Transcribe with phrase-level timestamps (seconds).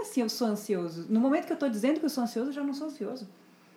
[0.00, 1.06] como assim eu sou ansioso?
[1.10, 3.28] No momento que eu estou dizendo que eu sou ansioso, eu já não sou ansioso.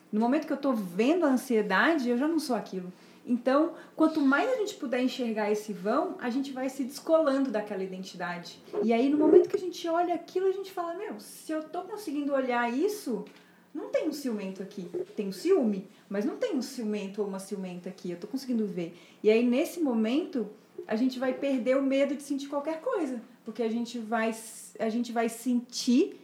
[0.10, 2.94] No momento que eu estou vendo a ansiedade, eu já não sou aquilo.
[3.26, 7.84] Então, quanto mais a gente puder enxergar esse vão, a gente vai se descolando daquela
[7.84, 8.58] identidade.
[8.84, 11.64] E aí, no momento que a gente olha aquilo, a gente fala: Meu, se eu
[11.64, 13.26] tô conseguindo olhar isso,
[13.74, 14.90] não tem um ciumento aqui.
[15.16, 18.12] Tem um ciúme, mas não tem um ciumento ou uma ciumenta aqui.
[18.12, 18.96] Eu tô conseguindo ver.
[19.22, 20.50] E aí, nesse momento,
[20.88, 23.22] a gente vai perder o medo de sentir qualquer coisa.
[23.46, 24.34] Porque a gente vai,
[24.80, 26.20] a gente vai sentir,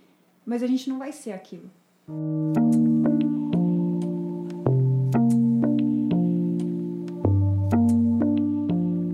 [0.45, 1.69] mas a gente não vai ser aquilo.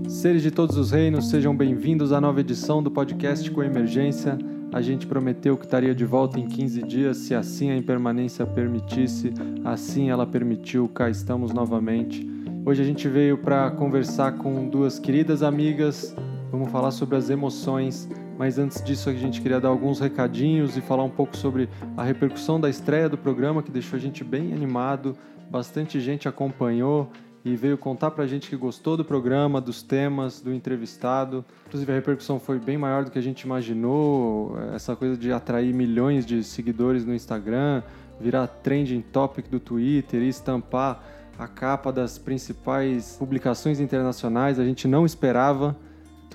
[0.08, 4.38] Seres de todos os reinos, sejam bem-vindos à nova edição do podcast Com Emergência.
[4.72, 9.32] A gente prometeu que estaria de volta em 15 dias, se assim a impermanência permitisse,
[9.64, 12.26] assim ela permitiu, cá estamos novamente.
[12.64, 16.14] Hoje a gente veio para conversar com duas queridas amigas,
[16.50, 20.80] vamos falar sobre as emoções, mas antes disso a gente queria dar alguns recadinhos e
[20.80, 24.52] falar um pouco sobre a repercussão da estreia do programa, que deixou a gente bem
[24.52, 25.16] animado,
[25.50, 27.10] bastante gente acompanhou
[27.44, 31.44] e veio contar pra gente que gostou do programa, dos temas, do entrevistado.
[31.66, 35.72] Inclusive a repercussão foi bem maior do que a gente imaginou, essa coisa de atrair
[35.72, 37.82] milhões de seguidores no Instagram,
[38.20, 41.04] virar trending topic do Twitter e estampar
[41.38, 44.58] a capa das principais publicações internacionais.
[44.58, 45.76] A gente não esperava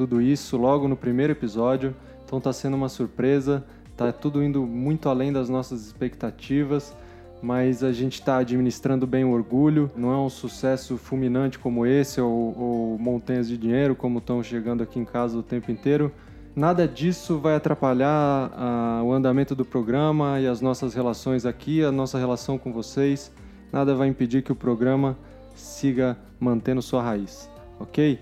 [0.01, 5.07] tudo isso logo no primeiro episódio, então está sendo uma surpresa, está tudo indo muito
[5.07, 6.95] além das nossas expectativas
[7.41, 9.89] mas a gente está administrando bem o orgulho.
[9.95, 14.83] Não é um sucesso fulminante como esse ou, ou montanhas de dinheiro como estão chegando
[14.83, 16.11] aqui em casa o tempo inteiro.
[16.55, 21.91] Nada disso vai atrapalhar uh, o andamento do programa e as nossas relações aqui, a
[21.91, 23.31] nossa relação com vocês.
[23.71, 25.17] Nada vai impedir que o programa
[25.55, 28.19] siga mantendo sua raiz, ok?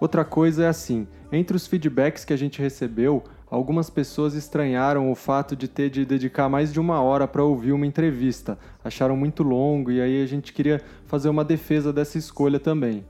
[0.00, 5.14] Outra coisa é assim: entre os feedbacks que a gente recebeu, algumas pessoas estranharam o
[5.14, 9.42] fato de ter de dedicar mais de uma hora para ouvir uma entrevista, acharam muito
[9.42, 13.04] longo e aí a gente queria fazer uma defesa dessa escolha também.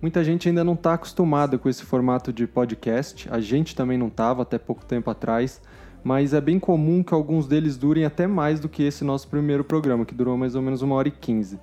[0.00, 4.08] Muita gente ainda não está acostumada com esse formato de podcast, a gente também não
[4.08, 5.60] estava até pouco tempo atrás,
[6.02, 9.62] mas é bem comum que alguns deles durem até mais do que esse nosso primeiro
[9.62, 11.60] programa, que durou mais ou menos uma hora e quinze.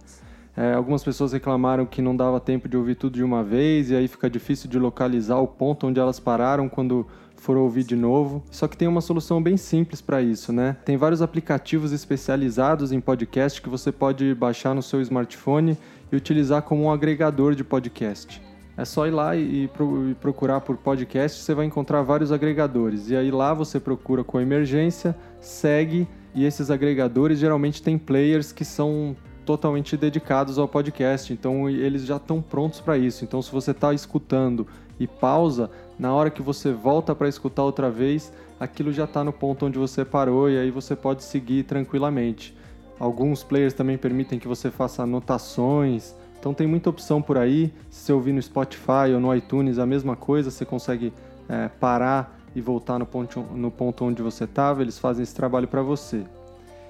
[0.56, 3.96] É, algumas pessoas reclamaram que não dava tempo de ouvir tudo de uma vez e
[3.96, 8.44] aí fica difícil de localizar o ponto onde elas pararam quando for ouvir de novo.
[8.52, 10.76] Só que tem uma solução bem simples para isso, né?
[10.84, 15.78] Tem vários aplicativos especializados em podcast que você pode baixar no seu smartphone
[16.12, 18.42] e utilizar como um agregador de podcast.
[18.76, 19.70] É só ir lá e,
[20.22, 23.10] procurar por podcast, você vai encontrar vários agregadores.
[23.10, 28.64] E aí lá você procura com emergência, segue, e esses agregadores geralmente têm players que
[28.64, 29.18] são
[29.50, 33.24] totalmente dedicados ao podcast, então eles já estão prontos para isso.
[33.24, 34.68] Então se você está escutando
[35.00, 39.34] e pausa, na hora que você volta para escutar outra vez, aquilo já está no
[39.34, 42.56] ponto onde você parou e aí você pode seguir tranquilamente.
[43.00, 47.74] Alguns players também permitem que você faça anotações, então tem muita opção por aí.
[47.90, 51.12] Se você ouvir no Spotify ou no iTunes, a mesma coisa, você consegue
[51.50, 55.68] é, parar e voltar no ponto, no ponto onde você estava, eles fazem esse trabalho
[55.68, 56.24] para você.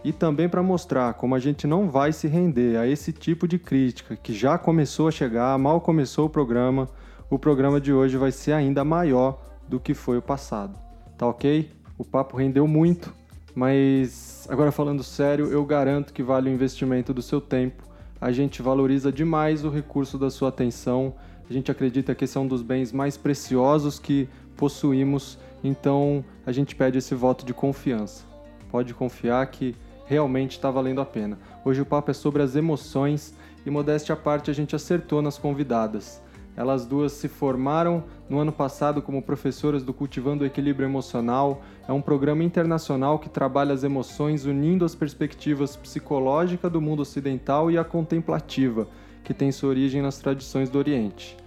[0.04, 3.60] E também para mostrar como a gente não vai se render a esse tipo de
[3.60, 6.88] crítica que já começou a chegar, mal começou o programa
[7.30, 10.80] o programa de hoje vai ser ainda maior do que foi o passado.
[11.16, 11.72] Tá ok?
[11.96, 13.14] O papo rendeu muito,
[13.54, 17.84] mas agora falando sério, eu garanto que vale o investimento do seu tempo.
[18.20, 21.14] A gente valoriza demais o recurso da sua atenção.
[21.48, 24.28] A gente acredita que esse é um dos bens mais preciosos que
[24.58, 28.26] possuímos, então a gente pede esse voto de confiança.
[28.72, 29.76] Pode confiar que
[30.10, 31.38] realmente está valendo a pena.
[31.64, 33.32] Hoje o papo é sobre as emoções
[33.64, 36.20] e, modéstia à parte, a gente acertou nas convidadas.
[36.58, 41.62] Elas duas se formaram no ano passado como professoras do Cultivando o Equilíbrio Emocional.
[41.88, 47.70] É um programa internacional que trabalha as emoções unindo as perspectivas psicológica do mundo ocidental
[47.70, 48.88] e a contemplativa,
[49.24, 51.38] que tem sua origem nas tradições do Oriente.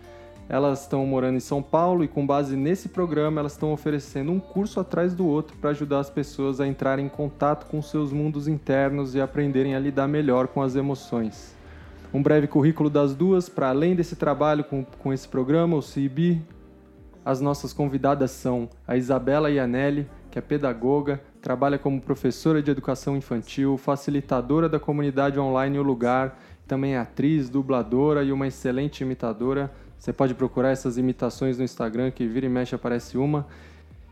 [0.48, 4.40] Elas estão morando em São Paulo e, com base nesse programa, elas estão oferecendo um
[4.40, 8.48] curso atrás do outro para ajudar as pessoas a entrarem em contato com seus mundos
[8.48, 11.54] internos e aprenderem a lidar melhor com as emoções
[12.12, 16.42] um breve currículo das duas, para além desse trabalho com, com esse programa, o CIB.
[17.24, 23.16] As nossas convidadas são a Isabela Ianelli, que é pedagoga, trabalha como professora de educação
[23.16, 29.70] infantil, facilitadora da comunidade online O Lugar, também é atriz, dubladora e uma excelente imitadora.
[30.02, 33.46] Você pode procurar essas imitações no Instagram, que vira e mexe aparece uma.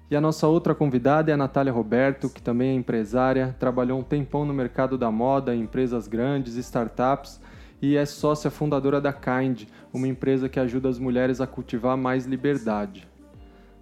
[0.08, 4.02] E a nossa outra convidada é a Natália Roberto, que também é empresária, trabalhou um
[4.04, 7.40] tempão no mercado da moda, em empresas grandes, startups,
[7.82, 12.24] e é sócia fundadora da Kind, uma empresa que ajuda as mulheres a cultivar mais
[12.24, 13.08] liberdade.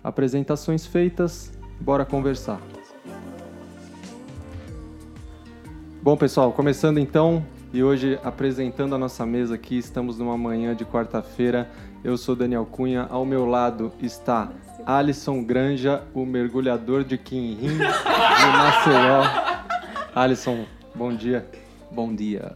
[0.02, 2.58] Apresentações feitas, bora conversar.
[6.02, 10.86] Bom, pessoal, começando então e hoje apresentando a nossa mesa aqui, estamos numa manhã de
[10.86, 11.70] quarta-feira.
[12.04, 14.50] Eu sou Daniel Cunha, ao meu lado está
[14.86, 17.84] Alisson Granja, o mergulhador de Quinrim, de
[18.56, 19.22] Maceió.
[20.14, 20.64] Alisson,
[20.94, 21.46] bom dia.
[21.90, 22.52] Bom dia.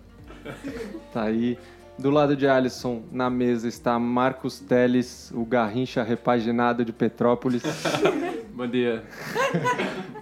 [1.13, 1.59] Tá aí.
[1.99, 7.63] Do lado de Alisson, na mesa, está Marcos Teles, o garrincha repaginado de Petrópolis.
[8.55, 9.03] Bom dia.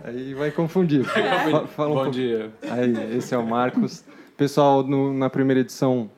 [0.04, 1.04] Aí vai confundir.
[1.04, 2.50] Fa- fala um Bom dia.
[2.70, 4.04] Aí, esse é o Marcos.
[4.36, 6.10] Pessoal, no- na primeira edição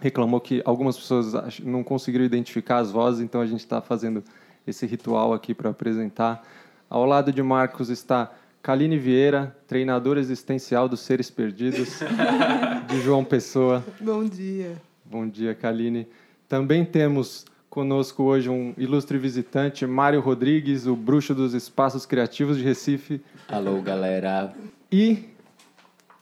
[0.00, 4.22] reclamou que algumas pessoas não conseguiram identificar as vozes, então a gente está fazendo
[4.66, 6.42] esse ritual aqui para apresentar.
[6.88, 8.32] Ao lado de Marcos está
[8.62, 12.00] Kaline Vieira, treinadora existencial dos Seres Perdidos,
[12.88, 13.84] de João Pessoa.
[14.00, 14.76] Bom dia.
[15.04, 16.06] Bom dia, Kaline.
[16.48, 22.64] Também temos conosco hoje um ilustre visitante, Mário Rodrigues, o bruxo dos espaços criativos de
[22.64, 23.20] Recife.
[23.48, 24.52] Alô, galera.
[24.90, 25.24] E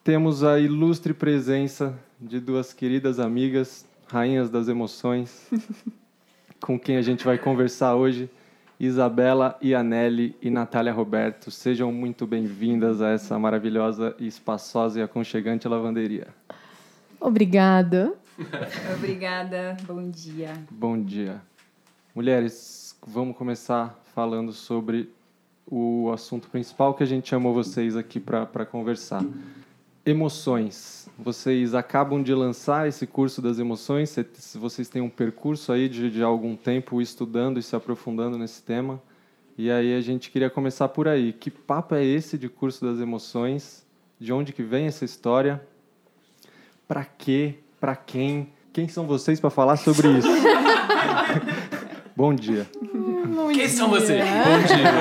[0.02, 5.50] temos a ilustre presença de duas queridas amigas, rainhas das emoções,
[6.58, 8.30] com quem a gente vai conversar hoje,
[8.80, 11.50] Isabela Ianelli e Natália Roberto.
[11.50, 16.28] Sejam muito bem-vindas a essa maravilhosa, espaçosa e aconchegante lavanderia.
[17.20, 18.14] Obrigada.
[18.96, 20.54] Obrigada, bom dia.
[20.70, 21.42] Bom dia.
[22.14, 25.10] Mulheres, vamos começar falando sobre
[25.66, 29.22] o assunto principal que a gente chamou vocês aqui para conversar.
[30.06, 31.08] Emoções.
[31.18, 36.10] Vocês acabam de lançar esse curso das emoções, se vocês têm um percurso aí de,
[36.10, 39.00] de algum tempo estudando e se aprofundando nesse tema.
[39.56, 41.32] E aí a gente queria começar por aí.
[41.32, 43.86] Que papo é esse de curso das emoções?
[44.18, 45.62] De onde que vem essa história?
[46.86, 47.54] Para quê?
[47.80, 48.52] Para quem?
[48.72, 50.28] Quem são vocês para falar sobre isso?
[52.14, 52.68] Bom dia.
[53.54, 54.22] Quem são vocês?
[54.22, 54.92] Bom dia.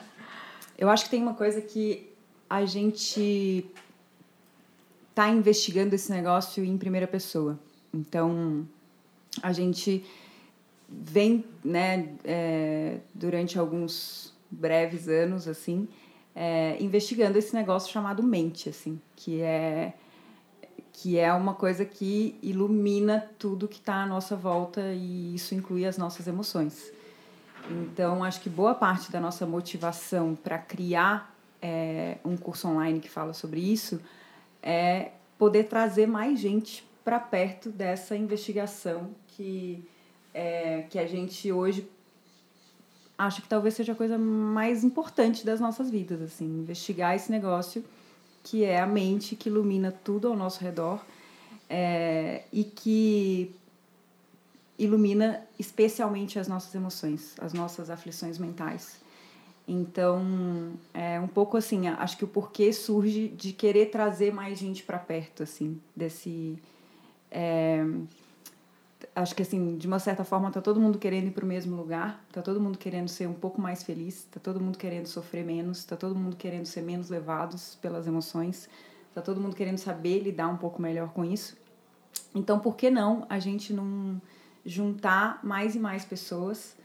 [0.78, 2.12] Eu acho que tem uma coisa que
[2.48, 3.66] a gente
[5.14, 7.58] tá investigando esse negócio em primeira pessoa.
[7.92, 8.68] Então,
[9.42, 10.04] a gente
[10.88, 15.88] vem, né, é, durante alguns breves anos, assim,
[16.34, 19.94] é, investigando esse negócio chamado mente, assim, que é
[20.92, 25.84] que é uma coisa que ilumina tudo que está à nossa volta e isso inclui
[25.84, 26.90] as nossas emoções.
[27.70, 33.08] Então, acho que boa parte da nossa motivação para criar é, um curso online que
[33.08, 34.00] fala sobre isso
[34.62, 39.84] é poder trazer mais gente para perto dessa investigação que,
[40.32, 41.88] é, que a gente hoje
[43.18, 47.84] acha que talvez seja a coisa mais importante das nossas vidas, assim, investigar esse negócio
[48.42, 51.04] que é a mente que ilumina tudo ao nosso redor
[51.68, 53.54] é, e que
[54.78, 59.00] ilumina especialmente as nossas emoções, as nossas aflições mentais.
[59.68, 64.84] Então, é um pouco assim, acho que o porquê surge de querer trazer mais gente
[64.84, 66.56] para perto, assim, desse.
[67.30, 67.84] é,
[69.14, 71.74] acho que, assim, de uma certa forma, tá todo mundo querendo ir para o mesmo
[71.74, 75.44] lugar, tá todo mundo querendo ser um pouco mais feliz, tá todo mundo querendo sofrer
[75.44, 78.68] menos, tá todo mundo querendo ser menos levados pelas emoções,
[79.12, 81.56] tá todo mundo querendo saber lidar um pouco melhor com isso.
[82.32, 84.20] Então, por que não a gente não
[84.66, 86.76] juntar mais e mais pessoas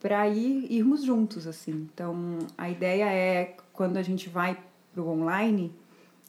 [0.00, 1.88] para ir irmos juntos assim.
[1.94, 5.74] Então, a ideia é quando a gente vai para o online,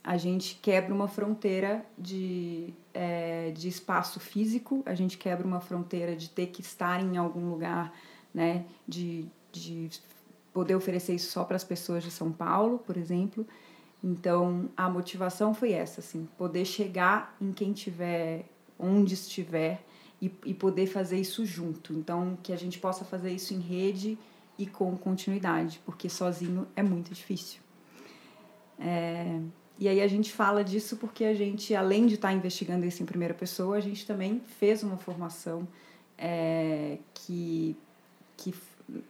[0.03, 6.15] a gente quebra uma fronteira de, é, de espaço físico, a gente quebra uma fronteira
[6.15, 7.91] de ter que estar em algum lugar,
[8.33, 9.89] né, de, de
[10.53, 13.45] poder oferecer isso só para as pessoas de São Paulo, por exemplo.
[14.03, 18.45] Então, a motivação foi essa, assim, poder chegar em quem tiver,
[18.79, 19.83] onde estiver,
[20.25, 21.93] e, e poder fazer isso junto.
[21.93, 24.17] Então, que a gente possa fazer isso em rede
[24.57, 27.59] e com continuidade, porque sozinho é muito difícil.
[28.79, 29.39] É,
[29.77, 33.05] e aí a gente fala disso porque a gente, além de estar investigando isso em
[33.05, 35.67] primeira pessoa, a gente também fez uma formação
[36.17, 37.77] é, que,
[38.37, 38.53] que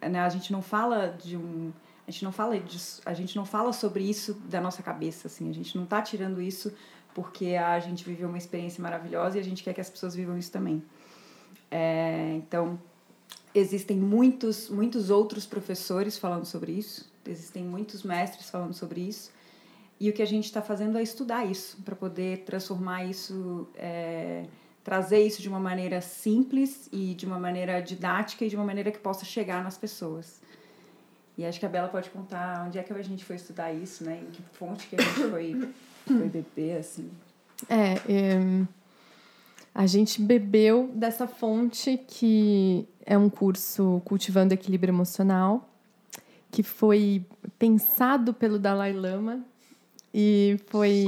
[0.01, 1.71] né, a gente não fala de um
[2.07, 5.49] a gente não fala disso, a gente não fala sobre isso da nossa cabeça assim
[5.49, 6.71] a gente não está tirando isso
[7.15, 10.37] porque a gente viveu uma experiência maravilhosa e a gente quer que as pessoas vivam
[10.37, 10.83] isso também
[11.71, 12.79] é, então
[13.53, 19.31] existem muitos muitos outros professores falando sobre isso existem muitos mestres falando sobre isso
[19.99, 24.45] e o que a gente está fazendo é estudar isso para poder transformar isso é,
[24.85, 28.91] trazer isso de uma maneira simples e de uma maneira didática e de uma maneira
[28.91, 30.39] que possa chegar nas pessoas.
[31.35, 34.03] E acho que a Bela pode contar onde é que a gente foi estudar isso,
[34.03, 34.21] né?
[34.21, 35.73] Em que fonte que a gente foi,
[36.05, 37.09] foi beber, assim.
[37.67, 38.65] É, é,
[39.75, 45.69] a gente bebeu dessa fonte que é um curso Cultivando Equilíbrio Emocional,
[46.49, 47.25] que foi
[47.59, 49.41] pensado pelo Dalai Lama
[50.13, 51.05] e foi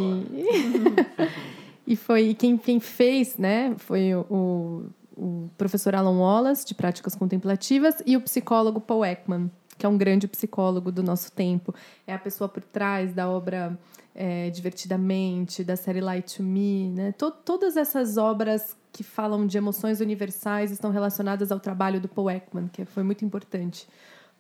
[1.88, 3.74] e foi quem, quem fez, né?
[3.78, 4.84] Foi o,
[5.16, 9.98] o professor Alan Wallace de práticas contemplativas e o psicólogo Paul Ekman, que é um
[9.98, 11.74] grande psicólogo do nosso tempo,
[12.06, 13.78] é a pessoa por trás da obra
[14.16, 17.14] é, Divertidamente, da série Light to Me, né?
[17.46, 22.68] todas essas obras que falam de emoções universais estão relacionadas ao trabalho do Paul Ekman,
[22.68, 23.88] que foi muito importante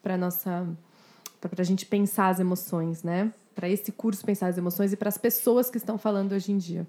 [0.02, 0.68] para nossa
[1.40, 3.32] para a gente pensar as emoções, né?
[3.54, 6.58] Para esse curso pensar as emoções e para as pessoas que estão falando hoje em
[6.58, 6.88] dia.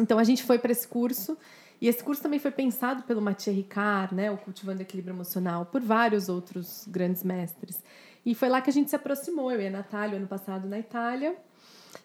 [0.00, 1.36] Então a gente foi para esse curso
[1.82, 5.80] e esse curso também foi pensado pelo Mathieu Ricard, né, o Cultivando Equilíbrio Emocional, por
[5.80, 7.82] vários outros grandes mestres.
[8.24, 10.78] E foi lá que a gente se aproximou, eu e a Natália, ano passado na
[10.78, 11.34] Itália.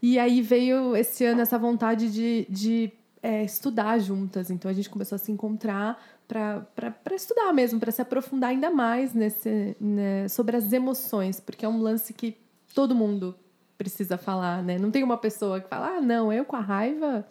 [0.01, 2.91] E aí veio esse ano essa vontade de, de
[3.21, 4.49] é, estudar juntas.
[4.49, 9.13] Então a gente começou a se encontrar para estudar mesmo, para se aprofundar ainda mais
[9.13, 12.35] nesse, né, sobre as emoções, porque é um lance que
[12.73, 13.35] todo mundo
[13.77, 14.79] precisa falar, né?
[14.79, 17.23] Não tem uma pessoa que fala, ah, não, eu com a raiva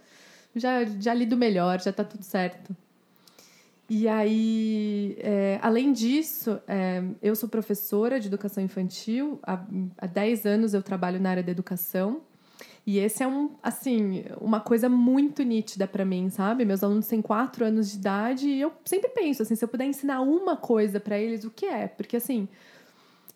[0.57, 2.75] já, já lido melhor, já está tudo certo.
[3.89, 9.39] E aí, é, além disso, é, eu sou professora de educação infantil.
[9.45, 9.65] Há,
[9.99, 12.23] há 10 anos eu trabalho na área da educação.
[12.85, 16.65] E esse é um, assim, uma coisa muito nítida para mim, sabe?
[16.65, 19.87] Meus alunos têm 4 anos de idade e eu sempre penso assim, se eu puder
[19.87, 21.89] ensinar uma coisa para eles, o que é?
[21.89, 22.49] Porque assim,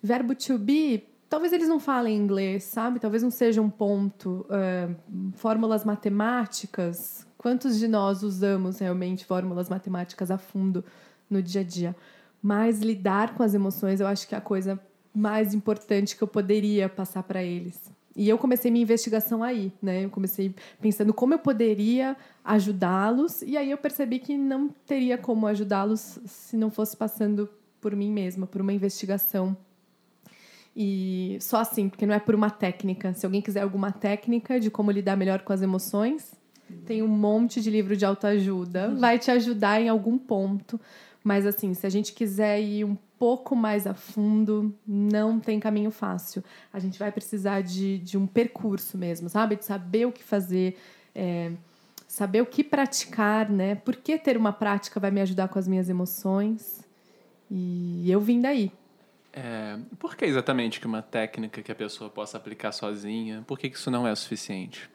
[0.02, 2.98] verbo to be talvez eles não falem inglês, sabe?
[2.98, 4.44] Talvez não seja um ponto.
[4.50, 7.26] Uh, fórmulas matemáticas.
[7.38, 10.84] Quantos de nós usamos realmente fórmulas matemáticas a fundo
[11.30, 11.96] no dia a dia?
[12.42, 14.78] Mas lidar com as emoções, eu acho que é a coisa
[15.14, 17.90] mais importante que eu poderia passar para eles.
[18.16, 20.04] E eu comecei minha investigação aí, né?
[20.04, 25.46] Eu comecei pensando como eu poderia ajudá-los, e aí eu percebi que não teria como
[25.46, 27.48] ajudá-los se não fosse passando
[27.80, 29.56] por mim mesma, por uma investigação
[30.74, 33.12] e só assim, porque não é por uma técnica.
[33.14, 36.32] Se alguém quiser alguma técnica de como lidar melhor com as emoções,
[36.86, 38.96] tem um monte de livro de autoajuda, uhum.
[38.96, 40.80] vai te ajudar em algum ponto.
[41.22, 45.90] Mas assim, se a gente quiser ir um pouco mais a fundo, não tem caminho
[45.90, 46.42] fácil.
[46.72, 49.56] A gente vai precisar de, de um percurso mesmo, sabe?
[49.56, 50.78] De saber o que fazer,
[51.14, 51.52] é,
[52.08, 53.74] saber o que praticar, né?
[53.74, 56.80] Por que ter uma prática vai me ajudar com as minhas emoções?
[57.50, 58.72] E eu vim daí.
[59.32, 63.70] É, por que exatamente que uma técnica que a pessoa possa aplicar sozinha, por que,
[63.70, 64.90] que isso não é suficiente?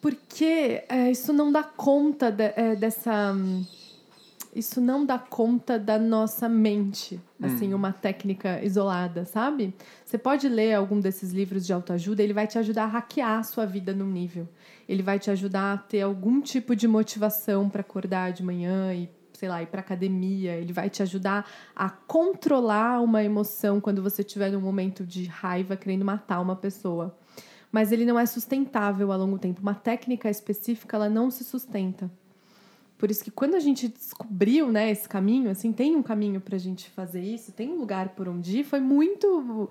[0.00, 3.34] Porque é, isso não dá conta de, é, dessa.
[4.54, 7.76] Isso não dá conta da nossa mente, assim, hum.
[7.76, 9.74] uma técnica isolada, sabe?
[10.02, 13.42] Você pode ler algum desses livros de autoajuda, ele vai te ajudar a hackear a
[13.42, 14.48] sua vida num nível.
[14.88, 19.10] Ele vai te ajudar a ter algum tipo de motivação para acordar de manhã e
[19.36, 24.22] sei lá, ir para academia, ele vai te ajudar a controlar uma emoção quando você
[24.22, 27.16] estiver num momento de raiva querendo matar uma pessoa.
[27.70, 29.60] Mas ele não é sustentável a longo tempo.
[29.60, 32.10] Uma técnica específica, ela não se sustenta.
[32.98, 36.56] Por isso que quando a gente descobriu, né, esse caminho, assim, tem um caminho para
[36.56, 39.70] a gente fazer isso, tem um lugar por onde ir, foi muito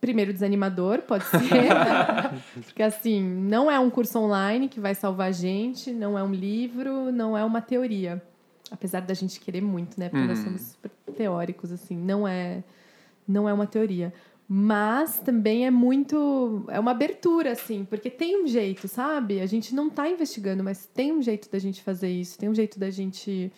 [0.00, 1.38] primeiro desanimador, pode ser,
[2.64, 6.32] porque assim, não é um curso online que vai salvar a gente, não é um
[6.32, 8.22] livro, não é uma teoria.
[8.70, 10.08] Apesar da gente querer muito, né?
[10.08, 10.28] Porque uhum.
[10.28, 11.96] nós somos super teóricos, assim.
[11.96, 12.62] Não é,
[13.26, 14.12] não é uma teoria.
[14.48, 16.64] Mas também é muito.
[16.68, 19.40] É uma abertura, assim, porque tem um jeito, sabe?
[19.40, 22.54] A gente não está investigando, mas tem um jeito da gente fazer isso, tem um
[22.54, 23.52] jeito da gente.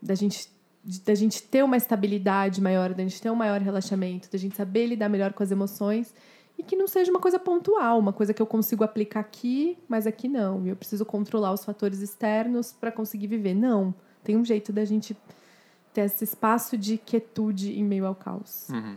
[0.00, 0.48] da gente
[0.82, 4.86] da gente ter uma estabilidade maior, da gente ter um maior relaxamento, da gente saber
[4.86, 6.14] lidar melhor com as emoções
[6.60, 10.06] e que não seja uma coisa pontual, uma coisa que eu consigo aplicar aqui, mas
[10.06, 10.66] aqui não.
[10.66, 13.54] E eu preciso controlar os fatores externos para conseguir viver.
[13.54, 13.94] Não.
[14.22, 15.16] Tem um jeito da gente
[15.92, 18.68] ter esse espaço de quietude em meio ao caos.
[18.68, 18.96] Uhum.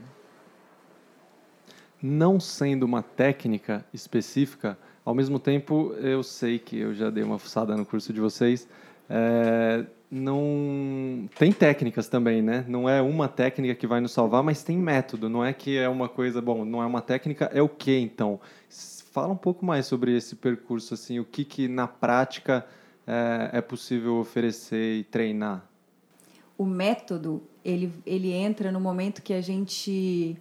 [2.02, 7.40] Não sendo uma técnica específica, ao mesmo tempo eu sei que eu já dei uma
[7.40, 8.68] fuçada no curso de vocês.
[9.10, 12.64] É, não tem técnicas também, né?
[12.68, 15.28] Não é uma técnica que vai nos salvar, mas tem método.
[15.28, 18.40] Não é que é uma coisa, bom, não é uma técnica, é o que então?
[19.12, 22.66] Fala um pouco mais sobre esse percurso, assim, o que que na prática
[23.06, 25.68] é, é possível oferecer e treinar?
[26.58, 30.38] O método, ele, ele entra no momento que a gente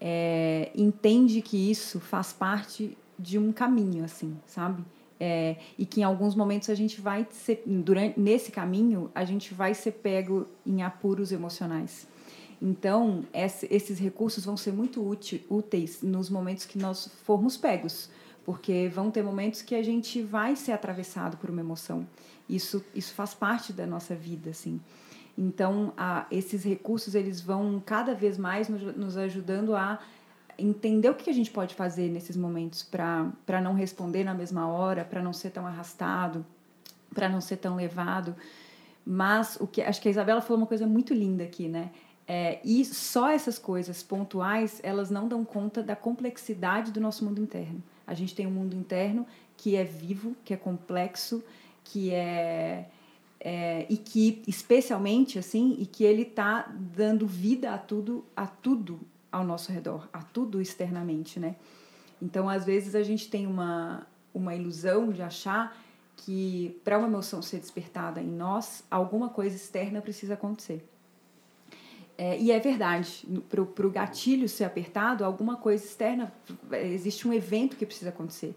[0.00, 4.84] é, entende que isso faz parte de um caminho, assim, sabe?
[5.20, 9.52] É, e que em alguns momentos a gente vai ser, durante nesse caminho a gente
[9.52, 12.06] vai ser pego em apuros emocionais.
[12.62, 15.04] Então esses recursos vão ser muito
[15.48, 18.10] úteis nos momentos que nós formos pegos,
[18.48, 22.08] porque vão ter momentos que a gente vai ser atravessado por uma emoção.
[22.48, 24.80] Isso, isso faz parte da nossa vida, assim.
[25.36, 29.98] Então, a, esses recursos eles vão cada vez mais nos, nos ajudando a
[30.58, 35.04] entender o que a gente pode fazer nesses momentos para não responder na mesma hora,
[35.04, 36.42] para não ser tão arrastado,
[37.14, 38.34] para não ser tão levado.
[39.04, 41.90] Mas o que acho que a Isabela falou uma coisa muito linda aqui, né?
[42.26, 47.42] É, e só essas coisas pontuais, elas não dão conta da complexidade do nosso mundo
[47.42, 47.82] interno.
[48.08, 51.44] A gente tem um mundo interno que é vivo, que é complexo,
[51.84, 52.88] que é,
[53.40, 59.00] é e que especialmente assim, e que ele está dando vida a tudo, a tudo
[59.30, 61.56] ao nosso redor, a tudo externamente, né?
[62.20, 65.76] Então, às vezes a gente tem uma uma ilusão de achar
[66.16, 70.86] que para uma emoção ser despertada em nós, alguma coisa externa precisa acontecer.
[72.20, 76.32] É, e é verdade, para o gatilho ser apertado, alguma coisa externa,
[76.72, 78.56] existe um evento que precisa acontecer.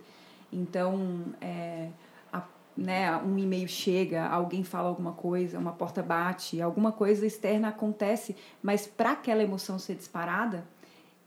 [0.51, 1.89] Então, é,
[2.33, 2.43] a,
[2.75, 8.35] né, um e-mail chega, alguém fala alguma coisa, uma porta bate, alguma coisa externa acontece,
[8.63, 10.65] mas para aquela emoção ser disparada,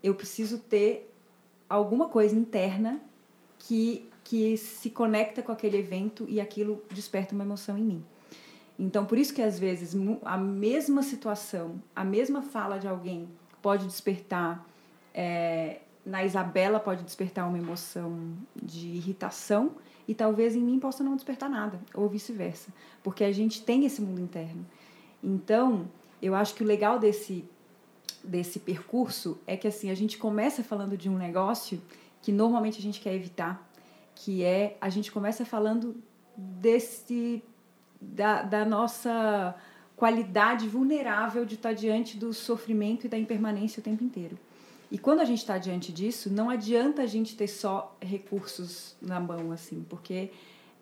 [0.02, 1.14] eu preciso ter
[1.68, 3.00] alguma coisa interna
[3.60, 8.04] que, que se conecta com aquele evento e aquilo desperta uma emoção em mim.
[8.78, 13.28] Então, por isso que às vezes a mesma situação, a mesma fala de alguém
[13.62, 14.66] pode despertar,
[15.12, 19.72] é, na Isabela pode despertar uma emoção de irritação
[20.06, 24.02] e talvez em mim possa não despertar nada, ou vice-versa, porque a gente tem esse
[24.02, 24.66] mundo interno.
[25.22, 25.88] Então,
[26.20, 27.44] eu acho que o legal desse
[28.22, 31.80] desse percurso é que assim a gente começa falando de um negócio
[32.22, 33.70] que normalmente a gente quer evitar,
[34.14, 35.94] que é a gente começa falando
[36.34, 37.42] desse
[38.12, 39.54] da, da nossa
[39.96, 44.38] qualidade vulnerável de estar diante do sofrimento e da impermanência o tempo inteiro.
[44.90, 49.18] E quando a gente está diante disso, não adianta a gente ter só recursos na
[49.18, 50.30] mão, assim, porque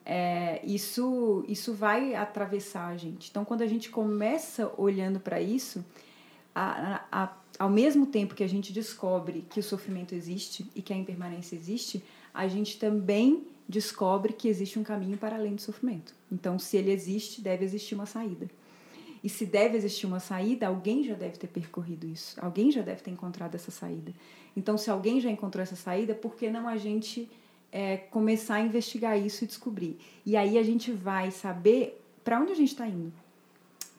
[0.04, 3.30] é, isso, isso vai atravessar a gente.
[3.30, 5.84] Então, quando a gente começa olhando para isso,
[6.54, 10.92] a, a, ao mesmo tempo que a gente descobre que o sofrimento existe e que
[10.92, 12.02] a impermanência existe,
[12.34, 16.14] a gente também descobre que existe um caminho para além do sofrimento.
[16.30, 18.48] Então, se ele existe, deve existir uma saída.
[19.24, 22.38] E se deve existir uma saída, alguém já deve ter percorrido isso.
[22.40, 24.12] Alguém já deve ter encontrado essa saída.
[24.54, 27.30] Então, se alguém já encontrou essa saída, por que não a gente
[27.70, 29.98] é, começar a investigar isso e descobrir?
[30.26, 33.12] E aí a gente vai saber para onde a gente está indo.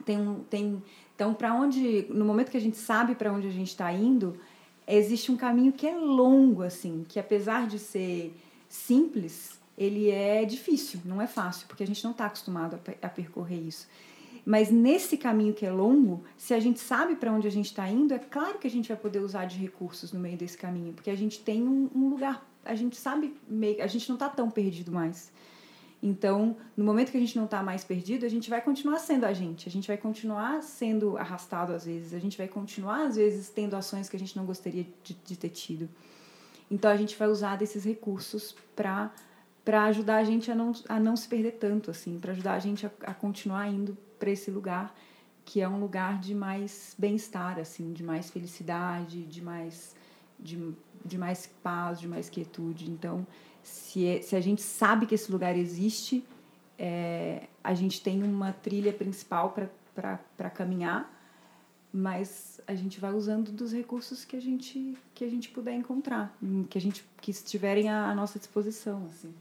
[0.05, 0.83] Tem um, tem,
[1.15, 4.37] então, para onde, no momento que a gente sabe para onde a gente está indo,
[4.87, 8.35] existe um caminho que é longo, assim, que apesar de ser
[8.67, 13.59] simples, ele é difícil, não é fácil, porque a gente não está acostumado a, percorrer
[13.59, 13.87] isso.
[14.45, 17.87] Mas nesse caminho que é longo, se a gente sabe para onde a gente está
[17.89, 20.93] indo, é claro que a gente vai poder usar de recursos no meio desse caminho,
[20.93, 24.29] porque a gente tem um, um lugar, a gente sabe, meio, a gente não está
[24.29, 25.31] tão perdido mais.
[26.05, 29.23] Então, no momento que a gente não está mais perdido, a gente vai continuar sendo
[29.23, 33.15] a gente, a gente vai continuar sendo arrastado às vezes, a gente vai continuar às
[33.15, 35.89] vezes tendo ações que a gente não gostaria de, de ter tido.
[36.69, 39.13] Então, a gente vai usar desses recursos para
[39.63, 42.59] para ajudar a gente a não, a não se perder tanto, assim, para ajudar a
[42.59, 44.93] gente a, a continuar indo para esse lugar
[45.45, 49.95] que é um lugar de mais bem-estar, assim, de mais felicidade, de mais,
[50.39, 50.73] de,
[51.03, 52.89] de mais paz, de mais quietude.
[52.89, 53.25] Então,
[53.61, 56.25] se, é, se a gente sabe que esse lugar existe,
[56.77, 59.53] é, a gente tem uma trilha principal
[59.93, 61.11] para caminhar,
[61.93, 66.35] mas a gente vai usando dos recursos que a gente que a gente puder encontrar,
[66.67, 69.31] que a gente que estiverem à, nossa disposição, assim.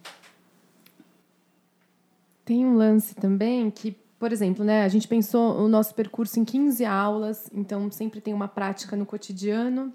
[2.45, 6.45] Tem um lance também que por exemplo, né, a gente pensou o nosso percurso em
[6.45, 9.93] 15 aulas, então sempre tem uma prática no cotidiano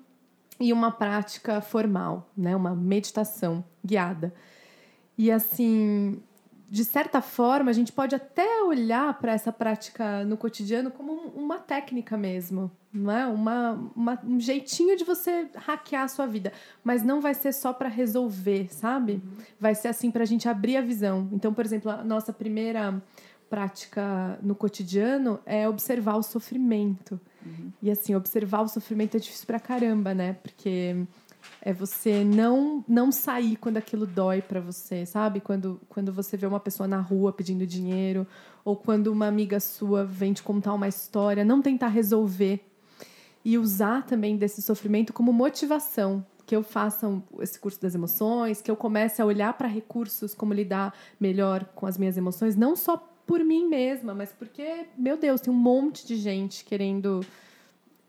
[0.59, 4.33] e uma prática formal, né, uma meditação guiada.
[5.17, 6.21] E assim,
[6.69, 11.59] de certa forma, a gente pode até olhar para essa prática no cotidiano como uma
[11.59, 13.25] técnica mesmo, não é?
[13.25, 16.51] Uma, uma, um jeitinho de você hackear a sua vida,
[16.83, 19.13] mas não vai ser só para resolver, sabe?
[19.13, 19.37] Uhum.
[19.57, 21.29] Vai ser assim para a gente abrir a visão.
[21.31, 23.01] Então, por exemplo, a nossa primeira
[23.49, 27.17] prática no cotidiano é observar o sofrimento.
[27.45, 27.71] Uhum.
[27.81, 30.33] E assim, observar o sofrimento é difícil pra caramba, né?
[30.43, 30.97] Porque
[31.61, 35.39] é você não não sair quando aquilo dói para você, sabe?
[35.39, 38.25] Quando quando você vê uma pessoa na rua pedindo dinheiro
[38.63, 42.63] ou quando uma amiga sua vem te contar uma história, não tentar resolver
[43.43, 48.71] e usar também desse sofrimento como motivação que eu faça esse curso das emoções, que
[48.71, 52.95] eu comece a olhar para recursos, como lidar melhor com as minhas emoções, não só
[53.25, 57.19] por mim mesma, mas porque, meu Deus, tem um monte de gente querendo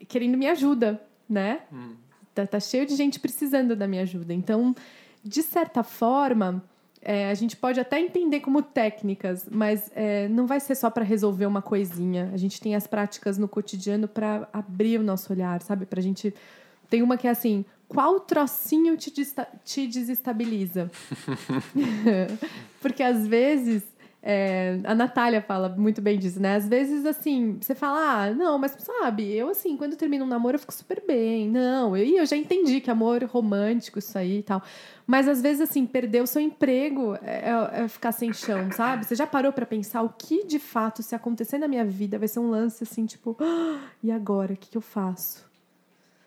[0.07, 1.63] querendo minha ajuda, né?
[1.73, 1.95] Hum.
[2.33, 4.33] Tá, tá cheio de gente precisando da minha ajuda.
[4.33, 4.75] Então,
[5.23, 6.63] de certa forma,
[7.01, 11.03] é, a gente pode até entender como técnicas, mas é, não vai ser só para
[11.03, 12.29] resolver uma coisinha.
[12.33, 15.85] A gente tem as práticas no cotidiano para abrir o nosso olhar, sabe?
[15.85, 16.33] Para a gente.
[16.89, 19.11] Tem uma que é assim: qual trocinho te,
[19.63, 20.91] te desestabiliza?
[22.81, 23.83] Porque às vezes
[24.21, 26.55] é, a Natália fala muito bem disso, né?
[26.55, 30.27] Às vezes, assim, você fala, ah, não, mas sabe, eu, assim, quando eu termino um
[30.27, 31.49] namoro, eu fico super bem.
[31.49, 34.61] Não, eu, eu já entendi que amor romântico, isso aí e tal.
[35.07, 39.05] Mas às vezes, assim, perder o seu emprego é, é, é ficar sem chão, sabe?
[39.05, 42.27] Você já parou para pensar o que de fato, se acontecer na minha vida, vai
[42.27, 44.53] ser um lance assim, tipo, ah, e agora?
[44.53, 45.47] O que, que eu faço?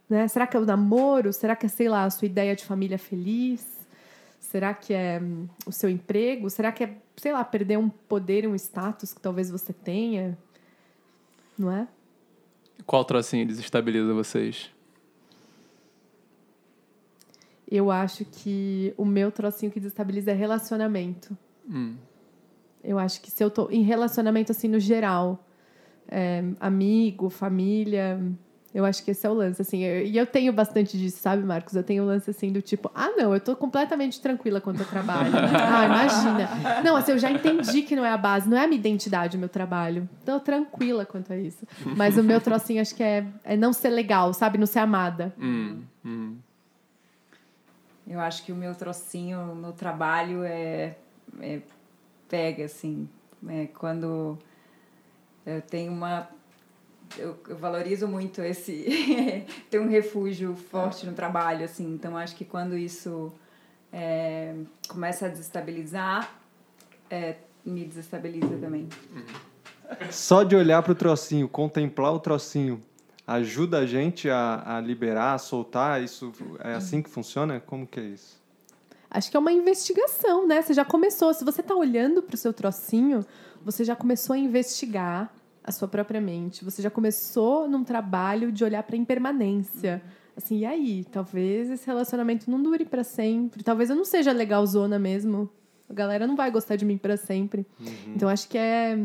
[0.08, 0.26] Né?
[0.28, 1.32] Será que é o namoro?
[1.32, 3.81] Será que é, sei lá, a sua ideia de família feliz?
[4.42, 6.50] Será que é hum, o seu emprego?
[6.50, 10.36] Será que é, sei lá, perder um poder, um status que talvez você tenha?
[11.56, 11.86] Não é?
[12.84, 14.68] Qual trocinho desestabiliza vocês?
[17.70, 21.38] Eu acho que o meu trocinho que desestabiliza é relacionamento.
[21.70, 21.94] Hum.
[22.82, 25.46] Eu acho que se eu tô em relacionamento assim no geral,
[26.08, 28.20] é, amigo, família,
[28.74, 29.82] eu acho que esse é o lance, assim.
[29.82, 31.74] Eu, e eu tenho bastante disso, sabe, Marcos?
[31.74, 34.86] Eu tenho o lance, assim, do tipo, ah, não, eu tô completamente tranquila quanto ao
[34.86, 35.30] trabalho.
[35.36, 36.82] ah, imagina.
[36.82, 39.36] Não, assim, eu já entendi que não é a base, não é a minha identidade
[39.36, 40.08] o meu trabalho.
[40.24, 41.66] Tô tranquila quanto a isso.
[41.84, 44.56] Mas o meu trocinho, acho que é, é não ser legal, sabe?
[44.56, 45.34] Não ser amada.
[45.38, 46.36] Hum, hum.
[48.06, 50.96] Eu acho que o meu trocinho no trabalho é,
[51.40, 51.60] é
[52.26, 53.06] pega, assim.
[53.46, 54.38] É quando
[55.44, 56.28] eu tenho uma
[57.18, 61.92] eu, eu valorizo muito esse ter um refúgio forte no trabalho, assim.
[61.92, 63.32] Então, acho que quando isso
[63.92, 64.54] é,
[64.88, 66.32] começa a desestabilizar,
[67.10, 68.88] é, me desestabiliza também.
[70.10, 72.80] Só de olhar para o trocinho, contemplar o trocinho,
[73.26, 76.02] ajuda a gente a, a liberar, a soltar?
[76.02, 77.60] Isso é assim que funciona?
[77.60, 78.40] Como que é isso?
[79.10, 80.62] Acho que é uma investigação, né?
[80.62, 81.34] Você já começou.
[81.34, 83.24] Se você está olhando para o seu trocinho,
[83.62, 85.30] você já começou a investigar
[85.64, 86.64] a sua própria mente.
[86.64, 90.02] Você já começou num trabalho de olhar para a impermanência.
[90.36, 91.04] Assim, e aí?
[91.04, 93.62] Talvez esse relacionamento não dure para sempre.
[93.62, 95.48] Talvez eu não seja legalzona mesmo.
[95.88, 97.66] A galera não vai gostar de mim para sempre.
[97.78, 98.14] Uhum.
[98.16, 98.98] Então, acho que é,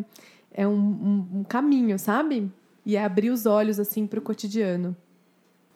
[0.51, 2.51] é um, um, um, caminho, sabe?
[2.85, 4.95] E é abrir os olhos, assim, para o cotidiano.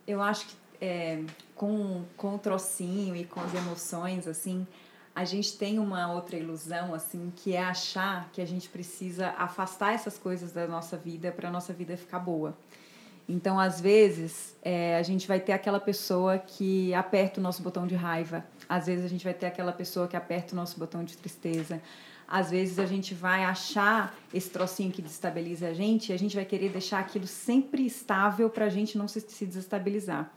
[0.08, 1.22] Eu acho que é,
[1.54, 4.66] com, com o trocinho e com as emoções, assim,
[5.14, 9.94] a gente tem uma outra ilusão, assim, que é achar que a gente precisa afastar
[9.94, 12.58] essas coisas da nossa vida para a nossa vida ficar boa.
[13.28, 17.86] Então, às vezes, é, a gente vai ter aquela pessoa que aperta o nosso botão
[17.86, 21.04] de raiva, às vezes, a gente vai ter aquela pessoa que aperta o nosso botão
[21.04, 21.82] de tristeza.
[22.26, 26.36] Às vezes, a gente vai achar esse trocinho que desestabiliza a gente e a gente
[26.36, 30.32] vai querer deixar aquilo sempre estável para a gente não se, se desestabilizar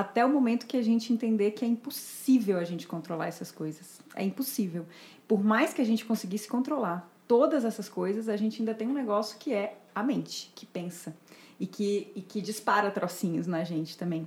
[0.00, 4.00] até o momento que a gente entender que é impossível a gente controlar essas coisas.
[4.14, 4.86] É impossível.
[5.28, 8.94] Por mais que a gente conseguisse controlar todas essas coisas, a gente ainda tem um
[8.94, 11.14] negócio que é a mente, que pensa
[11.58, 14.26] e que, e que dispara trocinhos na gente também.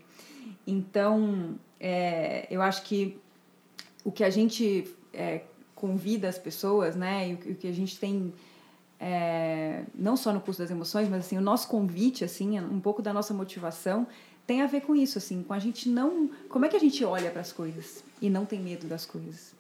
[0.65, 3.19] Então, é, eu acho que
[4.03, 5.41] o que a gente é,
[5.73, 8.33] convida as pessoas, né, e o, o que a gente tem
[8.99, 13.01] é, não só no curso das emoções, mas assim o nosso convite, assim, um pouco
[13.01, 14.07] da nossa motivação
[14.45, 16.29] tem a ver com isso, assim, com a gente não.
[16.49, 19.53] Como é que a gente olha para as coisas e não tem medo das coisas?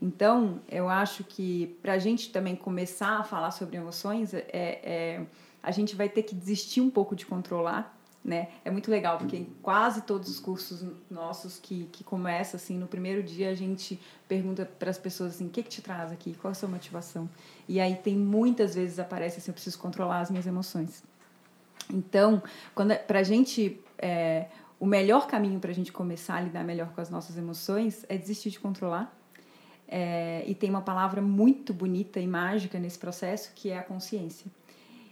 [0.00, 5.26] Então, eu acho que para a gente também começar a falar sobre emoções, é, é,
[5.62, 8.48] a gente vai ter que desistir um pouco de controlar, né?
[8.64, 13.22] É muito legal, porque quase todos os cursos nossos que, que começa, assim, no primeiro
[13.22, 16.34] dia a gente pergunta para as pessoas assim, o que, que te traz aqui?
[16.34, 17.28] Qual a sua motivação?
[17.68, 21.02] E aí tem muitas vezes aparece assim, eu preciso controlar as minhas emoções.
[21.92, 22.42] Então,
[22.88, 24.46] é, para a gente é,
[24.80, 28.16] o melhor caminho para a gente começar a lidar melhor com as nossas emoções é
[28.16, 29.14] desistir de controlar.
[29.86, 34.50] É, e tem uma palavra muito bonita e mágica nesse processo que é a consciência.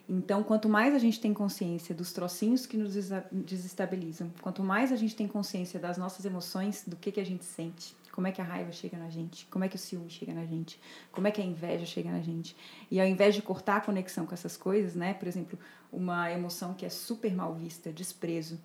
[0.08, 2.94] Então, quanto mais a gente tem consciência dos trocinhos que nos
[3.30, 7.44] desestabilizam, quanto mais a gente tem consciência das nossas emoções, do que, que a gente
[7.44, 10.34] sente, como é que a raiva chega na gente, como é que o ciúme chega
[10.34, 10.80] na gente,
[11.12, 12.56] como é que a inveja chega na gente.
[12.90, 15.56] E ao invés de cortar a conexão com essas coisas, né, por exemplo,
[15.92, 18.58] uma emoção que é super mal vista, desprezo,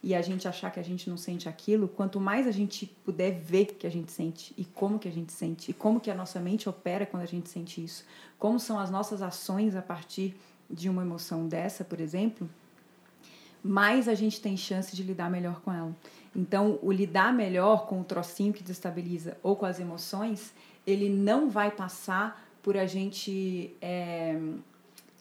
[0.00, 3.32] e a gente achar que a gente não sente aquilo, quanto mais a gente puder
[3.32, 6.14] ver que a gente sente e como que a gente sente e como que a
[6.14, 8.04] nossa mente opera quando a gente sente isso,
[8.38, 10.36] como são as nossas ações a partir
[10.70, 12.48] de uma emoção dessa, por exemplo,
[13.60, 15.94] mais a gente tem chance de lidar melhor com ela.
[16.34, 20.52] Então, o lidar melhor com o trocinho que desestabiliza ou com as emoções,
[20.86, 24.38] ele não vai passar por a gente é,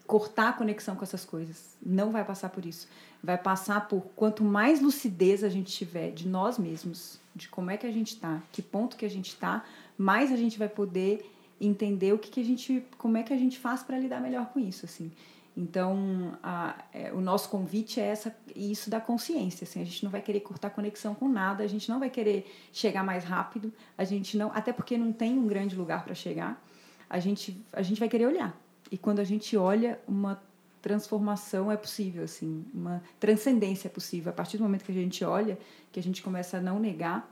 [0.06, 1.76] cortar a conexão com essas coisas.
[1.84, 2.88] Não vai passar por isso.
[3.22, 7.78] vai passar por quanto mais lucidez a gente tiver de nós mesmos, de como é
[7.78, 9.65] que a gente está, que ponto que a gente está,
[9.98, 13.38] mais a gente vai poder entender o que, que a gente, como é que a
[13.38, 15.12] gente faz para lidar melhor com isso, assim.
[15.60, 19.65] Então, a, é, o nosso convite é essa, isso da consciência.
[19.65, 22.50] Assim, a gente não vai querer cortar conexão com nada, a gente não vai querer
[22.72, 26.65] chegar mais rápido, a gente não, até porque não tem um grande lugar para chegar.
[27.10, 28.58] A gente, a gente vai querer olhar.
[28.89, 30.41] E quando a gente olha, uma
[30.82, 34.30] transformação é possível, assim, uma transcendência é possível.
[34.30, 35.60] A partir do momento que a gente olha,
[35.91, 37.30] que a gente começa a não negar,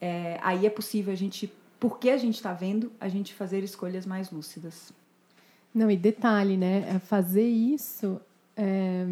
[0.00, 4.06] é, aí é possível a gente, porque a gente está vendo, a gente fazer escolhas
[4.06, 4.94] mais lúcidas.
[5.74, 6.84] Não, e detalhe, né?
[6.94, 8.20] É fazer isso
[8.56, 9.06] é,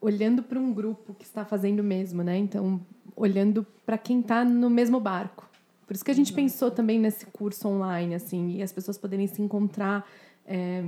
[0.00, 2.36] olhando para um grupo que está fazendo o mesmo, né?
[2.36, 2.80] Então,
[3.16, 5.48] olhando para quem está no mesmo barco.
[5.86, 9.26] Por isso que a gente pensou também nesse curso online, assim, e as pessoas poderem
[9.26, 10.06] se encontrar
[10.46, 10.84] é,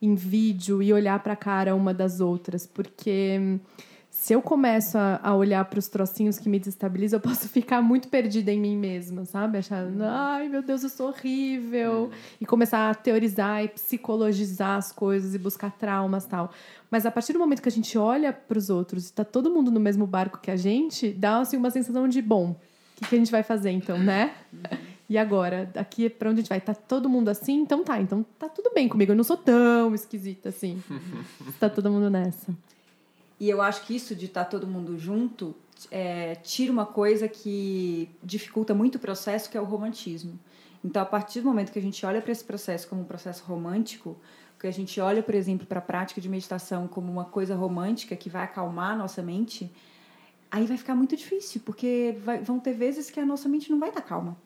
[0.00, 3.58] em vídeo e olhar para a cara uma das outras, porque
[4.20, 7.80] se eu começo a, a olhar para os trocinhos que me desestabilizam, eu posso ficar
[7.80, 9.58] muito perdida em mim mesma, sabe?
[9.58, 12.10] Achando, ai meu Deus, eu sou horrível.
[12.40, 16.50] E começar a teorizar e psicologizar as coisas e buscar traumas tal.
[16.90, 19.52] Mas a partir do momento que a gente olha para os outros e está todo
[19.52, 22.56] mundo no mesmo barco que a gente, dá assim, uma sensação de, bom, o
[22.96, 24.34] que, que a gente vai fazer então, né?
[25.10, 26.60] E agora, aqui é para onde a gente vai?
[26.60, 27.62] Tá todo mundo assim?
[27.62, 29.12] Então tá, então tá tudo bem comigo.
[29.12, 30.82] Eu não sou tão esquisita assim.
[31.58, 32.54] tá todo mundo nessa.
[33.40, 35.54] E eu acho que isso de estar tá todo mundo junto
[35.90, 40.38] é, tira uma coisa que dificulta muito o processo, que é o romantismo.
[40.84, 43.44] Então, a partir do momento que a gente olha para esse processo como um processo
[43.44, 44.16] romântico,
[44.58, 48.16] que a gente olha, por exemplo, para a prática de meditação como uma coisa romântica
[48.16, 49.70] que vai acalmar a nossa mente,
[50.50, 53.78] aí vai ficar muito difícil, porque vai, vão ter vezes que a nossa mente não
[53.78, 54.36] vai estar tá calma.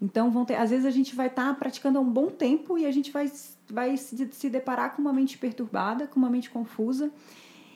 [0.00, 2.76] Então, vão ter, às vezes a gente vai estar tá praticando há um bom tempo
[2.76, 3.30] e a gente vai,
[3.70, 7.10] vai se, se deparar com uma mente perturbada, com uma mente confusa.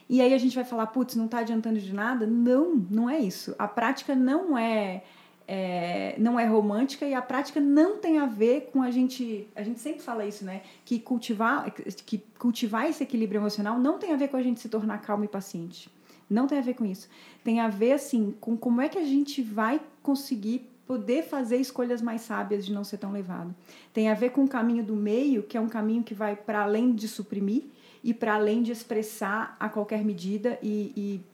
[0.08, 2.26] E aí a gente vai falar, putz, não está adiantando de nada?
[2.26, 3.54] Não, não é isso.
[3.58, 5.02] A prática não é,
[5.46, 9.46] é, não é romântica e a prática não tem a ver com a gente.
[9.54, 10.62] A gente sempre fala isso, né?
[10.84, 11.70] Que cultivar,
[12.06, 15.24] que cultivar esse equilíbrio emocional não tem a ver com a gente se tornar calmo
[15.24, 15.90] e paciente.
[16.28, 17.08] Não tem a ver com isso.
[17.44, 22.00] Tem a ver, assim, com como é que a gente vai conseguir poder fazer escolhas
[22.00, 23.54] mais sábias de não ser tão levado.
[23.92, 26.62] Tem a ver com o caminho do meio, que é um caminho que vai para
[26.62, 27.64] além de suprimir
[28.02, 30.92] e para além de expressar a qualquer medida e,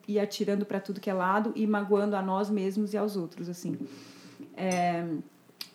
[0.08, 3.16] e, e atirando para tudo que é lado e magoando a nós mesmos e aos
[3.16, 3.78] outros assim.
[4.56, 5.06] É,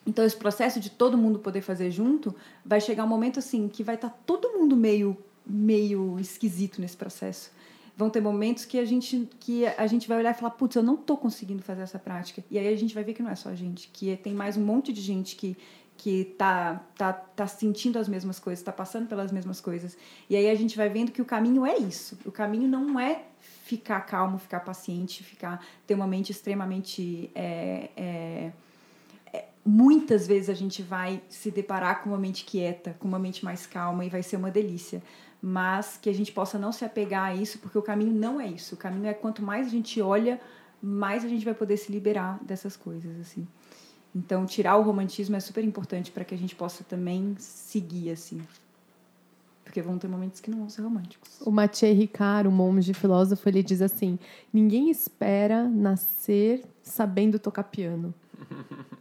[0.05, 3.83] então esse processo de todo mundo poder fazer junto vai chegar um momento assim que
[3.83, 7.51] vai estar tá todo mundo meio meio esquisito nesse processo.
[7.97, 10.83] Vão ter momentos que a gente que a gente vai olhar e falar putz eu
[10.83, 12.43] não estou conseguindo fazer essa prática.
[12.49, 14.57] E aí a gente vai ver que não é só a gente que tem mais
[14.57, 15.57] um monte de gente que
[15.99, 19.97] que tá, tá, tá sentindo as mesmas coisas, está passando pelas mesmas coisas.
[20.29, 22.17] E aí a gente vai vendo que o caminho é isso.
[22.25, 28.51] O caminho não é ficar calmo, ficar paciente, ficar ter uma mente extremamente é, é,
[29.33, 33.43] é, muitas vezes a gente vai se deparar com uma mente quieta, com uma mente
[33.43, 35.03] mais calma e vai ser uma delícia.
[35.41, 38.47] Mas que a gente possa não se apegar a isso, porque o caminho não é
[38.47, 38.75] isso.
[38.75, 40.39] O caminho é quanto mais a gente olha,
[40.81, 43.45] mais a gente vai poder se liberar dessas coisas, assim.
[44.15, 48.41] Então, tirar o romantismo é super importante para que a gente possa também seguir assim.
[49.63, 51.39] Porque vão ter momentos que não vão ser românticos.
[51.41, 54.17] O Mathieu Ricard, o monge filósofo, ele diz assim:
[54.51, 58.13] ninguém espera nascer sabendo tocar piano.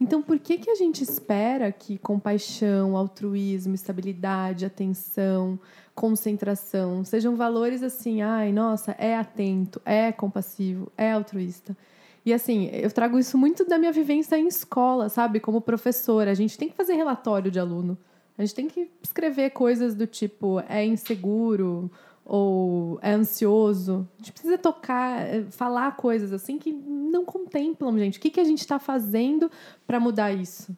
[0.00, 5.58] Então, por que, que a gente espera que compaixão, altruísmo, estabilidade, atenção,
[5.92, 11.76] concentração sejam valores assim, ai, nossa, é atento, é compassivo, é altruísta?
[12.24, 15.40] E assim, eu trago isso muito da minha vivência em escola, sabe?
[15.40, 16.30] Como professora.
[16.30, 17.96] A gente tem que fazer relatório de aluno.
[18.36, 21.90] A gente tem que escrever coisas do tipo é inseguro
[22.24, 24.06] ou é ansioso.
[24.14, 28.18] A gente precisa tocar, eh, falar coisas assim que não contemplam, gente.
[28.18, 29.50] O que, que a gente está fazendo
[29.86, 30.76] para mudar isso,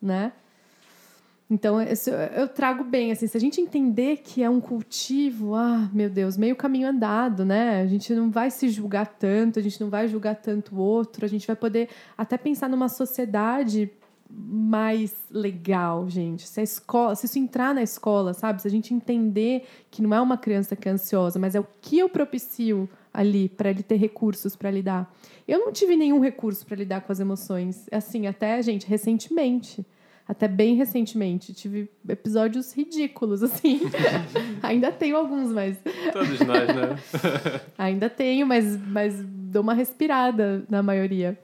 [0.00, 0.32] né?
[1.54, 6.10] Então, eu trago bem, assim, se a gente entender que é um cultivo, ah, meu
[6.10, 7.80] Deus, meio caminho andado, né?
[7.80, 11.24] A gente não vai se julgar tanto, a gente não vai julgar tanto o outro,
[11.24, 13.88] a gente vai poder até pensar numa sociedade
[14.28, 16.44] mais legal, gente.
[16.48, 18.60] Se a escola, se isso entrar na escola, sabe?
[18.60, 21.66] Se a gente entender que não é uma criança que é ansiosa, mas é o
[21.80, 25.14] que eu propicio ali para ele ter recursos para lidar.
[25.46, 29.86] Eu não tive nenhum recurso para lidar com as emoções, assim, até, gente, recentemente
[30.26, 31.52] até bem recentemente.
[31.52, 33.80] Tive episódios ridículos, assim.
[34.62, 35.78] Ainda tenho alguns, mas.
[36.12, 36.98] Todos nós, né?
[37.76, 41.38] Ainda tenho, mas, mas dou uma respirada na maioria.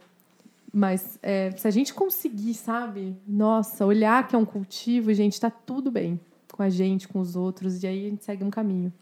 [0.72, 3.16] Mas é, se a gente conseguir, sabe?
[3.26, 6.18] Nossa, olhar que é um cultivo, gente, tá tudo bem
[6.52, 8.92] com a gente, com os outros, e aí a gente segue um caminho.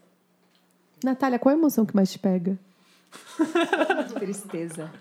[1.03, 2.57] Natália, qual é a emoção que mais te pega?
[4.17, 4.91] Tristeza.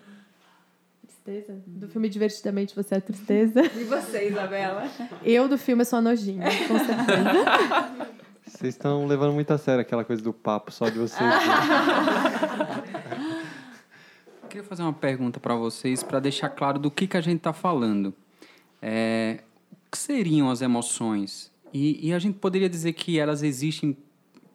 [1.28, 1.62] Tristeza?
[1.66, 3.60] Do filme Divertidamente você é tristeza.
[3.76, 4.90] E você, Isabela?
[5.22, 8.14] Eu do filme sou a nojinha, com certeza.
[8.46, 11.20] Vocês estão levando muito a sério aquela coisa do papo só de vocês.
[11.20, 11.36] né?
[14.42, 17.36] Eu queria fazer uma pergunta para vocês para deixar claro do que, que a gente
[17.36, 18.14] está falando.
[18.80, 21.52] É, o que seriam as emoções?
[21.74, 23.94] E, e a gente poderia dizer que elas existem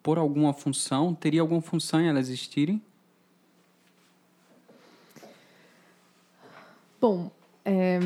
[0.02, 1.14] por alguma função?
[1.14, 2.82] Teria alguma função em elas existirem?
[7.04, 7.30] Bom,
[7.66, 8.00] é,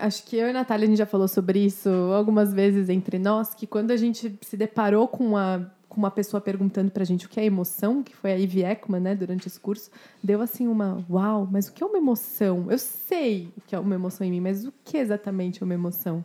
[0.00, 3.20] acho que eu e a Natália a gente já falou sobre isso algumas vezes entre
[3.20, 7.26] nós, que quando a gente se deparou com uma, com uma pessoa perguntando pra gente
[7.26, 10.66] o que é emoção, que foi a Ivy Ekman, né, durante esse curso, deu assim
[10.66, 12.66] uma, uau, mas o que é uma emoção?
[12.68, 15.74] Eu sei o que é uma emoção em mim, mas o que exatamente é uma
[15.74, 16.24] emoção?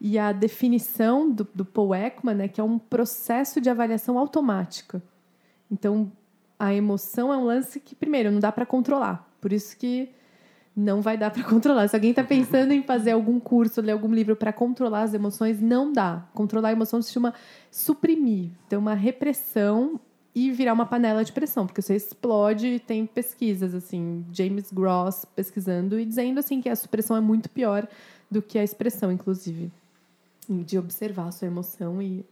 [0.00, 5.02] E a definição do, do Paul Ekman, né, que é um processo de avaliação automática.
[5.68, 6.12] Então,
[6.56, 9.28] a emoção é um lance que, primeiro, não dá para controlar.
[9.40, 10.08] Por isso que
[10.80, 11.88] não vai dar para controlar.
[11.88, 15.60] Se alguém está pensando em fazer algum curso, ler algum livro para controlar as emoções,
[15.60, 16.26] não dá.
[16.34, 17.34] Controlar a emoção se chama
[17.70, 20.00] suprimir, ter uma repressão
[20.34, 25.98] e virar uma panela de pressão, porque você explode tem pesquisas assim, James Gross pesquisando
[25.98, 27.86] e dizendo assim que a supressão é muito pior
[28.30, 29.72] do que a expressão, inclusive,
[30.48, 32.24] de observar a sua emoção e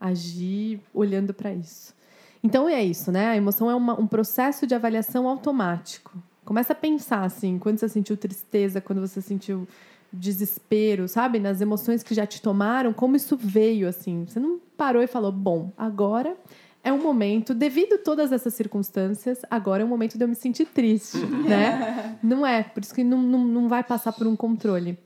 [0.00, 1.94] agir olhando para isso.
[2.42, 3.28] Então é isso, né?
[3.28, 6.16] A emoção é uma, um processo de avaliação automático.
[6.44, 9.66] Começa a pensar assim, quando você sentiu tristeza, quando você sentiu
[10.12, 11.38] desespero, sabe?
[11.38, 14.24] Nas emoções que já te tomaram, como isso veio assim.
[14.26, 16.36] Você não parou e falou: "Bom, agora
[16.84, 20.34] é um momento, devido a todas essas circunstâncias, agora é um momento de eu me
[20.34, 22.18] sentir triste, né?
[22.22, 24.98] Não é, por isso que não, não, não vai passar por um controle.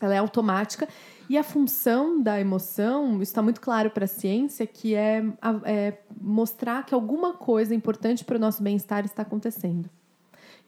[0.00, 0.88] Ela é automática
[1.28, 5.24] e a função da emoção, isso está muito claro para a ciência, que é,
[5.64, 9.88] é mostrar que alguma coisa importante para o nosso bem-estar está acontecendo.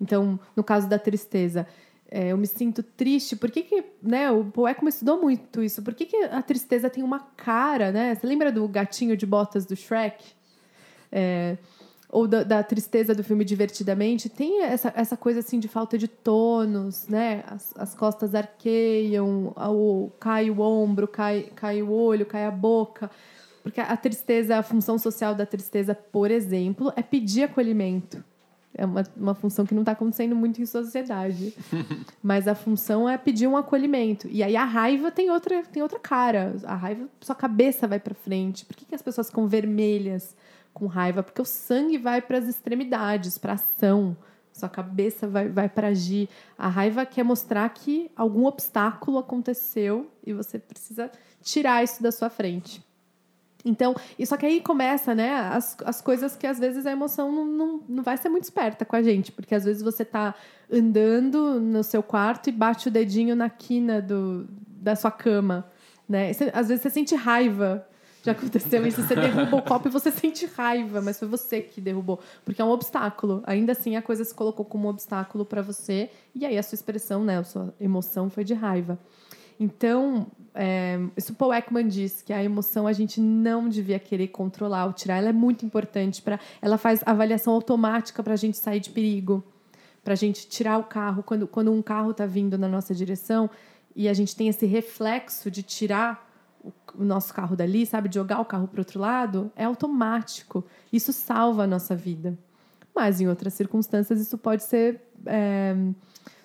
[0.01, 1.67] Então, no caso da tristeza,
[2.11, 3.35] é, eu me sinto triste.
[3.35, 5.83] Por que, que né, o Poeco estudou muito isso?
[5.83, 8.15] Por que, que a tristeza tem uma cara, né?
[8.15, 10.25] Você lembra do gatinho de botas do Shrek?
[11.11, 11.57] É,
[12.11, 16.07] ou da, da, tristeza do filme Divertidamente, tem essa, essa coisa assim de falta de
[16.07, 17.43] tônus, né?
[17.49, 23.11] As, as costas arqueiam, o, cai o ombro, cai, cai o olho, cai a boca.
[23.65, 28.23] Porque a tristeza, a função social da tristeza, por exemplo, é pedir acolhimento.
[28.77, 31.55] É uma, uma função que não está acontecendo muito em sociedade.
[32.23, 34.29] Mas a função é pedir um acolhimento.
[34.31, 36.57] E aí a raiva tem outra, tem outra cara.
[36.65, 38.65] A raiva, sua cabeça vai para frente.
[38.65, 40.35] Por que, que as pessoas ficam vermelhas?
[40.75, 44.15] com raiva, porque o sangue vai para as extremidades, para ação.
[44.53, 46.29] Sua cabeça vai, vai para agir.
[46.59, 51.11] A raiva quer mostrar que algum obstáculo aconteceu e você precisa
[51.41, 52.85] tirar isso da sua frente.
[53.65, 57.33] Então, e só que aí começa, né, as, as coisas que às vezes a emoção
[57.33, 60.35] não, não, não vai ser muito esperta com a gente, porque às vezes você está
[60.71, 65.67] andando no seu quarto e bate o dedinho na quina do, da sua cama,
[66.07, 66.33] né?
[66.33, 67.87] Você, às vezes você sente raiva
[68.25, 71.79] já aconteceu isso, você derruba o copo e você sente raiva, mas foi você que
[71.79, 73.43] derrubou, porque é um obstáculo.
[73.47, 76.75] Ainda assim, a coisa se colocou como um obstáculo para você, e aí a sua
[76.75, 78.99] expressão, né, a sua emoção foi de raiva.
[79.61, 84.87] Então, é, isso Paul Ekman diz que a emoção a gente não devia querer controlar
[84.87, 85.17] ou tirar.
[85.17, 89.43] Ela é muito importante para, ela faz avaliação automática para a gente sair de perigo,
[90.05, 93.51] para a gente tirar o carro quando quando um carro está vindo na nossa direção
[93.97, 96.31] e a gente tem esse reflexo de tirar
[96.97, 100.65] o nosso carro dali, sabe, de jogar o carro para outro lado, é automático.
[100.93, 102.39] Isso salva a nossa vida.
[102.95, 105.75] Mas em outras circunstâncias isso pode ser é,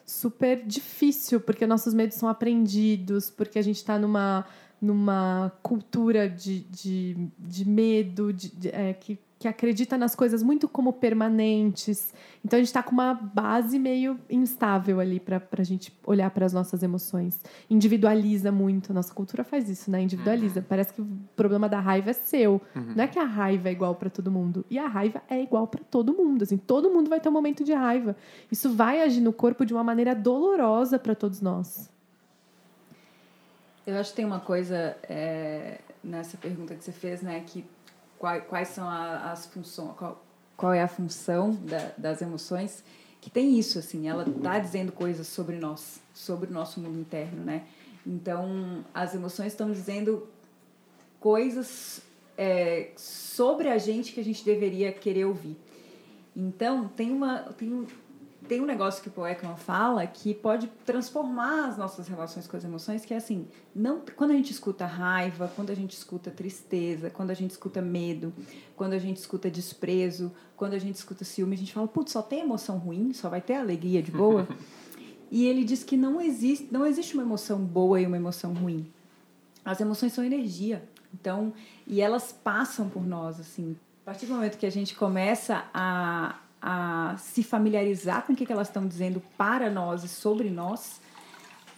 [0.09, 4.45] super difícil, porque nossos medos são aprendidos, porque a gente está numa,
[4.81, 10.67] numa cultura de, de, de medo, de, de é, que que acredita nas coisas muito
[10.67, 12.13] como permanentes.
[12.43, 16.45] Então a gente está com uma base meio instável ali para a gente olhar para
[16.45, 17.39] as nossas emoções.
[17.69, 18.91] Individualiza muito.
[18.91, 20.01] A nossa cultura faz isso, né?
[20.01, 20.59] Individualiza.
[20.59, 20.65] Uhum.
[20.67, 22.61] Parece que o problema da raiva é seu.
[22.75, 22.93] Uhum.
[22.97, 24.65] Não é que a raiva é igual para todo mundo.
[24.69, 26.43] E a raiva é igual para todo mundo.
[26.43, 28.17] Assim, todo mundo vai ter um momento de raiva.
[28.51, 31.89] Isso vai agir no corpo de uma maneira dolorosa para todos nós.
[33.87, 37.41] Eu acho que tem uma coisa é, nessa pergunta que você fez, né?
[37.45, 37.65] Que
[38.19, 40.23] quais, quais são a, as funções, qual,
[40.55, 42.83] qual é a função da, das emoções,
[43.21, 47.43] que tem isso, assim, ela está dizendo coisas sobre nós, sobre o nosso mundo interno,
[47.43, 47.65] né?
[48.05, 50.27] Então, as emoções estão dizendo
[51.19, 52.01] coisas
[52.37, 55.57] é, sobre a gente que a gente deveria querer ouvir.
[56.35, 57.85] Então, tem uma, tem
[58.47, 62.55] tem um negócio que o Paul Ekman fala que pode transformar as nossas relações com
[62.55, 66.31] as emoções, que é assim, não, quando a gente escuta raiva, quando a gente escuta
[66.31, 68.33] tristeza, quando a gente escuta medo,
[68.75, 72.21] quando a gente escuta desprezo, quando a gente escuta ciúme, a gente fala, putz, só
[72.21, 74.47] tem emoção ruim, só vai ter alegria de boa.
[75.29, 78.91] e ele diz que não existe, não existe uma emoção boa e uma emoção ruim.
[79.63, 80.87] As emoções são energia.
[81.13, 81.53] Então,
[81.85, 83.75] e elas passam por nós, assim.
[84.03, 88.45] A partir do momento que a gente começa a a se familiarizar com o que,
[88.45, 91.01] que elas estão dizendo para nós e sobre nós,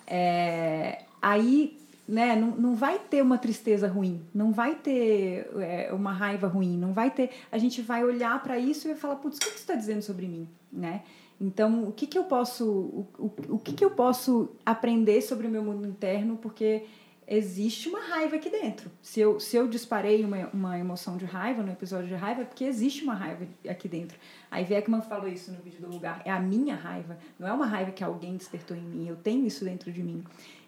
[0.07, 1.77] é, aí
[2.07, 6.77] né, não, não vai ter uma tristeza ruim, não vai ter é, uma raiva ruim,
[6.77, 7.29] não vai ter.
[7.51, 10.01] A gente vai olhar para isso e vai falar, putz, o que, que está dizendo
[10.01, 10.47] sobre mim?
[10.71, 11.03] Né?
[11.39, 15.47] Então, o que, que eu posso, o, o, o que, que eu posso aprender sobre
[15.47, 16.37] o meu mundo interno?
[16.37, 16.83] Porque
[17.27, 18.91] existe uma raiva aqui dentro.
[19.01, 22.45] Se eu, se eu disparei uma, uma emoção de raiva no episódio de raiva, é
[22.45, 24.17] porque existe uma raiva aqui dentro.
[24.51, 26.21] Aí Beckman falou isso no vídeo do lugar.
[26.25, 29.07] É a minha raiva, não é uma raiva que alguém despertou em mim.
[29.07, 30.21] Eu tenho isso dentro de mim.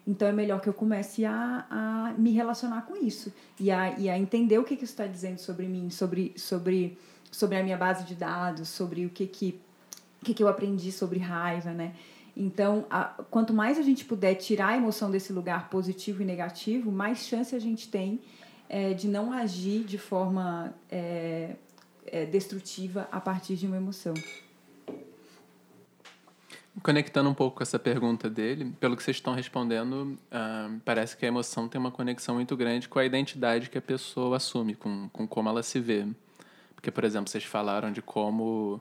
[0.06, 3.30] Então é melhor que eu comece a, a me relacionar com isso
[3.60, 6.98] e a, e a entender o que, que isso está dizendo sobre mim, sobre, sobre,
[7.30, 9.60] sobre a minha base de dados, sobre o que, que,
[10.22, 11.94] que, que eu aprendi sobre raiva, né?
[12.36, 16.90] Então, a, quanto mais a gente puder tirar a emoção desse lugar positivo e negativo,
[16.90, 18.20] mais chance a gente tem
[18.68, 21.54] é, de não agir de forma é,
[22.14, 24.14] é, destrutiva a partir de uma emoção.
[26.80, 31.24] Conectando um pouco com essa pergunta dele, pelo que vocês estão respondendo, uh, parece que
[31.24, 35.08] a emoção tem uma conexão muito grande com a identidade que a pessoa assume, com,
[35.08, 36.06] com como ela se vê.
[36.76, 38.80] Porque, por exemplo, vocês falaram de como.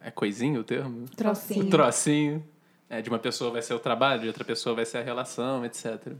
[0.00, 1.08] É coisinho o termo?
[1.16, 1.64] Trocinho.
[1.64, 2.44] O trocinho.
[2.90, 5.64] É, de uma pessoa vai ser o trabalho, de outra pessoa vai ser a relação,
[5.64, 6.12] etc.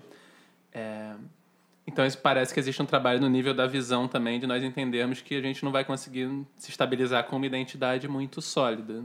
[0.72, 1.14] É,
[1.86, 5.20] então, isso parece que existe um trabalho no nível da visão também, de nós entendermos
[5.20, 9.04] que a gente não vai conseguir se estabilizar com uma identidade muito sólida.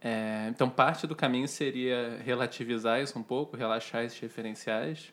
[0.00, 5.12] É, então, parte do caminho seria relativizar isso um pouco, relaxar esses referenciais.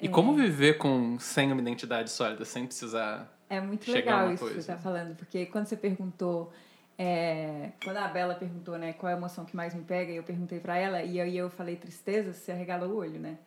[0.00, 0.08] E é.
[0.08, 3.36] como viver com sem uma identidade sólida, sem precisar.
[3.48, 4.54] É muito legal isso coisa.
[4.54, 6.52] que você está falando, porque quando você perguntou
[7.04, 10.22] é, quando a Bela perguntou, né, qual é a emoção que mais me pega, eu
[10.22, 13.38] perguntei para ela e aí eu falei tristeza, você arregala o olho, né?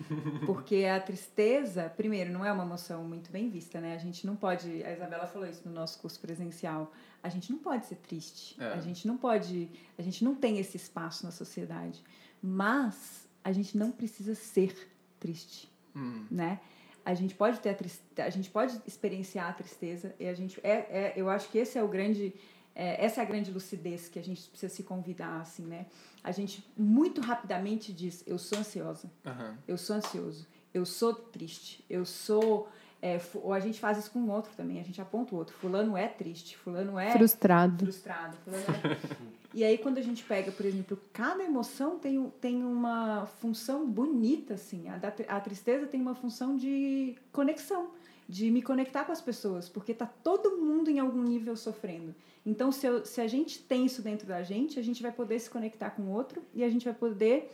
[0.44, 3.94] Porque a tristeza, primeiro, não é uma emoção muito bem vista, né?
[3.94, 6.92] A gente não pode, a Isabela falou isso no nosso curso presencial,
[7.22, 8.60] a gente não pode ser triste.
[8.60, 8.74] É.
[8.74, 12.04] A gente não pode, a gente não tem esse espaço na sociedade.
[12.42, 16.26] Mas a gente não precisa ser triste, hum.
[16.30, 16.60] né?
[17.06, 20.60] A gente pode ter a tristeza, a gente pode experienciar a tristeza e a gente
[20.62, 22.34] é, é eu acho que esse é o grande
[22.78, 25.86] é, essa é a grande lucidez que a gente precisa se convidar, assim, né?
[26.22, 29.54] A gente muito rapidamente diz, eu sou ansiosa, uhum.
[29.66, 32.68] eu sou ansioso, eu sou triste, eu sou...
[33.02, 35.56] É, ou a gente faz isso com o outro também, a gente aponta o outro.
[35.56, 37.10] Fulano é triste, fulano é...
[37.12, 37.84] Frustrado.
[37.84, 38.36] Frustrado.
[38.44, 38.96] Fulano é...
[39.52, 44.54] e aí, quando a gente pega, por exemplo, cada emoção tem, tem uma função bonita,
[44.54, 44.88] assim.
[44.88, 47.90] A, da, a tristeza tem uma função de conexão,
[48.28, 52.14] de me conectar com as pessoas, porque tá todo mundo em algum nível sofrendo.
[52.48, 55.38] Então, se, eu, se a gente tem isso dentro da gente, a gente vai poder
[55.38, 57.52] se conectar com o outro e a gente vai poder.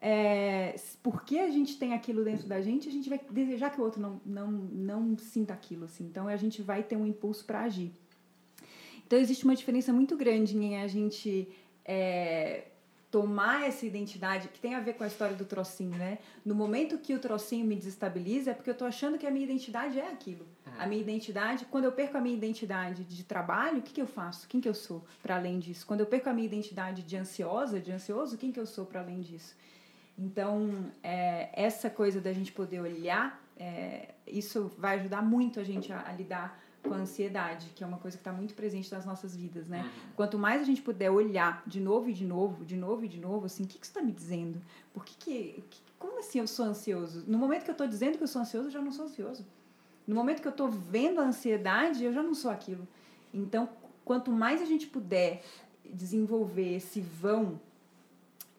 [0.00, 3.84] É, porque a gente tem aquilo dentro da gente, a gente vai desejar que o
[3.84, 5.86] outro não, não, não sinta aquilo.
[5.86, 6.04] Assim.
[6.04, 7.90] Então, a gente vai ter um impulso para agir.
[9.04, 11.48] Então, existe uma diferença muito grande em a gente
[11.84, 12.68] é,
[13.10, 16.18] tomar essa identidade, que tem a ver com a história do trocinho, né?
[16.44, 19.44] No momento que o trocinho me desestabiliza, é porque eu tô achando que a minha
[19.44, 20.46] identidade é aquilo.
[20.64, 20.72] Uhum.
[20.78, 24.06] A minha identidade, quando eu perco a minha identidade de trabalho, o que, que eu
[24.06, 24.46] faço?
[24.46, 25.84] Quem que eu sou para além disso?
[25.86, 29.00] Quando eu perco a minha identidade de ansiosa, de ansioso, quem que eu sou para
[29.00, 29.56] além disso?
[30.16, 35.92] Então, é, essa coisa da gente poder olhar, é, isso vai ajudar muito a gente
[35.92, 39.04] a, a lidar com a ansiedade, que é uma coisa que está muito presente nas
[39.04, 39.82] nossas vidas, né?
[39.82, 40.12] Uhum.
[40.16, 43.18] Quanto mais a gente puder olhar de novo e de novo, de novo e de
[43.18, 44.60] novo, assim, o que, que você está me dizendo?
[44.92, 45.64] Por que que,
[45.98, 47.24] como assim eu sou ansioso?
[47.26, 49.44] No momento que eu estou dizendo que eu sou ansioso, eu já não sou ansioso.
[50.06, 52.88] No momento que eu estou vendo a ansiedade, eu já não sou aquilo.
[53.32, 53.68] Então,
[54.04, 55.42] quanto mais a gente puder
[55.84, 57.60] desenvolver esse vão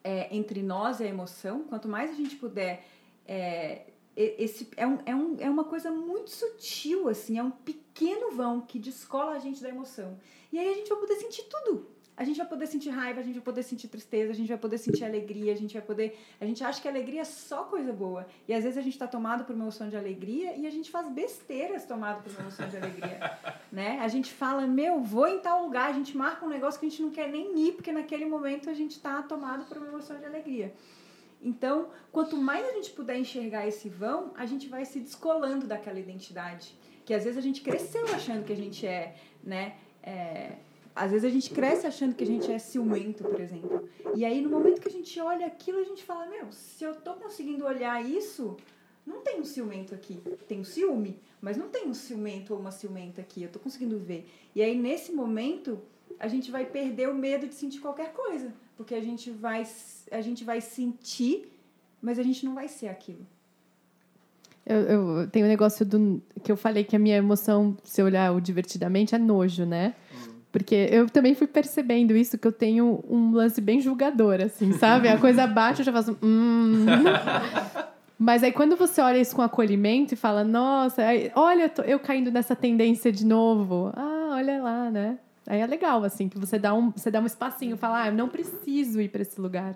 [0.03, 2.85] é, entre nós e a emoção, quanto mais a gente puder
[3.27, 8.31] é, esse é, um, é, um, é uma coisa muito sutil, assim, é um pequeno
[8.31, 10.17] vão que descola a gente da emoção.
[10.51, 11.87] E aí a gente vai poder sentir tudo.
[12.21, 14.57] A gente vai poder sentir raiva, a gente vai poder sentir tristeza, a gente vai
[14.57, 16.19] poder sentir alegria, a gente vai poder.
[16.39, 18.27] A gente acha que alegria é só coisa boa.
[18.47, 20.91] E às vezes a gente está tomado por uma emoção de alegria e a gente
[20.91, 23.39] faz besteiras tomado por uma emoção de alegria.
[23.71, 23.97] né?
[24.01, 26.89] A gente fala, meu, vou em tal lugar, a gente marca um negócio que a
[26.89, 30.19] gente não quer nem ir, porque naquele momento a gente está tomado por uma emoção
[30.19, 30.73] de alegria.
[31.41, 35.99] Então, quanto mais a gente puder enxergar esse vão, a gente vai se descolando daquela
[35.99, 36.77] identidade.
[37.03, 39.75] Que às vezes a gente cresceu achando que a gente é, né?
[40.03, 40.53] É,
[40.95, 43.89] às vezes a gente cresce achando que a gente é ciumento, por exemplo.
[44.13, 46.95] E aí, no momento que a gente olha aquilo, a gente fala: Meu, se eu
[46.95, 48.57] tô conseguindo olhar isso,
[49.05, 50.21] não tem um ciumento aqui.
[50.47, 53.41] Tem um ciúme, mas não tem um ciumento ou uma ciumenta aqui.
[53.43, 54.29] Eu tô conseguindo ver.
[54.53, 55.81] E aí, nesse momento,
[56.19, 58.53] a gente vai perder o medo de sentir qualquer coisa.
[58.81, 59.63] Porque a gente vai,
[60.11, 61.51] a gente vai sentir,
[62.01, 63.23] mas a gente não vai ser aquilo.
[64.65, 68.33] Eu, eu tenho um negócio do, que eu falei que a minha emoção, se olhar
[68.33, 69.93] o divertidamente, é nojo, né?
[70.51, 75.07] Porque eu também fui percebendo isso, que eu tenho um lance bem julgador, assim, sabe?
[75.09, 76.17] A coisa bate, eu já faço.
[76.23, 76.85] Hum.
[78.17, 81.81] Mas aí quando você olha isso com acolhimento e fala, nossa, aí, olha, eu, tô,
[81.83, 83.93] eu caindo nessa tendência de novo.
[83.95, 85.19] Ah, olha lá, né?
[85.47, 88.13] Aí é legal, assim, que você dá um, você dá um espacinho, fala, ah, eu
[88.13, 89.75] não preciso ir para esse lugar.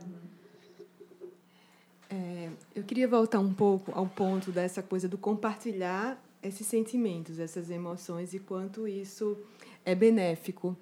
[2.09, 7.70] É, eu queria voltar um pouco ao ponto dessa coisa do compartilhar esses sentimentos, essas
[7.72, 9.38] emoções e quanto isso
[9.84, 10.78] é benéfico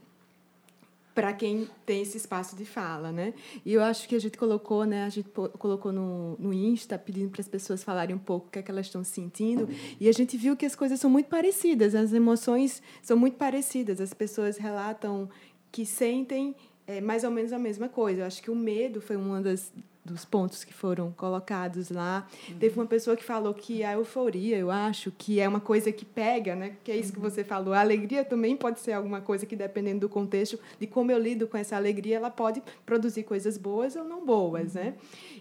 [1.14, 3.34] para quem tem esse espaço de fala, né?
[3.66, 5.04] E eu acho que a gente colocou, né?
[5.04, 8.60] A gente colocou no, no Insta pedindo para as pessoas falarem um pouco o que
[8.60, 11.94] é que elas estão sentindo e a gente viu que as coisas são muito parecidas,
[11.94, 14.02] as emoções são muito parecidas.
[14.02, 15.30] As pessoas relatam
[15.72, 16.56] que sentem
[16.88, 18.22] é, mais ou menos a mesma coisa.
[18.22, 19.72] Eu acho que o medo foi uma das
[20.04, 22.28] dos pontos que foram colocados lá.
[22.50, 22.58] Uhum.
[22.58, 26.04] Teve uma pessoa que falou que a euforia, eu acho, que é uma coisa que
[26.04, 26.76] pega, né?
[26.84, 27.16] Que é isso uhum.
[27.16, 27.74] que você falou.
[27.74, 31.48] A alegria também pode ser alguma coisa que, dependendo do contexto, de como eu lido
[31.48, 34.84] com essa alegria, ela pode produzir coisas boas ou não boas, uhum.
[34.84, 34.96] né?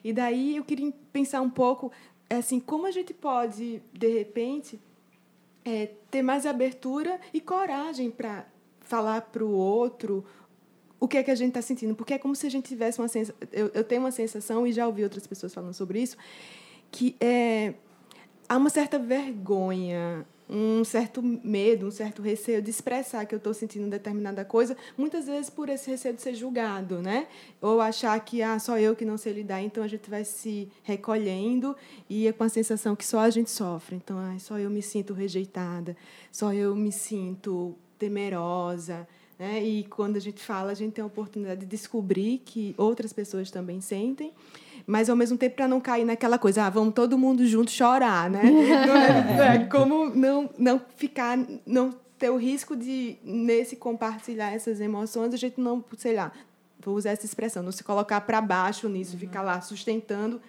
[0.05, 1.91] E daí eu queria pensar um pouco,
[2.31, 4.79] assim, como a gente pode, de repente,
[5.65, 8.47] é, ter mais abertura e coragem para
[8.81, 10.25] falar para o outro
[11.03, 11.97] o que é que a gente está sentindo.
[11.97, 13.35] Porque é como se a gente tivesse uma sensação.
[13.53, 16.17] Eu, eu tenho uma sensação, e já ouvi outras pessoas falando sobre isso,
[16.93, 17.75] que é,
[18.49, 23.53] há uma certa vergonha, um certo medo, um certo receio de expressar que eu estou
[23.53, 27.27] sentindo determinada coisa, muitas vezes por esse receio de ser julgado, né?
[27.61, 30.71] Ou achar que ah, só eu que não sei lidar, então a gente vai se
[30.85, 31.75] recolhendo
[32.09, 33.97] e é com a sensação que só a gente sofre.
[33.97, 35.97] Então, ah, só eu me sinto rejeitada,
[36.31, 39.09] só eu me sinto temerosa.
[39.43, 39.61] Né?
[39.61, 43.51] E quando a gente fala, a gente tem a oportunidade de descobrir que outras pessoas
[43.51, 44.33] também sentem,
[44.87, 48.31] mas ao mesmo tempo para não cair naquela coisa, ah, vamos todo mundo junto chorar,
[48.31, 48.41] né?
[48.47, 51.37] não é, é, como não, não ficar,
[51.67, 56.31] não ter o risco de, nesse compartilhar essas emoções, a gente não, sei lá,
[56.79, 59.19] vou usar essa expressão, não se colocar para baixo nisso, uhum.
[59.19, 60.41] ficar lá sustentando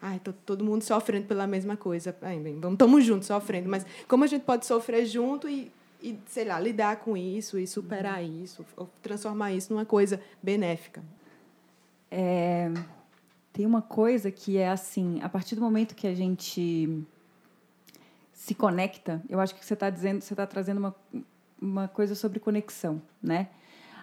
[0.00, 2.16] Ai, tô todo mundo sofrendo pela mesma coisa.
[2.22, 3.68] Ai, bem, vamos, estamos juntos sofrendo.
[3.68, 5.72] Mas como a gente pode sofrer junto e
[6.02, 8.42] e, sei lá, lidar com isso e superar uhum.
[8.42, 8.64] isso,
[9.02, 11.02] transformar isso numa coisa benéfica.
[12.10, 12.70] É,
[13.52, 17.04] tem uma coisa que é assim, a partir do momento que a gente
[18.32, 20.94] se conecta, eu acho que você está dizendo, você está trazendo uma,
[21.60, 23.48] uma coisa sobre conexão, né?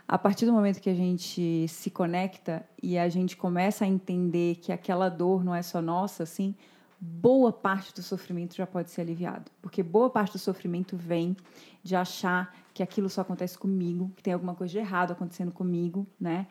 [0.08, 4.58] A partir do momento que a gente se conecta e a gente começa a entender
[4.58, 6.54] que aquela dor não é só nossa, assim,
[7.00, 9.52] boa parte do sofrimento já pode ser aliviado.
[9.62, 11.36] Porque boa parte do sofrimento vem
[11.84, 16.06] de achar que aquilo só acontece comigo, que tem alguma coisa de errado acontecendo comigo,
[16.20, 16.48] né?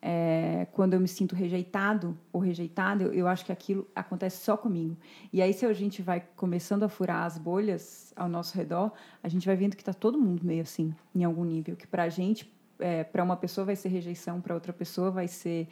[0.00, 4.56] É, quando eu me sinto rejeitado ou rejeitada, eu, eu, acho que aquilo acontece só
[4.56, 4.96] comigo.
[5.32, 8.92] E aí, se a gente vai começando a furar as bolhas ao nosso redor,
[9.22, 11.74] a gente vai vendo que está todo mundo meio assim, em algum nível.
[11.74, 15.26] Que para a gente, é, para uma pessoa vai ser rejeição, para outra pessoa vai
[15.26, 15.66] ser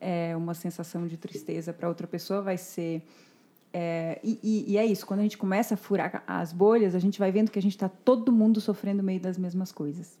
[0.00, 3.02] é, uma sensação de tristeza, para outra pessoa vai ser
[3.72, 7.18] é, e, e, é isso, quando a gente começa a furar as bolhas, a gente
[7.18, 10.18] vai vendo que a gente está todo mundo sofrendo meio das mesmas coisas.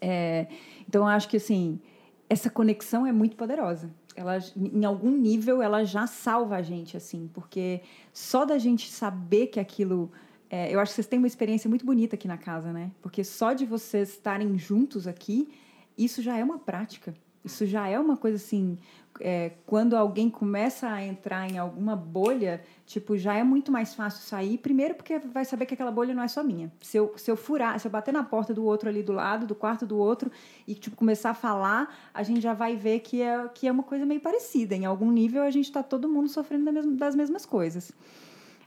[0.00, 0.48] É,
[0.86, 1.80] então, acho que assim,
[2.28, 3.90] essa conexão é muito poderosa.
[4.14, 7.80] Ela, em algum nível, ela já salva a gente, assim, porque
[8.12, 10.10] só da gente saber que aquilo.
[10.50, 12.90] É, eu acho que vocês têm uma experiência muito bonita aqui na casa, né?
[13.00, 15.48] Porque só de vocês estarem juntos aqui,
[15.96, 17.14] isso já é uma prática.
[17.42, 18.76] Isso já é uma coisa assim
[19.20, 24.22] é, quando alguém começa a entrar em alguma bolha, tipo, já é muito mais fácil
[24.22, 24.58] sair.
[24.58, 26.72] Primeiro, porque vai saber que aquela bolha não é só minha.
[26.80, 29.46] Se eu, se eu furar, se eu bater na porta do outro ali do lado,
[29.46, 30.30] do quarto do outro,
[30.66, 33.82] e tipo, começar a falar, a gente já vai ver que é, que é uma
[33.82, 34.74] coisa meio parecida.
[34.74, 37.92] Em algum nível, a gente está todo mundo sofrendo das mesmas, das mesmas coisas.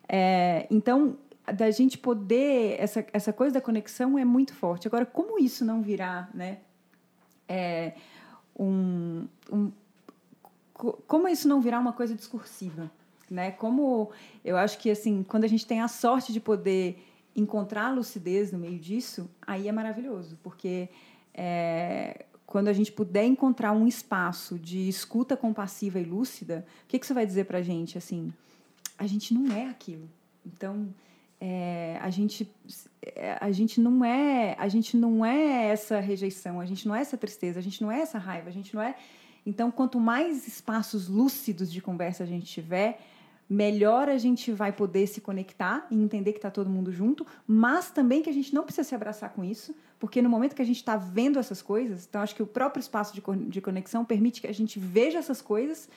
[0.08, 1.18] É, então,
[1.54, 2.76] da gente poder.
[2.80, 4.88] Essa, essa coisa da conexão é muito forte.
[4.88, 6.60] Agora, como isso não virar, né?
[7.48, 7.93] É,
[8.58, 9.72] um, um
[11.07, 12.91] como isso não virar uma coisa discursiva,
[13.30, 13.51] né?
[13.51, 14.11] Como
[14.43, 17.03] eu acho que assim, quando a gente tem a sorte de poder
[17.36, 20.89] encontrar lucidez no meio disso, aí é maravilhoso, porque
[21.34, 26.99] é, quando a gente puder encontrar um espaço de escuta compassiva e lúcida, o que,
[26.99, 27.97] que você vai dizer para a gente?
[27.97, 28.32] Assim,
[28.97, 30.09] a gente não é aquilo.
[30.45, 30.88] Então,
[31.39, 32.49] é, a gente
[33.01, 37.01] é, a gente não é a gente não é essa rejeição, a gente não é
[37.01, 38.95] essa tristeza, a gente não é essa raiva, a gente não é.
[39.46, 43.00] Então, quanto mais espaços lúcidos de conversa a gente tiver,
[43.50, 47.91] melhor a gente vai poder se conectar e entender que está todo mundo junto, mas
[47.91, 50.66] também que a gente não precisa se abraçar com isso, porque no momento que a
[50.66, 54.48] gente está vendo essas coisas, então acho que o próprio espaço de, conexão permite que
[54.48, 55.88] a gente veja essas coisas,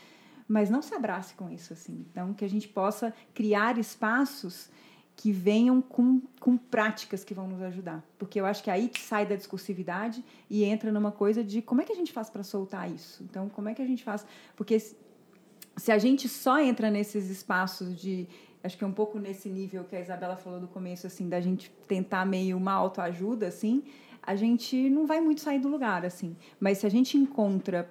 [0.46, 2.06] mas não se abrace com isso assim.
[2.10, 4.70] Então, que a gente possa criar espaços
[5.18, 8.04] que venham com, com práticas que vão nos ajudar.
[8.16, 11.82] Porque eu acho que aí que sai da discursividade e entra numa coisa de como
[11.82, 13.24] é que a gente faz para soltar isso?
[13.24, 14.24] Então, como é que a gente faz?
[14.54, 18.28] Porque se a gente só entra nesses espaços de
[18.62, 21.40] acho que é um pouco nesse nível que a Isabela falou do começo assim da
[21.40, 23.84] gente tentar meio uma autoajuda assim
[24.22, 27.88] a gente não vai muito sair do lugar assim mas se a gente encontra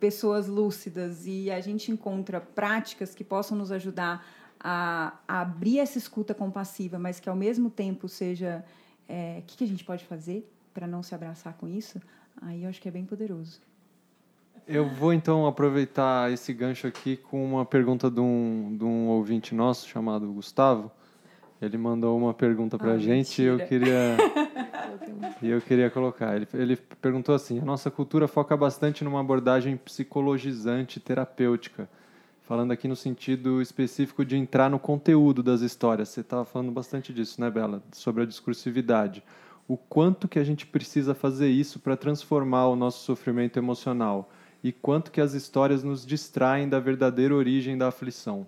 [0.00, 4.26] pessoas lúcidas e a gente encontra práticas que possam nos ajudar
[4.60, 8.64] a, a abrir essa escuta compassiva, mas que ao mesmo tempo seja
[9.08, 12.00] é, o que, que a gente pode fazer para não se abraçar com isso,
[12.42, 13.60] aí eu acho que é bem poderoso.
[14.66, 19.54] Eu vou então aproveitar esse gancho aqui com uma pergunta de um, de um ouvinte
[19.54, 20.90] nosso chamado Gustavo.
[21.60, 23.56] Ele mandou uma pergunta para a ah, gente mentira.
[23.56, 24.16] e eu queria
[25.42, 26.36] e eu queria colocar.
[26.36, 31.88] Ele, ele perguntou assim: a nossa cultura foca bastante numa abordagem psicologizante, terapêutica
[32.48, 36.08] falando aqui no sentido específico de entrar no conteúdo das histórias.
[36.08, 37.82] Você estava falando bastante disso, né, Bela?
[37.92, 39.22] Sobre a discursividade.
[39.68, 44.30] O quanto que a gente precisa fazer isso para transformar o nosso sofrimento emocional
[44.64, 48.46] e quanto que as histórias nos distraem da verdadeira origem da aflição.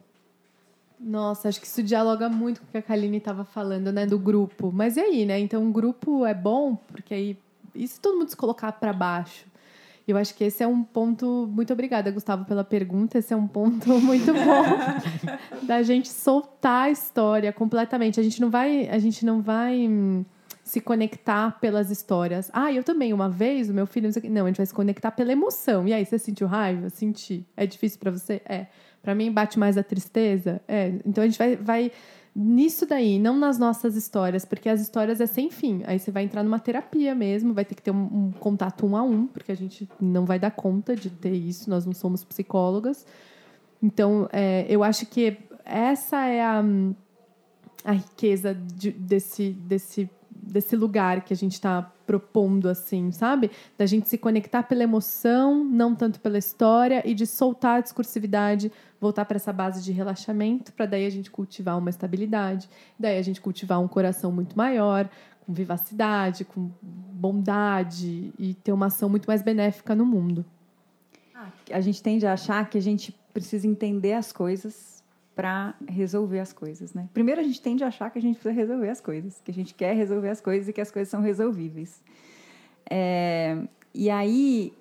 [0.99, 4.19] Nossa, acho que isso dialoga muito com o que a Kaline estava falando, né, do
[4.19, 4.73] grupo.
[4.73, 5.39] Mas e aí, né?
[5.39, 7.39] Então, um grupo é bom porque aí
[7.75, 9.50] e se todo mundo se colocar para baixo?
[10.07, 11.49] Eu acho que esse é um ponto.
[11.53, 13.19] Muito obrigada, Gustavo, pela pergunta.
[13.19, 18.19] Esse é um ponto muito bom da gente soltar a história completamente.
[18.19, 20.25] A gente não vai, a gente não vai hum,
[20.65, 22.51] se conectar pelas histórias.
[22.53, 24.11] Ah, eu também, uma vez, o meu filho.
[24.31, 25.87] Não, a gente vai se conectar pela emoção.
[25.87, 26.91] E aí, você sentiu raiva?
[26.91, 27.47] Senti.
[27.57, 28.43] É difícil para você?
[28.45, 28.67] É.
[29.03, 30.61] Para mim, bate mais a tristeza?
[30.69, 30.93] É.
[31.07, 31.93] Então a gente vai, vai
[32.41, 35.83] nisso daí, não nas nossas histórias, porque as histórias é sem fim.
[35.87, 38.97] Aí você vai entrar numa terapia mesmo, vai ter que ter um, um, contato um
[38.97, 42.25] a um, porque a gente não vai dar conta de ter isso, nós não somos
[42.25, 43.07] psicólogas.
[43.83, 46.65] Então, é, eu acho que essa é a,
[47.85, 50.09] a riqueza de, desse, desse
[50.53, 53.51] desse lugar que a gente está propondo, assim, sabe?
[53.79, 58.73] Da gente se conectar pela emoção, não tanto pela história, e de soltar a discursividade,
[59.01, 63.23] voltar para essa base de relaxamento, para daí a gente cultivar uma estabilidade, daí a
[63.23, 65.09] gente cultivar um coração muito maior,
[65.47, 70.45] com vivacidade, com bondade, e ter uma ação muito mais benéfica no mundo.
[71.73, 75.00] A gente tende a achar que a gente precisa entender as coisas
[75.41, 77.09] para resolver as coisas, né?
[77.15, 79.55] Primeiro a gente tende a achar que a gente precisa resolver as coisas, que a
[79.55, 82.03] gente quer resolver as coisas e que as coisas são resolvíveis.
[82.91, 83.57] É,
[83.95, 84.75] e aí,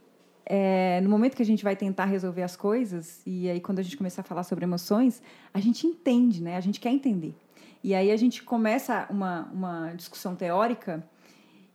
[0.46, 3.82] é, no momento que a gente vai tentar resolver as coisas, e aí quando a
[3.82, 5.22] gente começa a falar sobre emoções,
[5.54, 6.58] a gente entende, né?
[6.58, 7.34] A gente quer entender.
[7.82, 11.02] E aí a gente começa uma, uma discussão teórica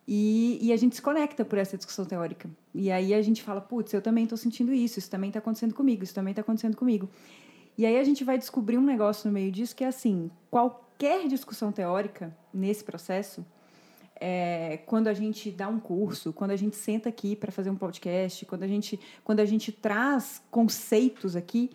[0.06, 2.50] e, e, a gente se conecta por essa discussão teórica.
[2.74, 5.72] E aí a gente fala, putz, eu também estou sentindo isso, isso também está acontecendo
[5.72, 7.08] comigo, isso também está acontecendo comigo.
[7.76, 11.26] E aí a gente vai descobrir um negócio no meio disso que é assim: qualquer
[11.26, 13.44] discussão teórica nesse processo,
[14.20, 17.76] é, quando a gente dá um curso, quando a gente senta aqui para fazer um
[17.76, 21.70] podcast, quando a gente, quando a gente traz conceitos aqui,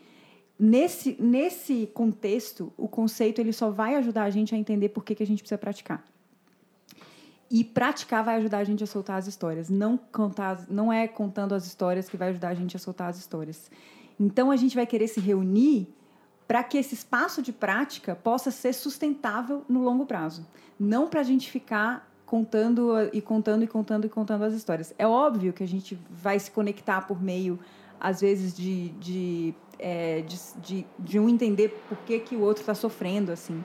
[0.57, 5.15] nesse, nesse contexto, o conceito ele só vai ajudar a gente a entender por que,
[5.15, 6.03] que a gente precisa praticar.
[7.51, 9.69] E praticar vai ajudar a gente a soltar as histórias.
[9.69, 13.17] Não, contar, não é contando as histórias que vai ajudar a gente a soltar as
[13.17, 13.71] histórias.
[14.19, 15.87] Então a gente vai querer se reunir
[16.47, 20.45] para que esse espaço de prática possa ser sustentável no longo prazo.
[20.79, 24.93] Não para a gente ficar contando e contando e contando e contando as histórias.
[24.97, 27.59] É óbvio que a gente vai se conectar por meio,
[27.99, 32.61] às vezes, de, de, é, de, de, de, um entender por que, que o outro
[32.61, 33.31] está sofrendo.
[33.31, 33.63] assim.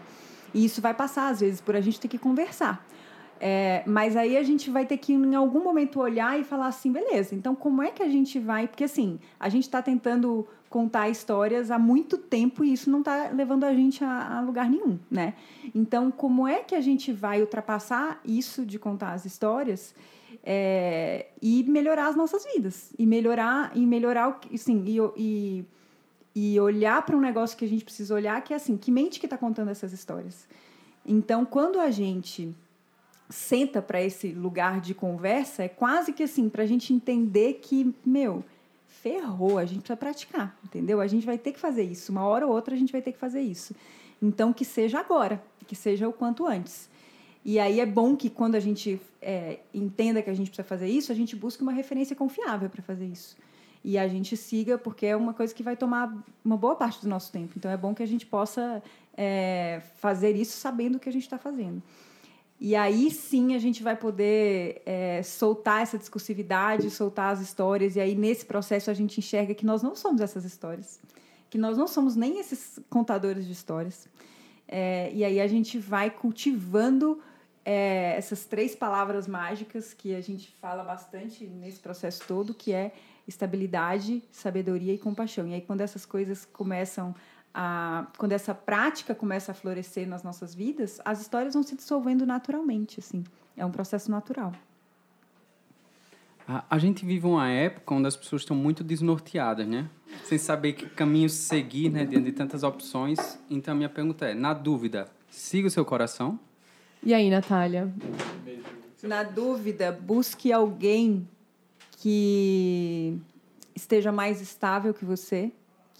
[0.54, 2.86] E isso vai passar, às vezes, por a gente ter que conversar.
[3.46, 6.90] É, mas aí a gente vai ter que, em algum momento, olhar e falar assim:
[6.90, 8.66] beleza, então como é que a gente vai.
[8.66, 13.28] Porque, assim, a gente está tentando contar histórias há muito tempo e isso não está
[13.28, 15.34] levando a gente a, a, lugar nenhum, né?
[15.74, 19.94] Então, como é que a gente vai ultrapassar isso de contar as histórias
[20.42, 22.94] é, e melhorar as nossas vidas?
[22.98, 25.64] E melhorar, e melhorar o assim, e, e,
[26.34, 29.20] e olhar para um negócio que a gente precisa olhar, que é assim: que mente
[29.20, 30.48] que está contando essas histórias?
[31.04, 32.56] Então, quando a gente
[33.34, 37.92] senta para esse lugar de conversa é quase que assim, para a gente entender que,
[38.06, 38.44] meu,
[38.86, 41.00] ferrou, a gente precisa praticar, entendeu?
[41.00, 43.12] A gente vai ter que fazer isso, uma hora ou outra a gente vai ter
[43.12, 43.74] que fazer isso.
[44.22, 45.42] Então, que seja agora.
[45.66, 46.88] que seja o quanto antes.
[47.44, 50.88] E aí é bom que quando a gente é, entenda que a gente precisa fazer
[50.88, 53.36] isso, a gente busque uma referência confiável para fazer isso.
[53.82, 56.14] E a gente siga, porque é uma coisa que vai tomar
[56.44, 57.54] uma boa parte do nosso tempo.
[57.56, 58.82] Então é bom que a gente possa
[59.16, 61.82] é, fazer isso sabendo o que a gente está fazendo.
[62.66, 68.00] E aí sim a gente vai poder é, soltar essa discursividade, soltar as histórias, e
[68.00, 70.98] aí nesse processo a gente enxerga que nós não somos essas histórias,
[71.50, 74.08] que nós não somos nem esses contadores de histórias.
[74.66, 77.20] É, e aí a gente vai cultivando
[77.66, 82.94] é, essas três palavras mágicas que a gente fala bastante nesse processo todo, que é
[83.28, 85.46] estabilidade, sabedoria e compaixão.
[85.46, 87.14] E aí quando essas coisas começam
[87.54, 92.26] a, quando essa prática começa a florescer nas nossas vidas, as histórias vão se dissolvendo
[92.26, 93.22] naturalmente, assim.
[93.56, 94.52] É um processo natural.
[96.48, 99.88] A, a gente vive uma época onde as pessoas estão muito desnorteadas, né?
[100.24, 102.04] Sem saber que caminho seguir, né?
[102.04, 103.38] Diante de tantas opções.
[103.48, 106.38] Então, a minha pergunta é, na dúvida, siga o seu coração?
[107.02, 107.88] E aí, Natália?
[109.02, 111.28] Na dúvida, busque alguém
[111.98, 113.16] que
[113.74, 115.52] esteja mais estável que você,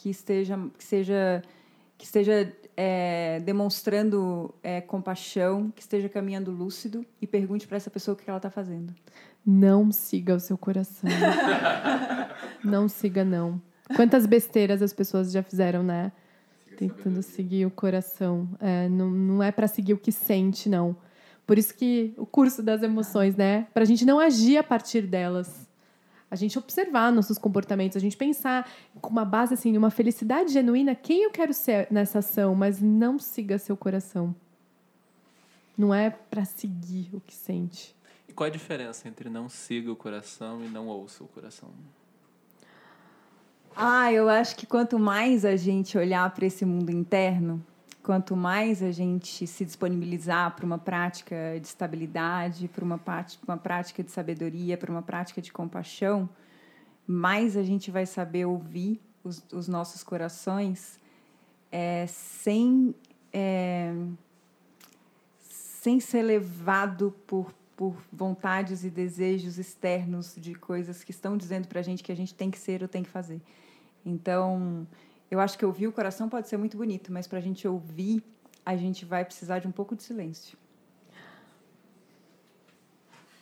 [0.05, 1.43] que esteja que seja
[1.97, 8.15] que esteja é, demonstrando é, compaixão, que esteja caminhando lúcido e pergunte para essa pessoa
[8.15, 8.95] o que ela está fazendo.
[9.47, 11.09] Não siga o seu coração.
[12.63, 13.63] não siga, não.
[13.97, 16.13] Quantas besteiras as pessoas já fizeram, né?
[16.77, 18.47] Tentando seguir o coração.
[18.61, 20.95] É, não, não é para seguir o que sente, não.
[21.47, 23.69] Por isso que o curso das emoções, né?
[23.73, 25.64] Para a gente não agir a partir delas
[26.35, 28.69] a gente observar nossos comportamentos, a gente pensar
[29.01, 33.19] com uma base assim, uma felicidade genuína, quem eu quero ser nessa ação, mas não
[33.19, 34.35] siga seu coração.
[35.79, 37.95] Não é para seguir o que sente.
[38.29, 41.71] E qual a diferença entre não siga o coração e não ouça o coração?
[43.77, 47.65] Ah, eu acho que quanto mais a gente olhar para esse mundo interno,
[48.05, 53.01] quanto mais a gente se disponibilizar para uma prática de estabilidade, para uma,
[53.49, 56.29] uma prática de sabedoria, para uma prática de compaixão,
[57.07, 61.01] mais a gente vai saber ouvir os, os nossos corações
[61.73, 62.95] é, sem,
[63.33, 63.95] é,
[65.41, 71.81] sem ser levado por, por vontades e desejos externos de coisas que estão dizendo para
[71.81, 73.41] a gente que a gente tem que ser ou tem que fazer.
[74.05, 74.87] Então,
[75.35, 78.23] eu acho que ouvir o coração pode ser muito bonito, mas para a gente ouvir,
[78.65, 80.57] a gente vai precisar de um pouco de silêncio.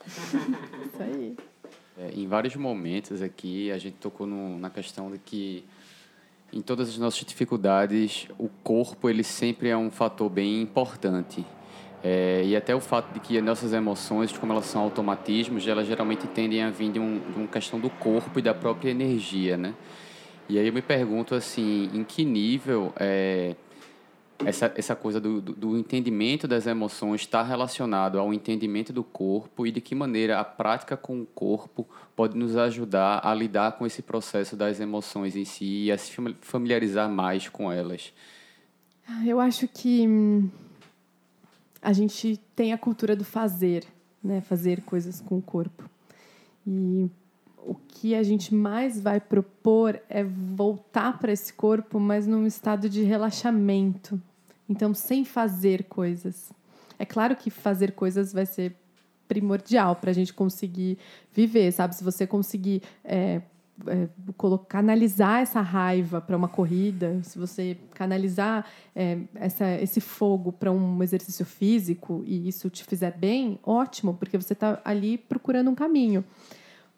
[0.07, 1.36] Isso aí.
[1.99, 5.64] É, em vários momentos aqui, a gente tocou no, na questão de que
[6.51, 11.45] em todas as nossas dificuldades, o corpo ele sempre é um fator bem importante.
[12.03, 15.86] É, e até o fato de que as nossas emoções, como elas são automatismos, elas
[15.86, 19.59] geralmente tendem a vir de, um, de uma questão do corpo e da própria energia,
[19.59, 19.74] né?
[20.49, 23.55] E aí eu me pergunto assim, em que nível é,
[24.45, 29.66] essa, essa coisa do, do, do, entendimento das emoções está relacionado ao entendimento do corpo
[29.66, 33.86] e de que maneira a prática com o corpo pode nos ajudar a lidar com
[33.86, 38.12] esse processo das emoções em si e a se familiarizar mais com elas.
[39.09, 40.49] Ah, eu acho que hum,
[41.80, 43.84] a gente tem a cultura do fazer,
[44.22, 44.40] né?
[44.40, 45.88] Fazer coisas com o corpo.
[46.66, 47.11] E
[47.65, 52.89] o que a gente mais vai propor é voltar para esse corpo, mas num estado
[52.89, 54.21] de relaxamento.
[54.69, 56.53] Então, sem fazer coisas.
[56.99, 58.75] É claro que fazer coisas vai ser
[59.29, 60.99] primordial para a gente conseguir
[61.33, 61.95] viver, sabe?
[61.95, 63.41] Se você conseguir é,
[63.87, 70.53] é, colocar, canalizar essa raiva para uma corrida, se você canalizar é, essa, esse fogo
[70.53, 75.71] para um exercício físico e isso te fizer bem, ótimo, porque você está ali procurando
[75.71, 76.25] um caminho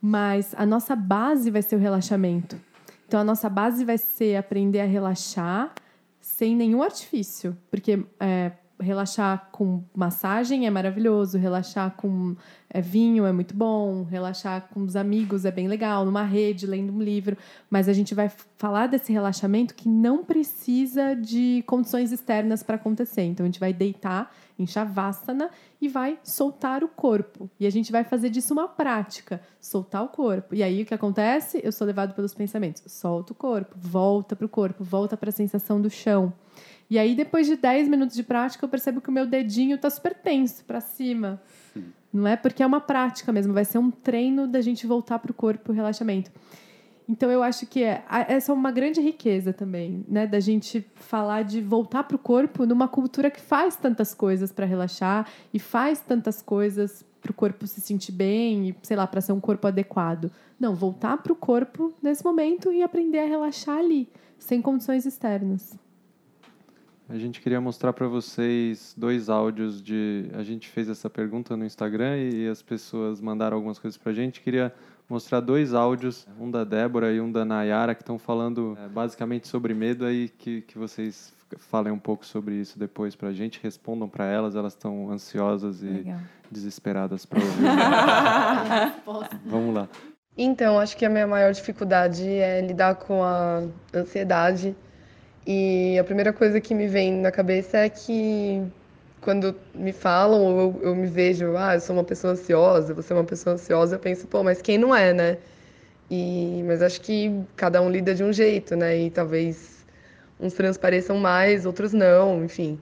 [0.06, 2.60] mas a nossa base vai ser o relaxamento.
[3.08, 5.72] Então a nossa base vai ser aprender a relaxar
[6.20, 8.52] sem nenhum artifício, porque é,
[8.84, 12.36] relaxar com massagem é maravilhoso, relaxar com
[12.68, 16.92] é, vinho é muito bom, relaxar com os amigos é bem legal, numa rede, lendo
[16.92, 17.36] um livro,
[17.70, 23.22] mas a gente vai falar desse relaxamento que não precisa de condições externas para acontecer.
[23.22, 27.50] Então a gente vai deitar em Shavasana e vai soltar o corpo.
[27.58, 30.54] E a gente vai fazer disso uma prática, soltar o corpo.
[30.54, 31.60] E aí o que acontece?
[31.62, 32.82] Eu sou levado pelos pensamentos.
[32.86, 36.32] Solta o corpo, volta para o corpo, volta para a sensação do chão.
[36.94, 39.90] E aí, depois de 10 minutos de prática, eu percebo que o meu dedinho está
[39.90, 41.42] super tenso para cima.
[42.12, 45.32] Não é porque é uma prática mesmo, vai ser um treino da gente voltar para
[45.32, 46.30] o corpo, o relaxamento.
[47.08, 51.42] Então eu acho que é, essa é uma grande riqueza também, né, da gente falar
[51.42, 55.98] de voltar para o corpo numa cultura que faz tantas coisas para relaxar e faz
[55.98, 59.66] tantas coisas para o corpo se sentir bem e sei lá para ser um corpo
[59.66, 60.30] adequado.
[60.60, 65.76] Não, voltar para o corpo nesse momento e aprender a relaxar ali, sem condições externas.
[67.08, 70.30] A gente queria mostrar para vocês dois áudios de.
[70.34, 74.14] A gente fez essa pergunta no Instagram e as pessoas mandaram algumas coisas para a
[74.14, 74.40] gente.
[74.40, 74.72] Queria
[75.08, 79.46] mostrar dois áudios, um da Débora e um da Nayara, que estão falando é, basicamente
[79.48, 83.60] sobre medo aí, que, que vocês falem um pouco sobre isso depois para a gente,
[83.62, 86.18] respondam para elas, elas estão ansiosas e Legal.
[86.50, 87.64] desesperadas para ouvir.
[89.44, 89.88] Vamos lá.
[90.36, 93.62] Então, acho que a minha maior dificuldade é lidar com a
[93.94, 94.74] ansiedade.
[95.46, 98.62] E a primeira coisa que me vem na cabeça é que
[99.20, 103.12] quando me falam ou eu, eu, me vejo, ah, eu sou uma pessoa ansiosa, você
[103.12, 105.38] é uma pessoa ansiosa, eu penso, pô, mas quem não é, né?
[106.10, 108.96] E, mas acho que cada um lida de um jeito, né?
[108.98, 109.84] E talvez
[110.40, 112.78] uns transpareçam mais, outros não, enfim.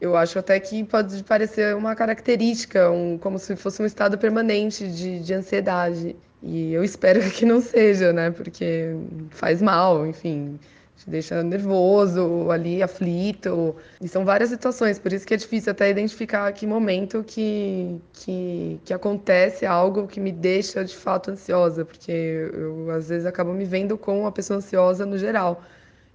[0.00, 4.88] Eu acho até que pode parecer uma característica, um, como se fosse um estado permanente
[4.88, 6.16] de, de ansiedade.
[6.42, 8.30] E eu espero que não seja, né?
[8.30, 8.94] Porque
[9.30, 10.58] faz mal, enfim
[10.96, 13.76] te deixa nervoso, ali, aflito.
[14.00, 18.80] E são várias situações, por isso que é difícil até identificar que momento que, que,
[18.84, 22.12] que acontece algo que me deixa de fato ansiosa, porque
[22.52, 25.62] eu às vezes acabo me vendo como uma pessoa ansiosa no geral.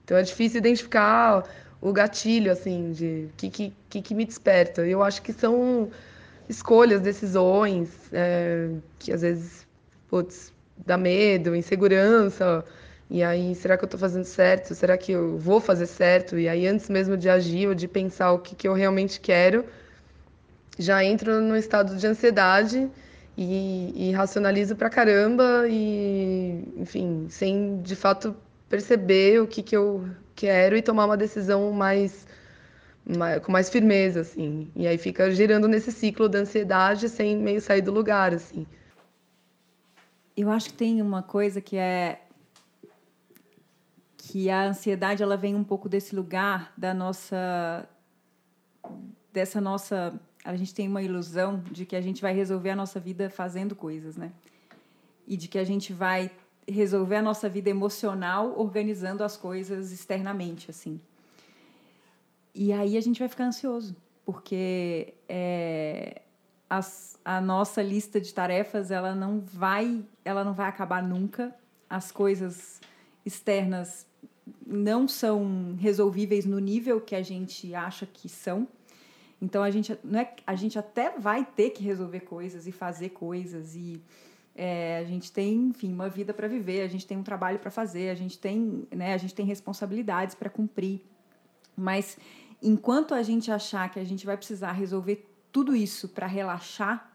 [0.06, 1.44] Então é difícil identificar
[1.82, 4.86] o gatilho, assim, de que, que, que me desperta.
[4.86, 5.90] Eu acho que são
[6.48, 9.68] escolhas, decisões, é, que às vezes,
[10.10, 10.54] putz,
[10.86, 12.66] dá medo, insegurança
[13.10, 14.76] e aí, será que eu estou fazendo certo?
[14.76, 16.38] Será que eu vou fazer certo?
[16.38, 19.66] E aí, antes mesmo de agir ou de pensar o que, que eu realmente quero,
[20.78, 22.88] já entro no estado de ansiedade
[23.36, 28.36] e, e racionalizo pra caramba e, enfim, sem de fato
[28.70, 32.28] perceber o que, que eu quero e tomar uma decisão mais,
[33.04, 34.70] mais, com mais firmeza, assim.
[34.76, 38.68] E aí fica girando nesse ciclo da ansiedade sem meio sair do lugar, assim.
[40.38, 42.20] Eu acho que tem uma coisa que é
[44.32, 47.90] que a ansiedade ela vem um pouco desse lugar da nossa
[49.34, 53.00] dessa nossa a gente tem uma ilusão de que a gente vai resolver a nossa
[53.00, 54.32] vida fazendo coisas, né?
[55.28, 56.30] E de que a gente vai
[56.68, 61.02] resolver a nossa vida emocional organizando as coisas externamente, assim.
[62.54, 66.22] E aí a gente vai ficar ansioso, porque é,
[66.70, 71.52] as, a nossa lista de tarefas ela não vai ela não vai acabar nunca.
[71.90, 72.80] As coisas
[73.26, 74.08] externas
[74.66, 78.68] não são resolvíveis no nível que a gente acha que são.
[79.42, 83.10] Então a gente, não é, a gente até vai ter que resolver coisas e fazer
[83.10, 84.02] coisas e
[84.56, 87.72] é, a gente tem, enfim, uma vida para viver, a gente tem um trabalho para
[87.72, 91.02] fazer, a gente tem, né, a gente tem responsabilidades para cumprir.
[91.78, 92.18] Mas
[92.62, 97.10] enquanto a gente achar que a gente vai precisar resolver tudo isso para relaxar,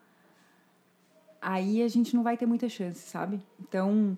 [1.41, 3.43] aí a gente não vai ter muita chance, sabe?
[3.61, 4.17] Então,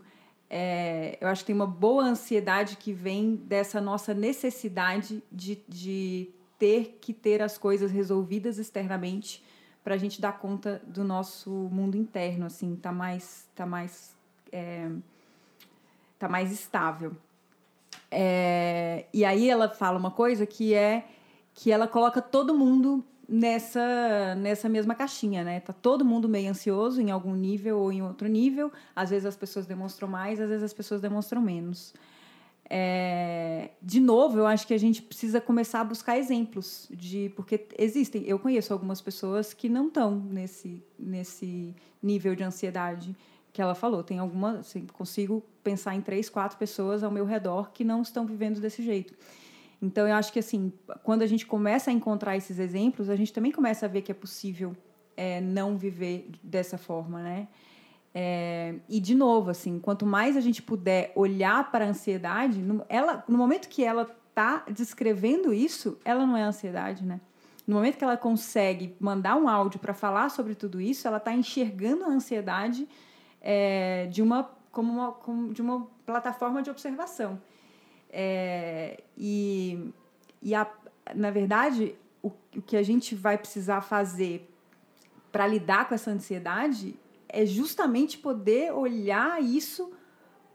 [0.48, 6.30] é, eu acho que tem uma boa ansiedade que vem dessa nossa necessidade de, de
[6.58, 9.42] ter que ter as coisas resolvidas externamente
[9.82, 14.16] para a gente dar conta do nosso mundo interno, assim, tá mais, tá mais,
[14.50, 14.90] é,
[16.18, 17.16] tá mais estável.
[18.10, 21.06] É, e aí ela fala uma coisa que é
[21.54, 25.60] que ela coloca todo mundo nessa nessa mesma caixinha, né?
[25.60, 28.72] Tá todo mundo meio ansioso em algum nível ou em outro nível.
[28.94, 31.92] Às vezes as pessoas demonstram mais, às vezes as pessoas demonstram menos.
[32.68, 37.66] É, de novo, eu acho que a gente precisa começar a buscar exemplos de porque
[37.78, 38.24] existem.
[38.26, 43.14] Eu conheço algumas pessoas que não estão nesse nesse nível de ansiedade
[43.52, 44.02] que ela falou.
[44.02, 48.26] Tem alguma, assim, consigo pensar em três, quatro pessoas ao meu redor que não estão
[48.26, 49.14] vivendo desse jeito.
[49.80, 50.72] Então, eu acho que, assim,
[51.02, 54.10] quando a gente começa a encontrar esses exemplos, a gente também começa a ver que
[54.10, 54.74] é possível
[55.16, 57.48] é, não viver dessa forma, né?
[58.14, 62.84] É, e, de novo, assim, quanto mais a gente puder olhar para a ansiedade, no,
[62.88, 67.20] ela, no momento que ela está descrevendo isso, ela não é ansiedade, né?
[67.66, 71.32] No momento que ela consegue mandar um áudio para falar sobre tudo isso, ela está
[71.32, 72.88] enxergando a ansiedade
[73.40, 77.40] é, de uma como uma como de uma plataforma de observação.
[78.18, 79.92] É, e
[80.40, 80.66] e a,
[81.14, 84.48] na verdade, o, o que a gente vai precisar fazer
[85.32, 86.94] para lidar com essa ansiedade
[87.28, 89.92] é justamente poder olhar isso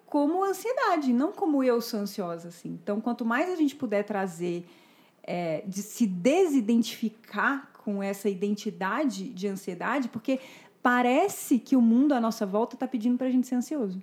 [0.05, 2.47] como ansiedade, não como eu sou ansiosa.
[2.47, 2.79] Assim.
[2.81, 4.65] Então, quanto mais a gente puder trazer,
[5.21, 10.39] é, de se desidentificar com essa identidade de ansiedade, porque
[10.81, 14.01] parece que o mundo à nossa volta está pedindo para a gente ser ansioso,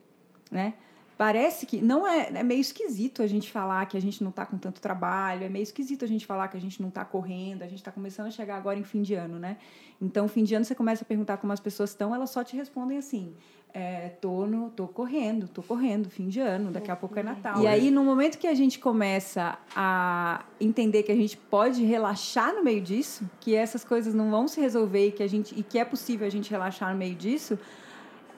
[0.50, 0.74] né?
[1.18, 4.46] Parece que não é, é meio esquisito a gente falar que a gente não está
[4.46, 7.62] com tanto trabalho, é meio esquisito a gente falar que a gente não está correndo,
[7.62, 9.56] a gente está começando a chegar agora em fim de ano, né?
[10.00, 12.56] Então, fim de ano você começa a perguntar como as pessoas estão, elas só te
[12.56, 13.34] respondem assim:
[13.74, 17.60] é, tô, no, tô correndo, tô correndo, fim de ano, daqui a pouco é Natal.
[17.62, 22.54] E aí, no momento que a gente começa a entender que a gente pode relaxar
[22.54, 25.64] no meio disso, que essas coisas não vão se resolver e que, a gente, e
[25.64, 27.58] que é possível a gente relaxar no meio disso,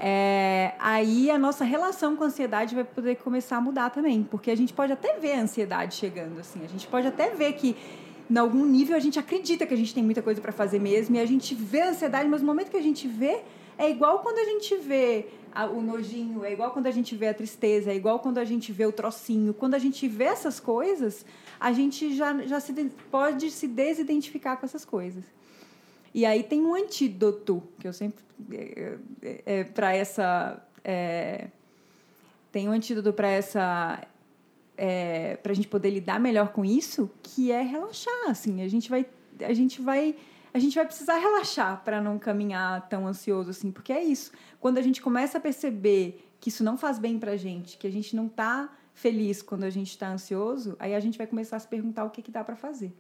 [0.03, 4.51] é, aí a nossa relação com a ansiedade vai poder começar a mudar também, porque
[4.51, 7.77] a gente pode até ver a ansiedade chegando, assim, a gente pode até ver que
[8.31, 11.17] em algum nível a gente acredita que a gente tem muita coisa para fazer mesmo
[11.17, 13.43] e a gente vê a ansiedade, mas no momento que a gente vê,
[13.77, 17.29] é igual quando a gente vê a, o nojinho, é igual quando a gente vê
[17.29, 19.53] a tristeza, é igual quando a gente vê o trocinho.
[19.53, 21.27] Quando a gente vê essas coisas,
[21.59, 22.73] a gente já, já se,
[23.11, 25.25] pode se desidentificar com essas coisas.
[26.13, 28.25] E aí tem um antídoto, que eu sempre.
[28.53, 30.63] É, é, é para essa.
[30.83, 31.49] É,
[32.51, 34.07] tem um antídoto para essa.
[34.77, 38.29] É, para a gente poder lidar melhor com isso, que é relaxar.
[38.29, 39.07] Assim, a gente vai.
[39.41, 40.17] A gente vai
[40.53, 44.33] a gente vai precisar relaxar para não caminhar tão ansioso assim, porque é isso.
[44.59, 47.87] Quando a gente começa a perceber que isso não faz bem para a gente, que
[47.87, 51.57] a gente não está feliz quando a gente está ansioso, aí a gente vai começar
[51.57, 52.93] a se perguntar o que, que dá para fazer.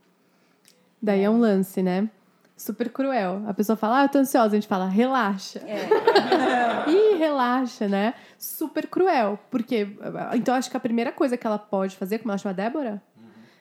[1.02, 2.08] Daí é um lance, né?
[2.60, 3.42] Super cruel.
[3.46, 4.48] A pessoa fala, ah, eu tô ansiosa.
[4.48, 5.60] A gente fala, relaxa.
[5.60, 5.88] É.
[6.90, 8.14] Ih, relaxa, né?
[8.38, 9.38] Super cruel.
[9.50, 9.96] Porque,
[10.34, 13.02] então, acho que a primeira coisa que ela pode fazer, como ela chama Débora?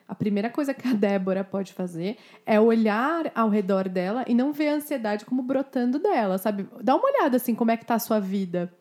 [0.06, 4.52] A primeira coisa que a Débora pode fazer é olhar ao redor dela e não
[4.52, 6.68] ver a ansiedade como brotando dela, sabe?
[6.82, 8.74] Dá uma olhada, assim, como é que tá a sua vida.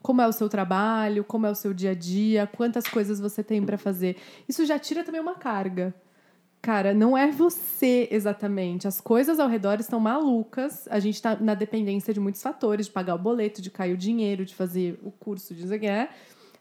[0.00, 3.42] Como é o seu trabalho, como é o seu dia a dia, quantas coisas você
[3.42, 4.16] tem para fazer.
[4.48, 5.92] Isso já tira também uma carga
[6.66, 8.88] cara, não é você exatamente.
[8.88, 10.88] As coisas ao redor estão malucas.
[10.90, 13.96] A gente está na dependência de muitos fatores, de pagar o boleto, de cair o
[13.96, 16.10] dinheiro, de fazer o curso, de dizer é.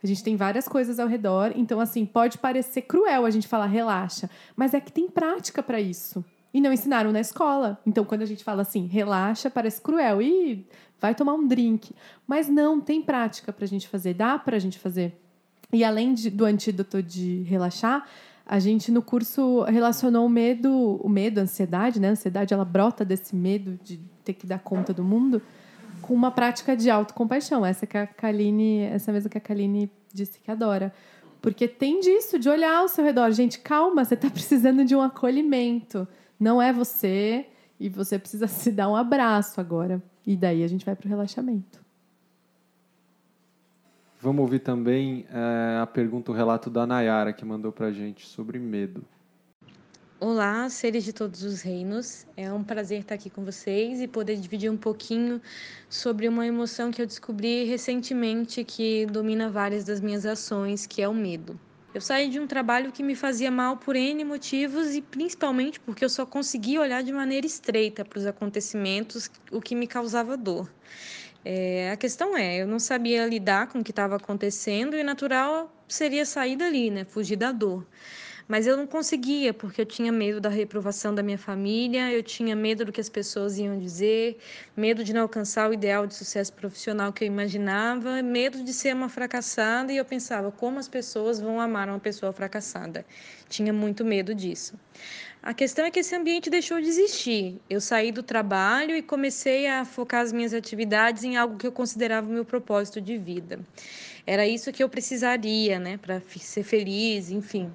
[0.04, 1.54] A gente tem várias coisas ao redor.
[1.56, 5.82] Então, assim, pode parecer cruel a gente falar relaxa, mas é que tem prática para
[5.82, 6.24] isso.
[6.54, 7.80] E não ensinaram na escola.
[7.84, 10.22] Então, quando a gente fala assim, relaxa, parece cruel.
[10.22, 10.68] E
[11.02, 11.96] vai tomar um drink.
[12.28, 14.14] Mas não, tem prática para a gente fazer.
[14.14, 15.20] Dá para a gente fazer.
[15.74, 18.08] E além de, do antídoto de relaxar,
[18.46, 22.10] a gente no curso relacionou o medo, o medo, a ansiedade, né?
[22.10, 25.42] A ansiedade ela brota desse medo de ter que dar conta do mundo
[26.02, 27.66] com uma prática de autocompaixão.
[27.66, 30.94] Essa que a Kaline, essa mesma que a Kaline disse que adora.
[31.42, 33.32] Porque tem disso, de olhar ao seu redor.
[33.32, 36.08] Gente, calma, você está precisando de um acolhimento.
[36.40, 37.48] Não é você
[37.80, 40.02] e você precisa se dar um abraço agora.
[40.26, 41.85] E daí a gente vai para o relaxamento.
[44.26, 48.26] Vamos ouvir também é, a pergunta, o relato da Nayara, que mandou para a gente
[48.26, 49.06] sobre medo.
[50.20, 52.26] Olá, seres de todos os reinos.
[52.36, 55.40] É um prazer estar aqui com vocês e poder dividir um pouquinho
[55.88, 61.08] sobre uma emoção que eu descobri recentemente que domina várias das minhas ações, que é
[61.08, 61.60] o medo.
[61.94, 66.04] Eu saí de um trabalho que me fazia mal por N motivos e principalmente porque
[66.04, 70.68] eu só conseguia olhar de maneira estreita para os acontecimentos, o que me causava dor.
[71.48, 75.72] É, a questão é, eu não sabia lidar com o que estava acontecendo e natural
[75.88, 77.06] seria sair dali, né?
[77.06, 77.86] Fugir da dor.
[78.48, 82.56] Mas eu não conseguia, porque eu tinha medo da reprovação da minha família, eu tinha
[82.56, 84.38] medo do que as pessoas iam dizer,
[84.78, 88.96] medo de não alcançar o ideal de sucesso profissional que eu imaginava, medo de ser
[88.96, 93.06] uma fracassada e eu pensava como as pessoas vão amar uma pessoa fracassada.
[93.50, 94.80] Tinha muito medo disso.
[95.46, 97.62] A questão é que esse ambiente deixou de existir.
[97.70, 101.72] Eu saí do trabalho e comecei a focar as minhas atividades em algo que eu
[101.72, 103.60] considerava o meu propósito de vida.
[104.26, 107.72] Era isso que eu precisaria, né, para ser feliz, enfim.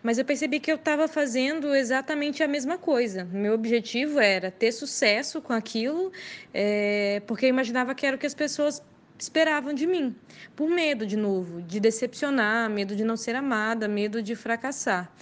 [0.00, 3.24] Mas eu percebi que eu estava fazendo exatamente a mesma coisa.
[3.24, 6.12] Meu objetivo era ter sucesso com aquilo,
[6.54, 8.80] é, porque eu imaginava que era o que as pessoas
[9.18, 10.14] esperavam de mim,
[10.54, 15.12] por medo, de novo, de decepcionar, medo de não ser amada, medo de fracassar.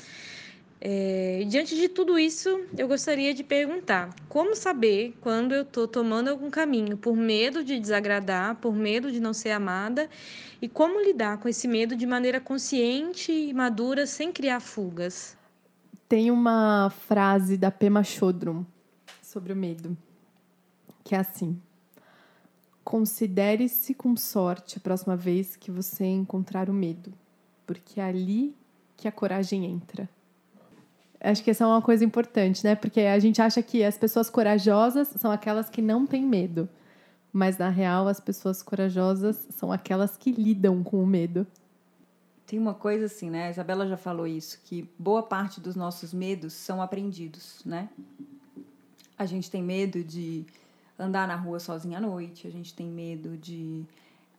[0.80, 6.28] É, diante de tudo isso, eu gostaria de perguntar: como saber quando eu estou tomando
[6.28, 10.08] algum caminho por medo de desagradar, por medo de não ser amada,
[10.60, 15.36] e como lidar com esse medo de maneira consciente e madura sem criar fugas?
[16.08, 18.64] Tem uma frase da Pema Chodron
[19.22, 19.96] sobre o medo,
[21.02, 21.58] que é assim:
[22.84, 27.12] Considere-se com sorte a próxima vez que você encontrar o medo,
[27.66, 28.54] porque é ali
[28.96, 30.08] que a coragem entra.
[31.20, 32.74] Acho que essa é uma coisa importante, né?
[32.74, 36.68] Porque a gente acha que as pessoas corajosas são aquelas que não têm medo.
[37.32, 41.46] Mas, na real, as pessoas corajosas são aquelas que lidam com o medo.
[42.46, 43.48] Tem uma coisa assim, né?
[43.48, 47.88] A Isabela já falou isso, que boa parte dos nossos medos são aprendidos, né?
[49.18, 50.46] A gente tem medo de
[50.98, 53.84] andar na rua sozinha à noite, a gente tem medo de,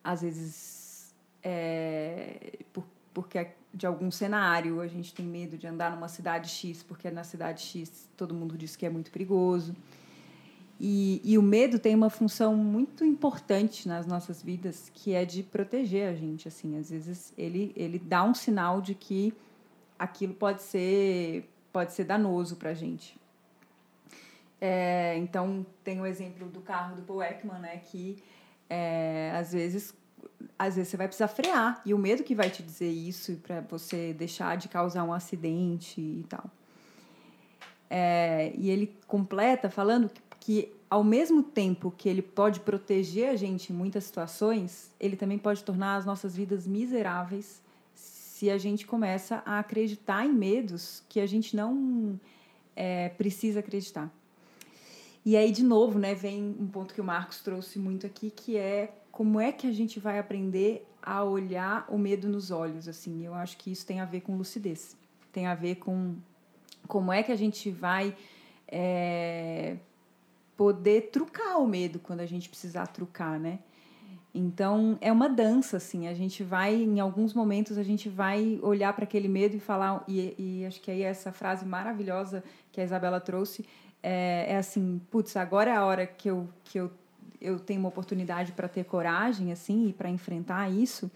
[0.03, 1.13] às vezes,
[1.43, 3.47] é, por, porque
[3.77, 7.61] de algum cenário, a gente tem medo de andar numa cidade X, porque na cidade
[7.61, 9.75] X todo mundo diz que é muito perigoso.
[10.79, 15.43] E, e o medo tem uma função muito importante nas nossas vidas, que é de
[15.43, 16.47] proteger a gente.
[16.47, 19.31] Assim, às vezes ele, ele dá um sinal de que
[19.97, 23.15] aquilo pode ser pode ser danoso para a gente.
[24.59, 28.17] É, então tem o exemplo do carro do Paul Ekman, né, que
[28.67, 29.93] é, às vezes
[30.57, 33.61] às vezes você vai precisar frear e o medo que vai te dizer isso para
[33.61, 36.45] você deixar de causar um acidente e tal.
[37.89, 43.35] É, e ele completa falando que, que ao mesmo tempo que ele pode proteger a
[43.35, 47.61] gente em muitas situações, ele também pode tornar as nossas vidas miseráveis
[47.93, 52.19] se a gente começa a acreditar em medos que a gente não
[52.75, 54.11] é, precisa acreditar.
[55.27, 58.55] E aí, de novo, né, vem um ponto que o Marcos trouxe muito aqui, que
[58.55, 63.25] é como é que a gente vai aprender a olhar o medo nos olhos, assim.
[63.25, 64.95] Eu acho que isso tem a ver com lucidez.
[65.33, 66.15] Tem a ver com
[66.87, 68.15] como é que a gente vai
[68.69, 69.75] é,
[70.55, 73.59] poder trucar o medo quando a gente precisar trucar, né?
[74.33, 76.07] Então é uma dança, assim.
[76.07, 80.05] A gente vai, em alguns momentos, a gente vai olhar para aquele medo e falar.
[80.07, 83.65] E, e, acho que aí essa frase maravilhosa que a Isabela trouxe
[84.01, 86.91] é, é assim: putz, agora é a hora que eu, que eu
[87.39, 91.09] eu tenho uma oportunidade para ter coragem assim e para enfrentar isso.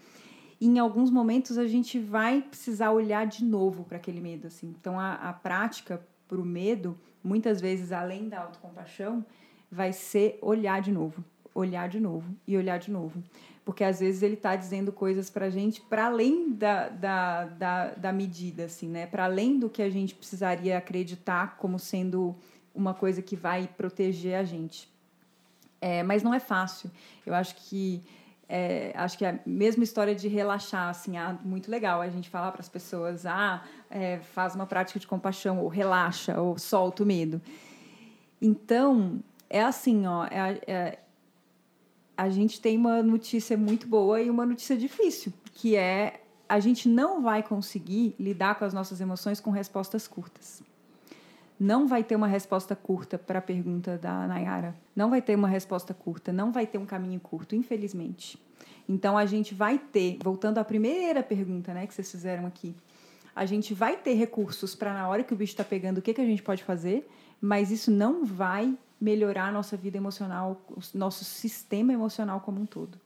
[0.60, 4.74] E em alguns momentos a gente vai precisar olhar de novo para aquele medo assim.
[4.80, 9.24] Então a, a prática para o medo, muitas vezes além da autocompaixão,
[9.70, 11.24] vai ser olhar de novo,
[11.54, 13.22] olhar de novo e olhar de novo.
[13.64, 17.90] Porque às vezes ele está dizendo coisas para a gente para além da, da, da,
[17.94, 19.06] da medida, assim, né?
[19.06, 22.34] Para além do que a gente precisaria acreditar como sendo
[22.74, 24.90] uma coisa que vai proteger a gente.
[25.80, 26.90] É, mas não é fácil.
[27.26, 28.02] Eu acho que
[28.48, 32.52] é, acho que a mesma história de relaxar, assim, ah, muito legal a gente falar
[32.52, 37.06] para as pessoas, ah, é, faz uma prática de compaixão, ou relaxa, ou solta o
[37.06, 37.40] medo.
[38.40, 40.98] Então, é assim, ó, é, é,
[42.14, 46.90] a gente tem uma notícia muito boa e uma notícia difícil, que é a gente
[46.90, 50.62] não vai conseguir lidar com as nossas emoções com respostas curtas
[51.62, 54.74] não vai ter uma resposta curta para a pergunta da Nayara.
[54.96, 58.36] Não vai ter uma resposta curta, não vai ter um caminho curto, infelizmente.
[58.88, 62.74] Então a gente vai ter, voltando à primeira pergunta, né, que vocês fizeram aqui,
[63.34, 66.12] a gente vai ter recursos para na hora que o bicho está pegando, o que,
[66.12, 67.08] que a gente pode fazer,
[67.40, 72.66] mas isso não vai melhorar a nossa vida emocional, o nosso sistema emocional como um
[72.66, 72.98] todo.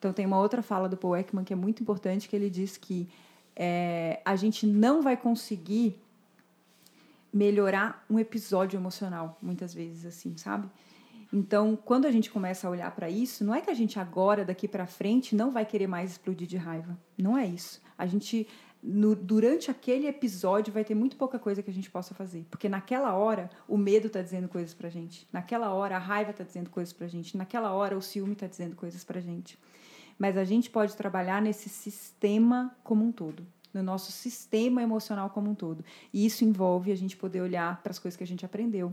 [0.00, 2.76] Então tem uma outra fala do Paul Ekman que é muito importante, que ele diz
[2.76, 3.08] que
[3.54, 5.96] é, a gente não vai conseguir
[7.32, 10.68] melhorar um episódio emocional, muitas vezes, assim, sabe?
[11.32, 14.44] Então, quando a gente começa a olhar para isso, não é que a gente agora,
[14.44, 16.98] daqui para frente, não vai querer mais explodir de raiva.
[17.16, 17.80] Não é isso.
[17.96, 18.48] A gente,
[18.82, 22.44] no, durante aquele episódio, vai ter muito pouca coisa que a gente possa fazer.
[22.50, 25.28] Porque naquela hora, o medo está dizendo coisas para gente.
[25.32, 27.36] Naquela hora, a raiva está dizendo coisas para gente.
[27.36, 29.56] Naquela hora, o ciúme está dizendo coisas para gente.
[30.18, 35.50] Mas a gente pode trabalhar nesse sistema como um todo no nosso sistema emocional como
[35.50, 35.84] um todo.
[36.12, 38.92] E isso envolve a gente poder olhar para as coisas que a gente aprendeu,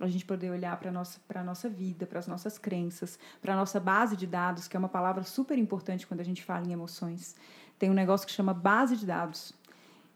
[0.00, 3.56] a gente poder olhar para a nossa, nossa vida, para as nossas crenças, para a
[3.56, 6.72] nossa base de dados, que é uma palavra super importante quando a gente fala em
[6.72, 7.36] emoções.
[7.78, 9.52] Tem um negócio que chama base de dados,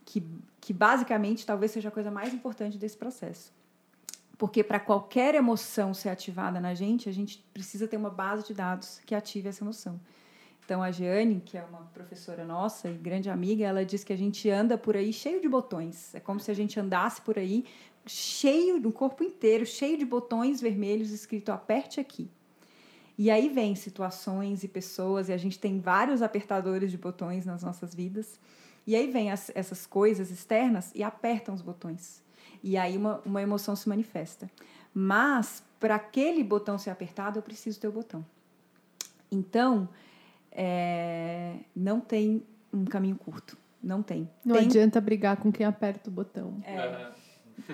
[0.04, 0.22] que,
[0.61, 3.52] que basicamente talvez seja a coisa mais importante desse processo.
[4.38, 8.54] Porque para qualquer emoção ser ativada na gente, a gente precisa ter uma base de
[8.54, 10.00] dados que ative essa emoção.
[10.69, 14.16] Então, a Jeane, que é uma professora nossa e grande amiga, ela diz que a
[14.19, 16.14] gente anda por aí cheio de botões.
[16.14, 17.64] É como se a gente andasse por aí
[18.05, 22.31] cheio, do corpo inteiro, cheio de botões vermelhos escrito aperte aqui.
[23.16, 27.62] E aí vem situações e pessoas, e a gente tem vários apertadores de botões nas
[27.62, 28.39] nossas vidas.
[28.87, 32.23] E aí vem as, essas coisas externas e apertam os botões.
[32.62, 34.51] E aí uma, uma emoção se manifesta.
[34.93, 38.23] Mas, para aquele botão ser apertado, eu preciso ter o botão.
[39.31, 39.89] Então,
[40.53, 42.42] é, não tem
[42.72, 43.57] um caminho curto.
[43.82, 44.28] Não tem.
[44.44, 44.66] Não tem...
[44.66, 46.60] adianta brigar com quem aperta o botão.
[46.64, 47.10] É.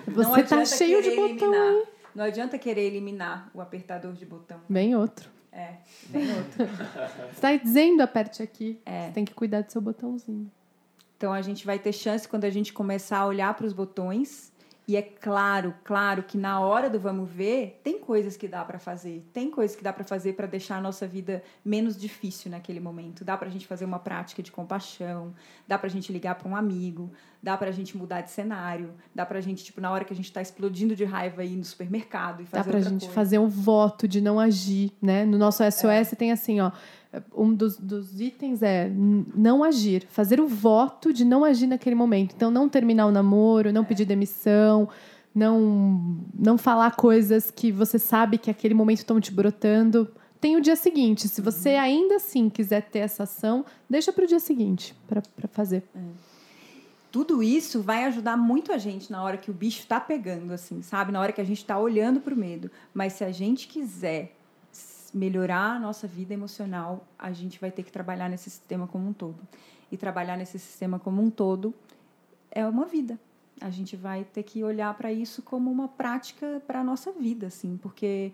[0.07, 1.53] Você tá cheio de botão.
[1.53, 1.85] Eliminar.
[2.13, 4.61] Não adianta querer eliminar o apertador de botão.
[4.69, 5.29] Bem outro.
[5.51, 5.75] É,
[6.09, 6.65] bem outro.
[7.27, 8.79] Você está dizendo aperte aqui.
[8.85, 9.07] É.
[9.07, 10.51] Você tem que cuidar do seu botãozinho.
[11.17, 14.51] Então a gente vai ter chance quando a gente começar a olhar para os botões
[14.87, 18.77] e é claro, claro que na hora do vamos ver, tem coisas que dá para
[18.77, 19.27] fazer.
[19.33, 23.25] Tem coisas que dá para fazer para deixar a nossa vida menos difícil naquele momento.
[23.25, 25.33] Dá para a gente fazer uma prática de compaixão,
[25.67, 28.93] dá para a gente ligar para um amigo, dá para a gente mudar de cenário,
[29.13, 31.55] dá para a gente, tipo, na hora que a gente está explodindo de raiva, ir
[31.55, 33.13] no supermercado e fazer Dá para a gente coisa.
[33.13, 35.25] fazer um voto de não agir, né?
[35.25, 36.15] No nosso SOS é.
[36.15, 36.71] tem assim, ó,
[37.35, 42.33] um dos, dos itens é não agir, fazer o voto de não agir naquele momento.
[42.35, 44.89] Então, não terminar o namoro, não pedir demissão,
[45.33, 50.09] não, não falar coisas que você sabe que aquele momento estão te brotando.
[50.39, 51.27] Tem o dia seguinte.
[51.27, 55.83] Se você ainda assim quiser ter essa ação, deixa para o dia seguinte para fazer.
[57.11, 60.81] tudo isso vai ajudar muito a gente na hora que o bicho está pegando, assim,
[60.81, 61.11] sabe?
[61.11, 62.71] Na hora que a gente está olhando para o medo.
[62.93, 64.34] Mas se a gente quiser
[65.13, 69.13] melhorar a nossa vida emocional, a gente vai ter que trabalhar nesse sistema como um
[69.13, 69.39] todo.
[69.91, 71.73] E trabalhar nesse sistema como um todo
[72.51, 73.19] é uma vida.
[73.61, 77.47] A gente vai ter que olhar para isso como uma prática para a nossa vida,
[77.47, 78.31] assim, porque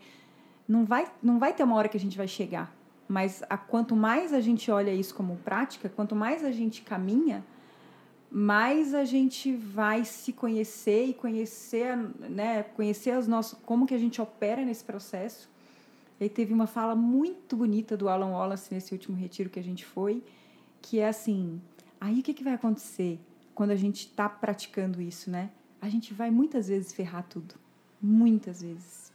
[0.67, 2.73] não vai, não vai ter uma hora que a gente vai chegar.
[3.07, 7.43] Mas a, quanto mais a gente olha isso como prática, quanto mais a gente caminha,
[8.31, 13.97] mais a gente vai se conhecer e conhecer, né, conhecer as nossas, como que a
[13.97, 15.50] gente opera nesse processo.
[16.21, 19.83] E teve uma fala muito bonita do Alan Wallace nesse último retiro que a gente
[19.83, 20.23] foi,
[20.79, 21.59] que é assim,
[21.99, 23.19] aí o que, que vai acontecer
[23.55, 25.49] quando a gente está praticando isso, né?
[25.81, 27.55] A gente vai muitas vezes ferrar tudo,
[27.99, 29.11] muitas vezes.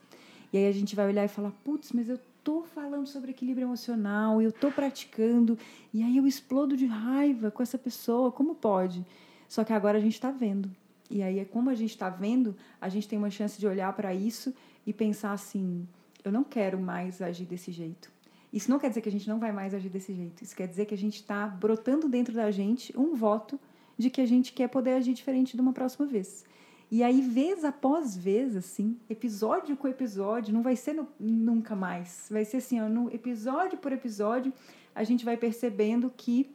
[0.52, 3.66] E aí a gente vai olhar e falar, putz, mas eu tô falando sobre equilíbrio
[3.66, 5.56] emocional, eu tô praticando,
[5.94, 9.06] e aí eu explodo de raiva com essa pessoa, como pode?
[9.48, 10.68] Só que agora a gente está vendo.
[11.08, 14.12] E aí, como a gente está vendo, a gente tem uma chance de olhar para
[14.12, 14.52] isso
[14.84, 15.86] e pensar assim:
[16.28, 18.10] eu não quero mais agir desse jeito.
[18.52, 20.42] Isso não quer dizer que a gente não vai mais agir desse jeito.
[20.42, 23.58] Isso quer dizer que a gente está brotando dentro da gente um voto
[23.98, 26.44] de que a gente quer poder agir diferente de uma próxima vez.
[26.90, 32.28] E aí, vez após vez, assim, episódio com episódio, não vai ser no- nunca mais.
[32.30, 34.52] Vai ser assim, ó, no episódio por episódio,
[34.94, 36.48] a gente vai percebendo que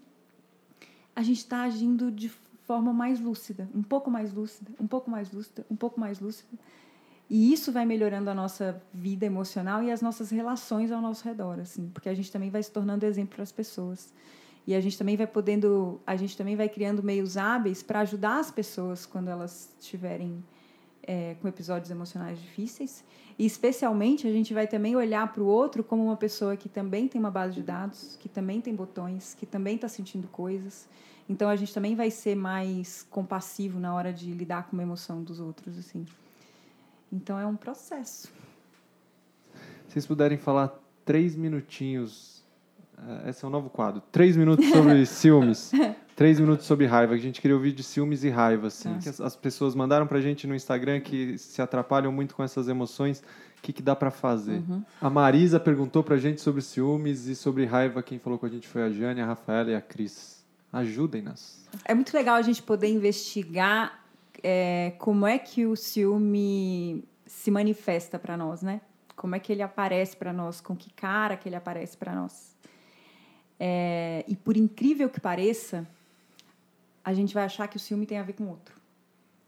[1.14, 2.30] a gente está agindo de
[2.65, 6.57] forma mais lúcida, um pouco mais lúcida, um pouco mais lúcida, um pouco mais lúcida.
[7.33, 11.61] E isso vai melhorando a nossa vida emocional e as nossas relações ao nosso redor,
[11.61, 14.13] assim, porque a gente também vai se tornando exemplo para as pessoas.
[14.67, 18.39] E a gente também vai podendo, a gente também vai criando meios hábeis para ajudar
[18.39, 20.43] as pessoas quando elas estiverem
[21.03, 23.01] é, com episódios emocionais difíceis.
[23.39, 27.07] E, especialmente, a gente vai também olhar para o outro como uma pessoa que também
[27.07, 30.85] tem uma base de dados, que também tem botões, que também está sentindo coisas.
[31.29, 35.23] Então, a gente também vai ser mais compassivo na hora de lidar com a emoção
[35.23, 36.05] dos outros, assim.
[37.11, 38.27] Então, é um processo.
[39.88, 42.41] Se vocês puderem falar três minutinhos,
[42.97, 45.71] eh, esse é um novo quadro, três minutos sobre ciúmes,
[46.15, 48.99] três minutos sobre raiva, que a gente queria ouvir de ciúmes e raiva, assim, Tá.
[48.99, 52.69] que as, as pessoas mandaram pra gente no Instagram que se atrapalham muito com essas
[52.69, 53.19] emoções,
[53.57, 54.63] o que, que dá pra fazer?
[55.01, 58.67] A Marisa perguntou pra gente sobre ciúmes e sobre raiva, quem falou com a gente
[58.67, 60.41] foi a Jane, a Rafaela e a Cris.
[60.73, 61.67] Ajudem-nas.
[61.83, 64.00] É muito legal a gente poder investigar
[64.43, 68.81] é, como é que o ciúme se manifesta para nós, né?
[69.15, 72.55] Como é que ele aparece para nós, com que cara que ele aparece para nós.
[73.59, 75.87] É, e por incrível que pareça,
[77.03, 78.75] a gente vai achar que o ciúme tem a ver com outro,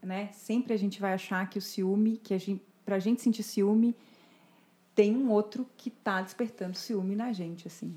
[0.02, 0.30] né?
[0.32, 3.94] Sempre a gente vai achar que o ciúme, que a gente, pra gente sentir ciúme,
[4.94, 7.96] tem um outro que está despertando ciúme na gente, assim.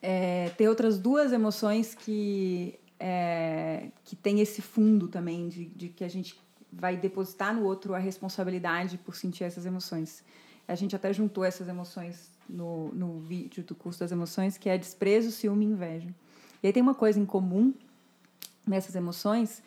[0.00, 6.04] É, tem outras duas emoções que, é, que tem esse fundo também, de, de que
[6.04, 6.38] a gente
[6.72, 10.22] vai depositar no outro a responsabilidade por sentir essas emoções.
[10.66, 14.76] A gente até juntou essas emoções no, no vídeo do curso das emoções, que é
[14.76, 16.14] desprezo, ciúme e inveja.
[16.62, 17.72] E aí tem uma coisa em comum
[18.66, 19.62] nessas emoções,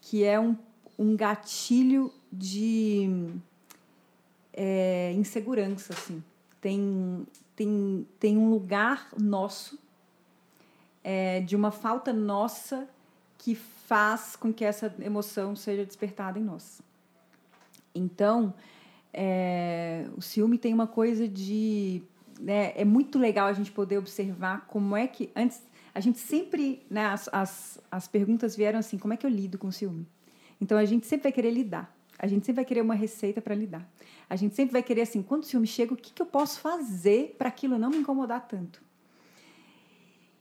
[0.00, 0.56] que é um,
[0.98, 3.08] um gatilho de
[4.52, 6.22] é, insegurança, assim.
[6.60, 7.26] Tem,
[7.56, 9.78] tem, tem um lugar nosso,
[11.02, 12.88] é, de uma falta nossa,
[13.38, 16.80] que faz com que essa emoção seja despertada em nós.
[17.94, 18.54] Então,
[19.12, 22.02] é, o ciúme tem uma coisa de.
[22.40, 25.30] Né, é muito legal a gente poder observar como é que.
[25.36, 25.60] Antes,
[25.94, 26.86] a gente sempre.
[26.88, 30.06] Né, as, as, as perguntas vieram assim: como é que eu lido com o ciúme?
[30.60, 31.94] Então, a gente sempre vai querer lidar.
[32.18, 33.86] A gente sempre vai querer uma receita para lidar.
[34.30, 36.60] A gente sempre vai querer assim: quando o ciúme chega, o que, que eu posso
[36.60, 38.80] fazer para aquilo não me incomodar tanto?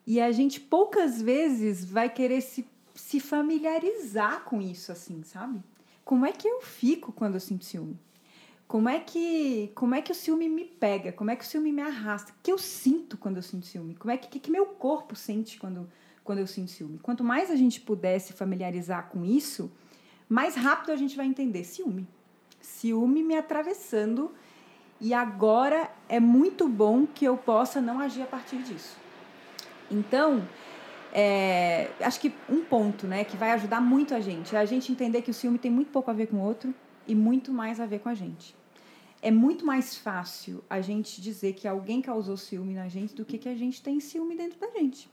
[0.05, 5.61] E a gente poucas vezes vai querer se, se familiarizar com isso, assim, sabe?
[6.03, 7.99] Como é que eu fico quando eu sinto ciúme?
[8.67, 11.11] Como é que como é que o ciúme me pega?
[11.11, 12.31] Como é que o ciúme me arrasta?
[12.31, 13.95] O que eu sinto quando eu sinto ciúme?
[13.95, 15.89] Como é que, que, que meu corpo sente quando,
[16.23, 16.97] quando eu sinto ciúme?
[16.99, 19.69] Quanto mais a gente puder se familiarizar com isso,
[20.27, 22.07] mais rápido a gente vai entender ciúme.
[22.61, 24.31] Ciúme me atravessando
[25.01, 29.00] e agora é muito bom que eu possa não agir a partir disso.
[29.91, 30.47] Então,
[31.13, 34.91] é, acho que um ponto né, que vai ajudar muito a gente é a gente
[34.91, 36.73] entender que o ciúme tem muito pouco a ver com o outro
[37.05, 38.55] e muito mais a ver com a gente.
[39.21, 43.37] é muito mais fácil a gente dizer que alguém causou ciúme na gente do que
[43.37, 45.07] que a gente tem ciúme dentro da gente.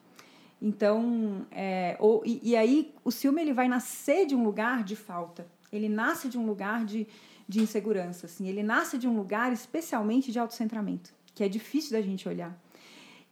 [0.61, 4.97] Então, é, ou, e, e, aí o ciúme ele vai nascer de um lugar de
[4.97, 5.47] falta.
[5.71, 7.07] Ele nasce de um lugar de,
[7.47, 8.27] de insegurança.
[8.27, 8.49] Assim.
[8.49, 12.59] Ele nasce de um lugar especialmente de autocentramento, que é difícil da gente olhar.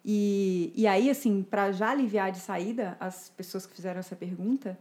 [0.09, 4.79] E, e aí, assim, para já aliviar de saída as pessoas que fizeram essa pergunta,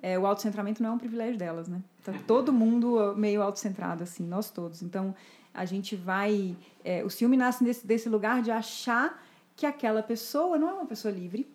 [0.00, 1.82] é, o autocentramento não é um privilégio delas, né?
[2.04, 4.80] Tá todo mundo meio autocentrado, assim, nós todos.
[4.80, 5.12] Então,
[5.52, 6.56] a gente vai...
[6.84, 9.20] É, o ciúme nasce desse, desse lugar de achar
[9.56, 11.50] que aquela pessoa não é uma pessoa livre,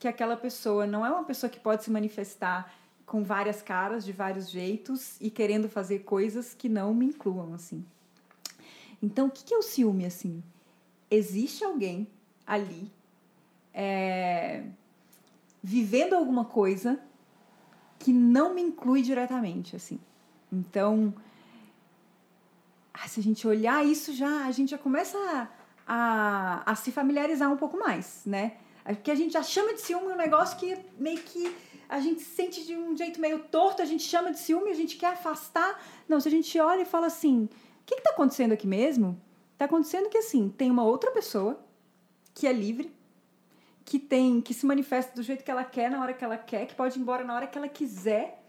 [0.00, 2.74] que aquela pessoa não é uma pessoa que pode se manifestar
[3.06, 7.84] com várias caras, de vários jeitos e querendo fazer coisas que não me incluam, assim.
[9.00, 10.42] Então, o que é o ciúme, assim?
[11.08, 12.08] Existe alguém
[12.46, 12.92] ali
[13.74, 14.62] é,
[15.62, 17.00] vivendo alguma coisa
[17.98, 19.98] que não me inclui diretamente, assim.
[20.52, 21.12] Então,
[23.08, 25.48] se a gente olhar isso já, a gente já começa a,
[25.86, 28.58] a, a se familiarizar um pouco mais, né?
[28.84, 31.54] Porque a gente já chama de ciúme um negócio que meio que
[31.88, 34.96] a gente sente de um jeito meio torto, a gente chama de ciúme, a gente
[34.96, 35.82] quer afastar.
[36.06, 39.18] Não, se a gente olha e fala assim, o que está acontecendo aqui mesmo?
[39.52, 41.63] Está acontecendo que assim, tem uma outra pessoa
[42.34, 42.92] que é livre,
[43.84, 46.66] que tem, que se manifesta do jeito que ela quer, na hora que ela quer,
[46.66, 48.42] que pode ir embora na hora que ela quiser,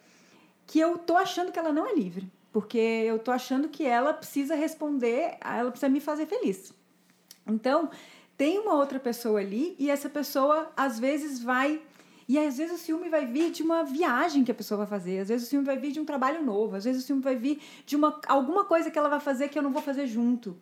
[0.66, 4.14] que eu tô achando que ela não é livre, porque eu tô achando que ela
[4.14, 6.74] precisa responder, ela precisa me fazer feliz.
[7.46, 7.90] Então,
[8.38, 11.82] tem uma outra pessoa ali e essa pessoa às vezes vai
[12.28, 15.20] e às vezes o ciúme vai vir de uma viagem que a pessoa vai fazer,
[15.20, 17.36] às vezes o ciúme vai vir de um trabalho novo, às vezes o ciúme vai
[17.36, 20.58] vir de uma alguma coisa que ela vai fazer que eu não vou fazer junto.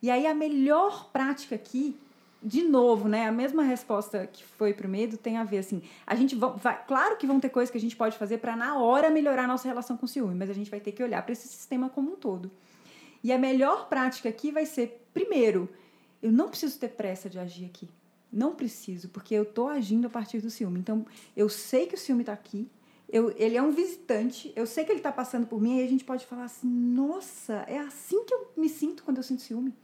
[0.00, 1.96] E aí a melhor prática aqui,
[2.42, 6.14] de novo, né, a mesma resposta que foi pro medo tem a ver assim, a
[6.14, 9.10] gente vai, claro que vão ter coisas que a gente pode fazer para na hora
[9.10, 11.32] melhorar a nossa relação com o ciúme, mas a gente vai ter que olhar para
[11.32, 12.50] esse sistema como um todo.
[13.22, 15.68] E a melhor prática aqui vai ser primeiro
[16.22, 17.88] eu não preciso ter pressa de agir aqui.
[18.32, 20.78] Não preciso, porque eu estou agindo a partir do ciúme.
[20.78, 21.04] Então,
[21.36, 22.70] eu sei que o ciúme está aqui,
[23.08, 25.88] eu, ele é um visitante, eu sei que ele está passando por mim, e a
[25.88, 29.74] gente pode falar assim: nossa, é assim que eu me sinto quando eu sinto ciúme.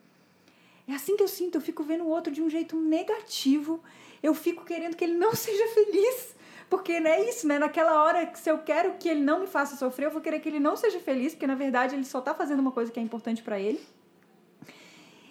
[0.88, 3.82] É assim que eu sinto, eu fico vendo o outro de um jeito negativo,
[4.22, 6.36] eu fico querendo que ele não seja feliz.
[6.70, 7.58] Porque não é isso, né?
[7.58, 10.40] Naquela hora que se eu quero que ele não me faça sofrer, eu vou querer
[10.40, 13.00] que ele não seja feliz, porque na verdade ele só está fazendo uma coisa que
[13.00, 13.80] é importante para ele.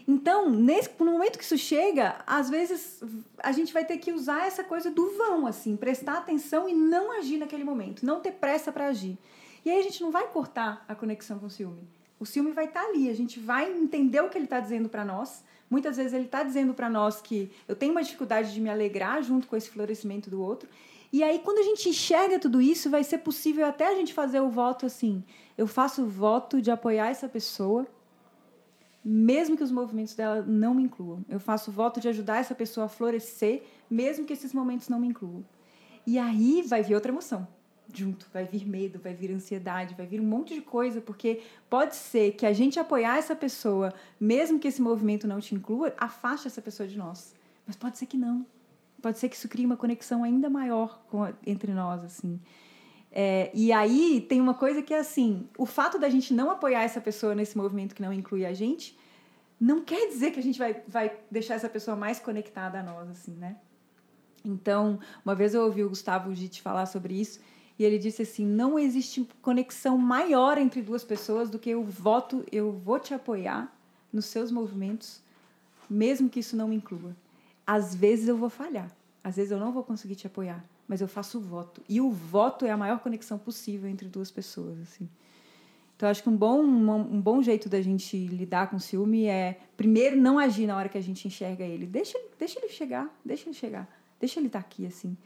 [0.07, 3.03] Então, nesse, no momento que isso chega, às vezes
[3.39, 7.11] a gente vai ter que usar essa coisa do vão, assim, prestar atenção e não
[7.11, 9.17] agir naquele momento, não ter pressa para agir.
[9.65, 11.85] E aí a gente não vai cortar a conexão com o ciúme.
[12.17, 14.87] O ciúme vai estar tá ali, a gente vai entender o que ele está dizendo
[14.87, 15.43] para nós.
[15.69, 19.21] Muitas vezes ele está dizendo para nós que eu tenho uma dificuldade de me alegrar
[19.21, 20.69] junto com esse florescimento do outro.
[21.11, 24.39] E aí, quando a gente enxerga tudo isso, vai ser possível até a gente fazer
[24.39, 25.23] o voto assim:
[25.57, 27.87] eu faço o voto de apoiar essa pessoa
[29.09, 31.23] mesmo que os movimentos dela não me incluam.
[31.29, 35.07] Eu faço voto de ajudar essa pessoa a florescer, mesmo que esses momentos não me
[35.07, 35.45] incluam.
[36.05, 37.47] E aí vai vir outra emoção
[37.93, 41.95] junto, vai vir medo, vai vir ansiedade, vai vir um monte de coisa, porque pode
[41.95, 46.47] ser que a gente apoiar essa pessoa, mesmo que esse movimento não te inclua, afaste
[46.47, 47.33] essa pessoa de nós.
[47.65, 48.45] Mas pode ser que não.
[49.01, 52.39] Pode ser que isso crie uma conexão ainda maior com, entre nós, assim.
[53.11, 56.83] É, e aí tem uma coisa que é assim: o fato da gente não apoiar
[56.83, 58.97] essa pessoa nesse movimento que não inclui a gente,
[59.59, 63.09] não quer dizer que a gente vai, vai deixar essa pessoa mais conectada a nós,
[63.09, 63.57] assim, né?
[64.43, 67.39] Então, uma vez eu ouvi o Gustavo Gitt falar sobre isso
[67.79, 72.43] e ele disse assim: não existe conexão maior entre duas pessoas do que o voto,
[72.51, 73.73] eu vou te apoiar
[74.11, 75.21] nos seus movimentos,
[75.89, 77.15] mesmo que isso não me inclua.
[77.65, 78.91] Às vezes eu vou falhar,
[79.23, 81.81] às vezes eu não vou conseguir te apoiar, mas eu faço o voto.
[81.87, 85.07] E o voto é a maior conexão possível entre duas pessoas, assim.
[85.95, 89.59] Então, acho que um bom, um, bom jeito da gente lidar com o ciúme é,
[89.75, 91.87] primeiro, não agir na hora que a gente enxerga ele.
[91.87, 93.89] Deixa, deixa ele chegar, deixa ele chegar,
[94.19, 95.17] deixa ele estar tá aqui, assim.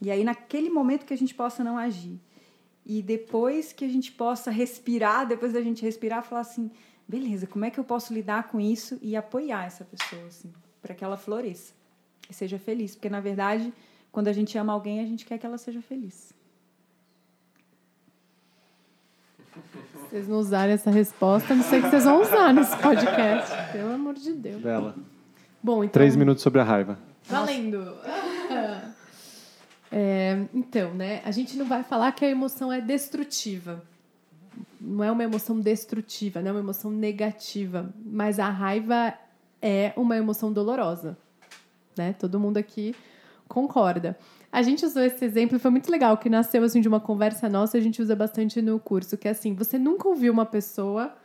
[0.00, 2.20] E aí, naquele momento que a gente possa não agir.
[2.84, 6.70] E depois que a gente possa respirar, depois da gente respirar, falar assim,
[7.08, 10.94] beleza, como é que eu posso lidar com isso e apoiar essa pessoa, assim, para
[10.94, 11.72] que ela floresça
[12.30, 12.94] e seja feliz.
[12.94, 13.72] Porque, na verdade,
[14.12, 16.34] quando a gente ama alguém, a gente quer que ela seja feliz.
[20.08, 23.72] vocês não usarem essa resposta, não sei o que vocês vão usar nesse podcast.
[23.72, 24.62] Pelo amor de Deus.
[24.62, 24.94] Bela.
[25.62, 25.92] Bom, então...
[25.92, 26.98] Três minutos sobre a raiva.
[27.24, 27.96] Valendo!
[29.98, 31.22] É, então, né?
[31.24, 33.82] A gente não vai falar que a emoção é destrutiva.
[34.78, 37.88] Não é uma emoção destrutiva, não é uma emoção negativa.
[38.04, 39.14] Mas a raiva
[39.62, 41.16] é uma emoção dolorosa.
[41.96, 42.12] Né?
[42.12, 42.94] Todo mundo aqui
[43.48, 44.18] concorda.
[44.52, 47.78] A gente usou esse exemplo, foi muito legal, que nasceu assim de uma conversa nossa,
[47.78, 51.16] a gente usa bastante no curso, que é assim, você nunca ouviu uma pessoa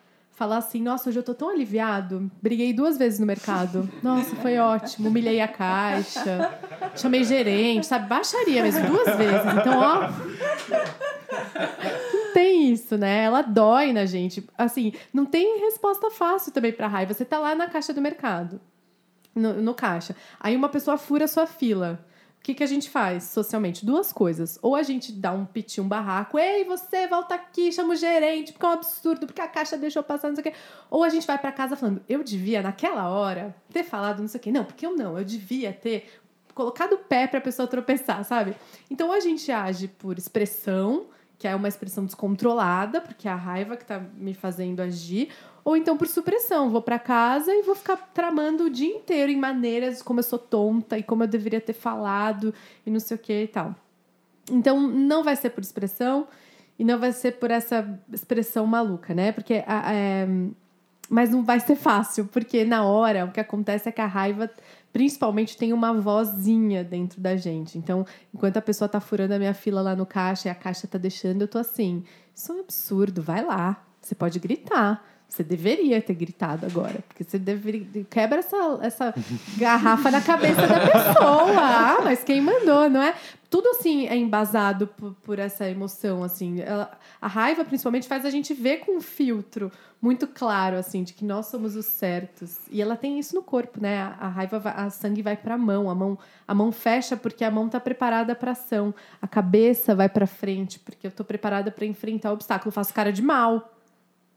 [0.41, 2.31] falar assim: nossa, hoje eu tô tão aliviado.
[2.41, 3.87] Briguei duas vezes no mercado.
[4.01, 5.09] Nossa, foi ótimo.
[5.09, 6.57] Humilhei a caixa,
[6.95, 8.07] chamei gerente, sabe?
[8.07, 9.41] Baixaria mesmo, duas vezes.
[9.59, 10.09] Então, ó.
[12.11, 13.25] Não tem isso, né?
[13.25, 14.43] Ela dói na gente.
[14.57, 17.13] Assim, não tem resposta fácil também pra raiva.
[17.13, 18.59] Você tá lá na caixa do mercado,
[19.35, 20.15] no, no caixa.
[20.39, 22.03] Aí uma pessoa fura a sua fila.
[22.41, 23.85] O que, que a gente faz socialmente?
[23.85, 24.57] Duas coisas.
[24.63, 28.51] Ou a gente dá um piti, um barraco, ei, você volta aqui, chama o gerente,
[28.51, 30.53] porque é um absurdo, porque a caixa deixou passar, não sei o quê.
[30.89, 34.39] Ou a gente vai para casa falando, eu devia, naquela hora, ter falado não sei
[34.39, 34.51] o quê.
[34.51, 36.09] Não, porque eu não, eu devia ter
[36.55, 38.55] colocado o pé para a pessoa tropeçar, sabe?
[38.89, 41.05] Então, ou a gente age por expressão,
[41.37, 45.29] que é uma expressão descontrolada, porque é a raiva que tá me fazendo agir,
[45.63, 49.35] ou então por supressão, vou para casa e vou ficar tramando o dia inteiro em
[49.35, 52.53] maneiras como eu sou tonta e como eu deveria ter falado
[52.85, 53.75] e não sei o que e tal.
[54.51, 56.27] Então não vai ser por expressão
[56.79, 59.31] e não vai ser por essa expressão maluca, né?
[59.31, 60.27] Porque é,
[61.09, 64.49] mas não vai ser fácil, porque na hora o que acontece é que a raiva
[64.93, 67.77] principalmente tem uma vozinha dentro da gente.
[67.77, 70.87] Então, enquanto a pessoa tá furando a minha fila lá no caixa e a caixa
[70.87, 73.83] tá deixando, eu tô assim, isso é um absurdo, vai lá.
[74.01, 75.05] Você pode gritar.
[75.31, 78.03] Você deveria ter gritado agora, porque você deveria.
[78.09, 79.15] Quebra essa, essa
[79.57, 81.57] garrafa na cabeça da pessoa.
[81.57, 83.15] Ah, mas quem mandou, não é?
[83.49, 86.59] Tudo assim é embasado por, por essa emoção, assim.
[86.59, 86.91] Ela,
[87.21, 89.71] a raiva, principalmente, faz a gente ver com um filtro
[90.01, 92.59] muito claro, assim, de que nós somos os certos.
[92.69, 94.01] E ela tem isso no corpo, né?
[94.01, 97.15] A, a raiva, vai, a sangue vai para a mão, a mão, a mão fecha
[97.15, 98.93] porque a mão está preparada para ação.
[99.21, 102.67] A cabeça vai para frente porque eu estou preparada para enfrentar o obstáculo.
[102.67, 103.77] Eu faço cara de mal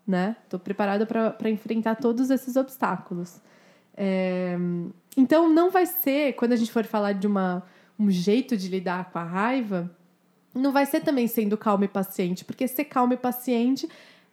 [0.06, 0.36] né?
[0.44, 3.40] Estou preparada para enfrentar todos esses obstáculos.
[3.96, 4.56] É,
[5.16, 7.62] então, não vai ser, quando a gente for falar de uma,
[7.98, 9.90] um jeito de lidar com a raiva,
[10.54, 13.88] não vai ser também sendo calmo e paciente, porque ser calmo e paciente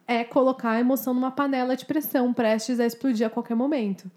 [0.08, 4.12] é colocar a emoção numa panela de pressão prestes a explodir a qualquer momento.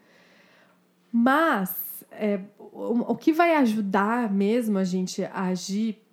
[1.13, 6.04] Mas é, o, o que vai ajudar mesmo a gente a agir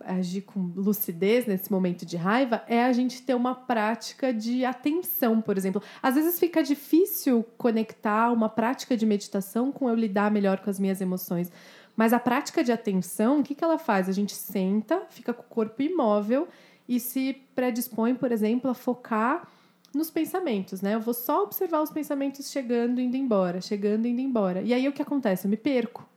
[0.00, 5.40] agir com lucidez nesse momento de raiva é a gente ter uma prática de atenção,
[5.40, 5.82] por exemplo.
[6.02, 10.78] Às vezes fica difícil conectar uma prática de meditação com eu lidar melhor com as
[10.78, 11.50] minhas emoções.
[11.96, 14.08] Mas a prática de atenção, o que, que ela faz?
[14.08, 16.48] A gente senta, fica com o corpo imóvel
[16.88, 19.46] e se predispõe, por exemplo, a focar
[19.94, 20.94] nos pensamentos, né?
[20.94, 24.62] Eu vou só observar os pensamentos chegando indo embora, chegando indo embora.
[24.62, 25.46] E aí o que acontece?
[25.46, 26.08] Eu me perco.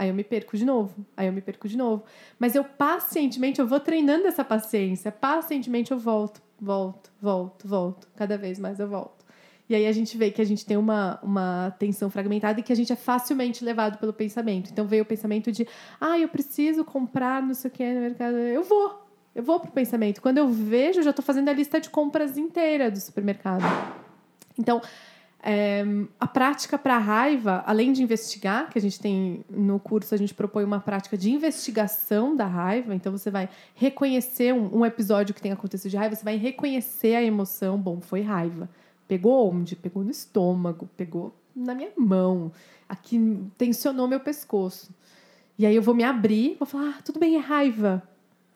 [0.00, 2.02] Aí eu me perco de novo, aí eu me perco de novo.
[2.38, 8.38] Mas eu pacientemente, eu vou treinando essa paciência, pacientemente eu volto, volto, volto, volto, cada
[8.38, 9.26] vez mais eu volto.
[9.68, 12.72] E aí a gente vê que a gente tem uma, uma atenção fragmentada e que
[12.72, 14.70] a gente é facilmente levado pelo pensamento.
[14.72, 15.68] Então veio o pensamento de,
[16.00, 18.38] ah, eu preciso comprar não sei o que no mercado.
[18.38, 20.22] Eu vou, eu vou pro pensamento.
[20.22, 23.64] Quando eu vejo, eu já estou fazendo a lista de compras inteira do supermercado.
[24.58, 24.80] Então,
[25.42, 25.84] é,
[26.18, 30.34] a prática para raiva, além de investigar, que a gente tem no curso, a gente
[30.34, 32.94] propõe uma prática de investigação da raiva.
[32.94, 37.14] Então, você vai reconhecer um, um episódio que tem acontecido de raiva, você vai reconhecer
[37.14, 37.78] a emoção.
[37.78, 38.68] Bom, foi raiva.
[39.08, 39.74] Pegou onde?
[39.74, 42.52] Pegou no estômago, pegou na minha mão,
[42.88, 44.94] aqui tensionou meu pescoço.
[45.58, 48.02] E aí eu vou me abrir, vou falar, ah, tudo bem, é raiva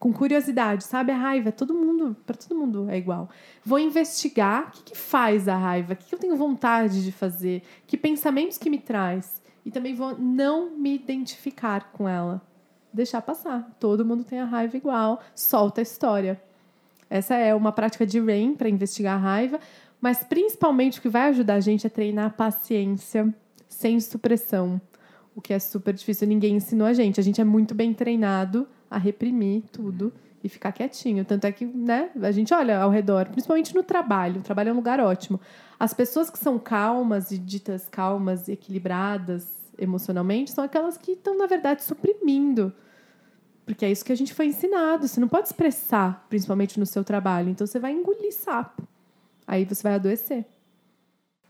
[0.05, 1.13] com curiosidade, sabe?
[1.13, 3.31] A raiva, todo mundo, para todo mundo é igual.
[3.65, 7.11] Vou investigar o que, que faz a raiva, o que, que eu tenho vontade de
[7.11, 9.43] fazer, que pensamentos que me traz.
[9.65, 12.43] E também vou não me identificar com ela.
[12.93, 13.75] Deixar passar.
[13.81, 16.39] Todo mundo tem a raiva igual, solta a história.
[17.09, 19.59] Essa é uma prática de RAIN para investigar a raiva,
[20.03, 23.35] mas principalmente o que vai ajudar a gente é treinar a paciência
[23.67, 24.79] sem supressão,
[25.35, 27.19] o que é super difícil, ninguém ensinou a gente.
[27.19, 30.13] A gente é muito bem treinado a reprimir tudo
[30.43, 31.25] e ficar quietinho.
[31.25, 34.41] Tanto é que, né, a gente olha ao redor, principalmente no trabalho.
[34.41, 35.41] O trabalho é um lugar ótimo.
[35.81, 41.47] As pessoas que são calmas e ditas calmas, equilibradas emocionalmente, são aquelas que estão, na
[41.47, 42.73] verdade, suprimindo.
[43.65, 45.09] Porque é isso que a gente foi ensinado.
[45.09, 47.49] Você não pode expressar, principalmente no seu trabalho.
[47.49, 48.87] Então você vai engolir sapo.
[49.47, 50.45] Aí você vai adoecer.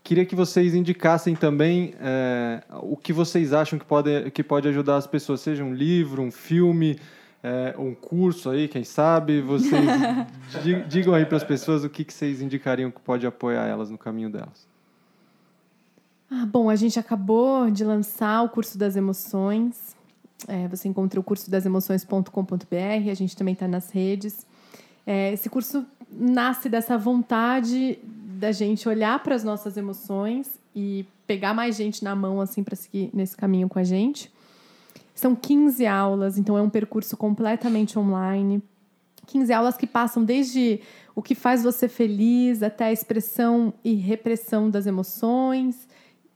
[0.03, 4.97] Queria que vocês indicassem também é, o que vocês acham que pode, que pode ajudar
[4.97, 6.99] as pessoas, seja um livro, um filme,
[7.45, 9.85] é, um curso aí, quem sabe, vocês
[10.89, 13.99] digam aí para as pessoas o que, que vocês indicariam que pode apoiar elas no
[13.99, 14.67] caminho delas.
[16.31, 19.95] Ah, bom, a gente acabou de lançar o curso das emoções.
[20.47, 24.43] É, você encontra o curso das emoções.com.br, a gente também está nas redes.
[25.05, 27.99] É, esse curso nasce dessa vontade
[28.39, 32.75] da gente olhar para as nossas emoções e pegar mais gente na mão assim para
[32.75, 34.33] seguir nesse caminho com a gente.
[35.15, 38.61] São 15 aulas, então é um percurso completamente online,
[39.25, 40.81] 15 aulas que passam desde
[41.15, 45.87] o que faz você feliz até a expressão e repressão das emoções.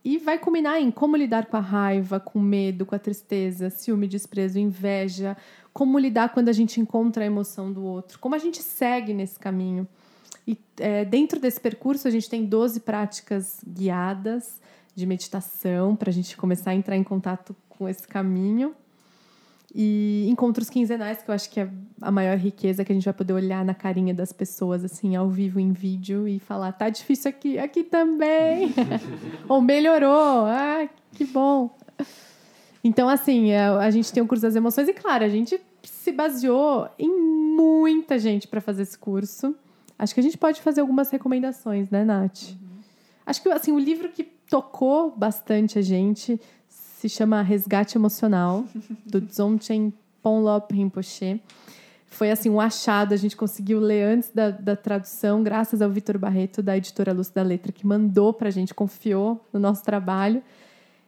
[0.02, 3.68] E vai culminar em como lidar com a raiva, com o medo, com a tristeza,
[3.68, 5.36] ciúme, desprezo, inveja,
[5.74, 9.38] como lidar quando a gente encontra a emoção do outro, como a gente segue nesse
[9.38, 9.86] caminho.
[10.46, 14.58] E é, dentro desse percurso, a gente tem 12 práticas guiadas
[14.94, 18.74] de meditação para a gente começar a entrar em contato com esse caminho.
[19.74, 21.70] E encontros quinzenais, que eu acho que é
[22.02, 25.30] a maior riqueza que a gente vai poder olhar na carinha das pessoas, assim, ao
[25.30, 28.74] vivo, em vídeo, e falar: tá difícil aqui, aqui também.
[29.48, 31.74] Ou melhorou, ah, que bom.
[32.84, 36.12] Então, assim, é, a gente tem o curso das emoções, e claro, a gente se
[36.12, 39.54] baseou em muita gente para fazer esse curso.
[39.98, 42.50] Acho que a gente pode fazer algumas recomendações, né, Nath?
[42.50, 42.80] Uhum.
[43.24, 46.40] Acho que assim, o livro que tocou bastante a gente
[47.00, 48.66] se chama Resgate Emocional,
[49.06, 49.90] do Dzongchen
[50.22, 51.40] Ponlop Rinpoche.
[52.06, 56.18] Foi assim um achado, a gente conseguiu ler antes da, da tradução, graças ao Vitor
[56.18, 60.42] Barreto, da editora Luz da Letra, que mandou para a gente, confiou no nosso trabalho.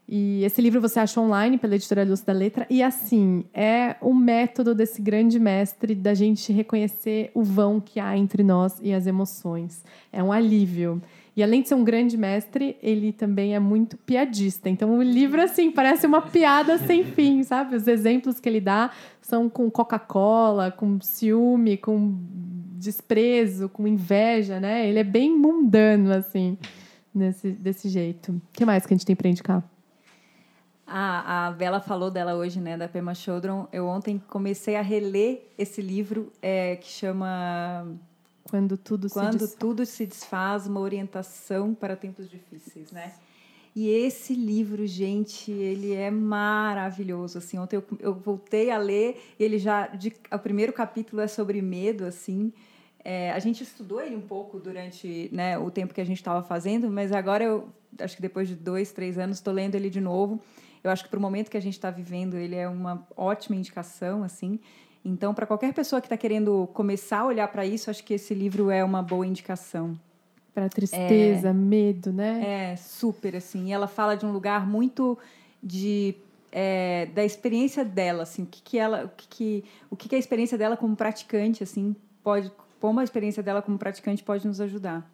[0.08, 2.66] E esse livro você acha online pela editora Luz da Letra.
[2.70, 8.16] E assim, é o método desse grande mestre da gente reconhecer o vão que há
[8.16, 9.84] entre nós e as emoções.
[10.10, 11.02] É um alívio.
[11.34, 14.68] E além de ser um grande mestre, ele também é muito piadista.
[14.68, 17.74] Então o livro, assim, parece uma piada sem fim, sabe?
[17.76, 18.90] Os exemplos que ele dá
[19.20, 22.18] são com Coca-Cola, com ciúme, com
[22.76, 24.86] desprezo, com inveja, né?
[24.86, 26.58] Ele é bem mundano, assim,
[27.14, 28.32] nesse, desse jeito.
[28.32, 29.64] O que mais que a gente tem para indicar?
[30.86, 33.66] A, a Bela falou dela hoje, né, da Pema Chodron.
[33.72, 37.86] Eu ontem comecei a reler esse livro é, que chama
[38.52, 39.54] quando tudo Quando se desfaz.
[39.58, 43.14] tudo se desfaz, uma orientação para tempos difíceis, né?
[43.74, 47.38] E esse livro, gente, ele é maravilhoso.
[47.38, 51.62] Assim, ontem eu, eu voltei a ler, ele já de, o primeiro capítulo é sobre
[51.62, 52.52] medo, assim.
[53.02, 56.42] É, a gente estudou ele um pouco durante né, o tempo que a gente estava
[56.42, 60.00] fazendo, mas agora eu acho que depois de dois, três anos estou lendo ele de
[60.00, 60.42] novo.
[60.84, 63.56] Eu acho que para o momento que a gente está vivendo, ele é uma ótima
[63.56, 64.60] indicação, assim.
[65.04, 68.34] Então, para qualquer pessoa que está querendo começar a olhar para isso, acho que esse
[68.34, 69.98] livro é uma boa indicação.
[70.54, 72.72] Para tristeza, é, medo, né?
[72.72, 73.68] É, super, assim.
[73.68, 75.18] E ela fala de um lugar muito
[75.62, 76.14] de
[76.52, 80.14] é, da experiência dela, assim, o que, que ela, o que, que o que, que
[80.14, 84.60] a experiência dela como praticante, assim, pode, como a experiência dela como praticante pode nos
[84.60, 85.10] ajudar.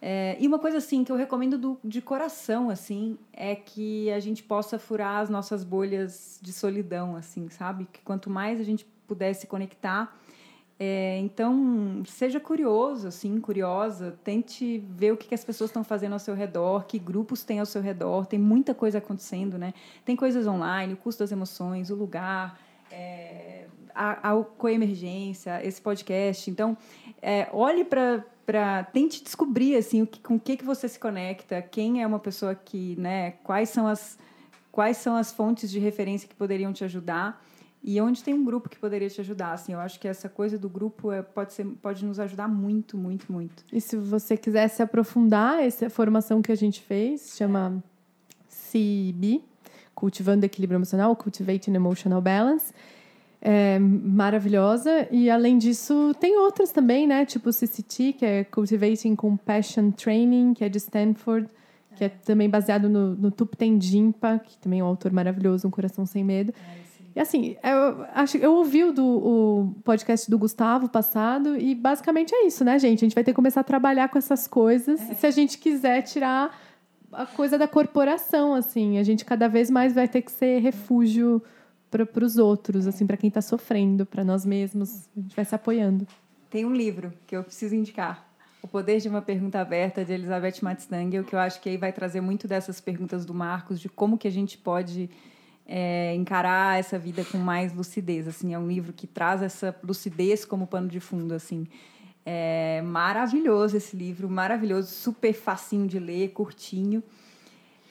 [0.00, 4.20] É, e uma coisa assim que eu recomendo do, de coração assim é que a
[4.20, 8.86] gente possa furar as nossas bolhas de solidão assim sabe que quanto mais a gente
[9.06, 10.16] pudesse conectar.
[10.78, 16.14] É, então, seja curioso, assim, curiosa, tente ver o que, que as pessoas estão fazendo
[16.14, 19.72] ao seu redor, que grupos tem ao seu redor, tem muita coisa acontecendo, né?
[20.04, 22.58] Tem coisas online, o custo das emoções, o lugar,
[22.90, 26.50] é, a, a coemergência, esse podcast.
[26.50, 26.76] Então,
[27.22, 30.98] é, olhe para para tente descobrir assim o que, com o que que você se
[30.98, 34.18] conecta, quem é uma pessoa que, né, quais são as
[34.70, 37.42] quais são as fontes de referência que poderiam te ajudar
[37.86, 39.52] e onde tem um grupo que poderia te ajudar.
[39.52, 42.96] Assim, eu acho que essa coisa do grupo é, pode, ser, pode nos ajudar muito,
[42.96, 43.62] muito, muito.
[43.70, 47.84] E se você quiser se aprofundar, essa formação que a gente fez chama
[48.48, 49.44] CIB,
[49.94, 52.72] Cultivando Equilíbrio Emocional, Cultivating Emotional Balance.
[53.38, 55.06] É maravilhosa.
[55.10, 57.26] E, além disso, tem outras também, né?
[57.26, 61.50] Tipo o CCT, que é Cultivating Compassion Training, que é de Stanford,
[61.94, 65.70] que é também baseado no, no Thupten Jinpa, que também é um autor maravilhoso, Um
[65.70, 66.54] Coração Sem Medo.
[66.80, 66.84] É
[67.16, 72.34] e assim, eu, acho, eu ouvi o, do, o podcast do Gustavo passado e basicamente
[72.34, 73.00] é isso, né, gente?
[73.00, 75.14] A gente vai ter que começar a trabalhar com essas coisas é.
[75.14, 76.58] se a gente quiser tirar
[77.12, 78.98] a coisa da corporação, assim.
[78.98, 81.40] A gente cada vez mais vai ter que ser refúgio
[81.88, 85.08] para os outros, assim, para quem está sofrendo, para nós mesmos.
[85.16, 86.08] A gente vai se apoiando.
[86.50, 88.28] Tem um livro que eu preciso indicar.
[88.60, 91.92] O Poder de uma Pergunta Aberta, de Elizabeth Matzstangel, que eu acho que aí vai
[91.92, 95.08] trazer muito dessas perguntas do Marcos, de como que a gente pode
[95.66, 98.28] é, encarar essa vida com mais lucidez.
[98.28, 101.34] Assim, é um livro que traz essa lucidez como pano de fundo.
[101.34, 101.66] Assim,
[102.24, 107.02] é maravilhoso esse livro, maravilhoso, super facinho de ler, curtinho.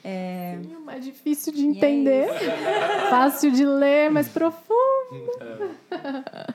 [0.03, 0.59] É...
[0.61, 5.31] Sim, mais difícil de entender, é fácil de ler, mas profundo.
[5.89, 6.53] É.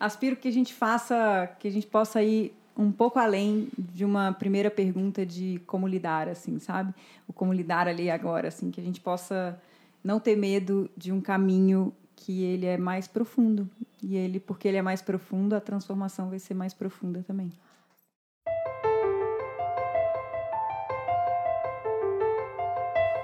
[0.00, 4.32] Aspiro que a gente faça, que a gente possa ir um pouco além de uma
[4.32, 6.94] primeira pergunta de como lidar, assim, sabe?
[7.26, 9.58] O como lidar ali agora, assim, que a gente possa
[10.06, 13.68] não ter medo de um caminho que ele é mais profundo.
[14.00, 17.50] E ele, porque ele é mais profundo, a transformação vai ser mais profunda também.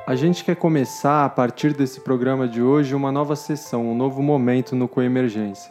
[0.04, 4.20] A gente quer começar, a partir desse programa de hoje, uma nova sessão, um novo
[4.20, 5.70] momento no Coemergência.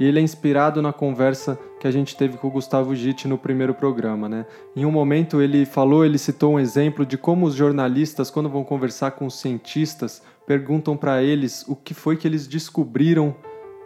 [0.00, 3.38] E ele é inspirado na conversa que a gente teve com o Gustavo Gitt no
[3.38, 4.44] primeiro programa, né?
[4.74, 8.64] Em um momento ele falou, ele citou um exemplo de como os jornalistas, quando vão
[8.64, 13.36] conversar com os cientistas, perguntam para eles o que foi que eles descobriram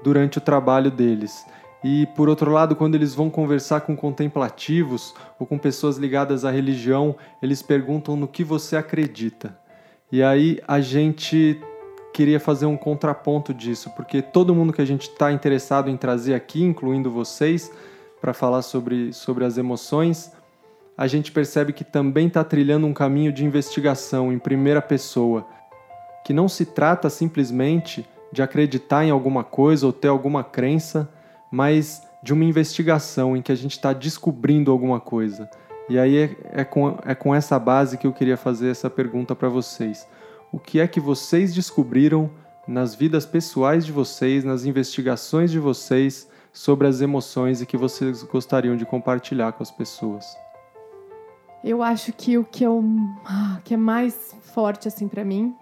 [0.05, 1.45] durante o trabalho deles.
[1.83, 6.53] E por outro lado, quando eles vão conversar com contemplativos ou com pessoas ligadas à
[6.53, 9.59] religião, eles perguntam no que você acredita.
[10.13, 11.61] E aí a gente
[12.15, 16.35] queria fazer um contraponto disso, porque todo mundo que a gente está interessado em trazer
[16.35, 17.73] aqui, incluindo vocês,
[18.21, 20.31] para falar sobre, sobre as emoções,
[20.97, 25.45] a gente percebe que também está trilhando um caminho de investigação em primeira pessoa,
[26.25, 31.09] que não se trata simplesmente de acreditar em alguma coisa ou ter alguma crença,
[31.51, 35.51] mas de uma investigação em que a gente está descobrindo alguma coisa.
[35.89, 39.35] E aí é, é, com, é com essa base que eu queria fazer essa pergunta
[39.35, 40.07] para vocês
[40.53, 42.31] o que é que vocês descobriram
[42.69, 48.23] nas vidas pessoais de vocês, nas investigações de vocês sobre as emoções e que vocês
[48.23, 50.37] gostariam de compartilhar com as pessoas.
[51.65, 52.85] Eu acho que o que, eu,
[53.25, 55.57] ah, que é mais forte assim para mim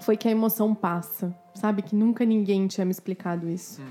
[0.00, 1.82] foi que a emoção passa, sabe?
[1.82, 3.80] Que nunca ninguém tinha me explicado isso.
[3.80, 3.86] Uhum.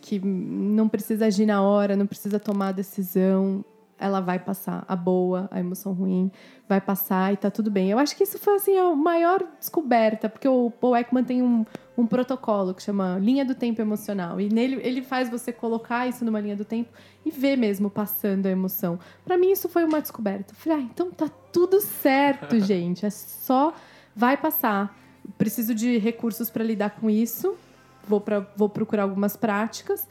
[0.00, 3.64] Que não precisa agir na hora, não precisa tomar decisão
[4.02, 4.84] ela vai passar.
[4.88, 6.30] A boa, a emoção ruim,
[6.68, 7.90] vai passar e tá tudo bem.
[7.90, 11.64] Eu acho que isso foi assim, a maior descoberta, porque o Paul Ekman tem um,
[11.96, 14.40] um protocolo que chama linha do tempo emocional.
[14.40, 16.90] E nele ele faz você colocar isso numa linha do tempo
[17.24, 18.98] e ver mesmo passando a emoção.
[19.24, 20.52] Para mim, isso foi uma descoberta.
[20.52, 23.06] Eu falei, ah, então tá tudo certo, gente.
[23.06, 23.72] É só
[24.16, 24.98] vai passar.
[25.38, 27.56] Preciso de recursos para lidar com isso.
[28.06, 30.08] Vou, pra, vou procurar algumas práticas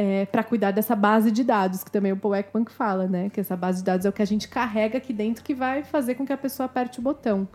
[0.00, 3.28] é, para cuidar dessa base de dados, que também o Paul Ekman fala, né?
[3.30, 5.82] Que essa base de dados é o que a gente carrega aqui dentro que vai
[5.82, 7.48] fazer com que a pessoa aperte o botão.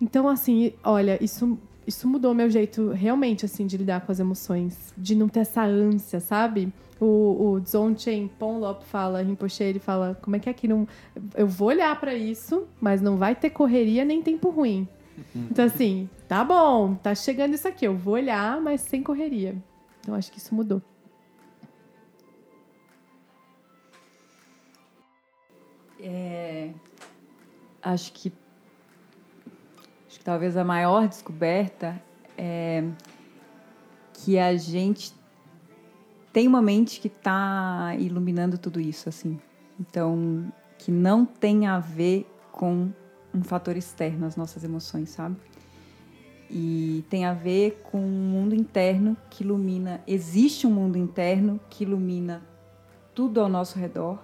[0.00, 4.94] Então, assim, olha, isso, isso mudou meu jeito realmente, assim, de lidar com as emoções.
[4.96, 6.72] De não ter essa ânsia, sabe?
[7.00, 10.86] O, o Dzongchen Ponlop fala, Rinpoche, ele fala, como é que é que não...
[11.34, 14.86] Eu vou olhar para isso, mas não vai ter correria nem tempo ruim.
[15.34, 19.56] Então, assim, tá bom, tá chegando isso aqui, eu vou olhar, mas sem correria.
[20.00, 20.82] Então, acho que isso mudou.
[26.02, 26.72] É,
[27.82, 28.32] acho que
[30.08, 32.02] acho que talvez a maior descoberta
[32.38, 32.82] é
[34.14, 35.12] que a gente
[36.32, 39.38] tem uma mente que está iluminando tudo isso assim.
[39.78, 42.90] Então, que não tem a ver com
[43.34, 45.36] um fator externo as nossas emoções, sabe?
[46.50, 50.02] E tem a ver com um mundo interno que ilumina.
[50.06, 52.42] Existe um mundo interno que ilumina
[53.14, 54.18] tudo ao nosso redor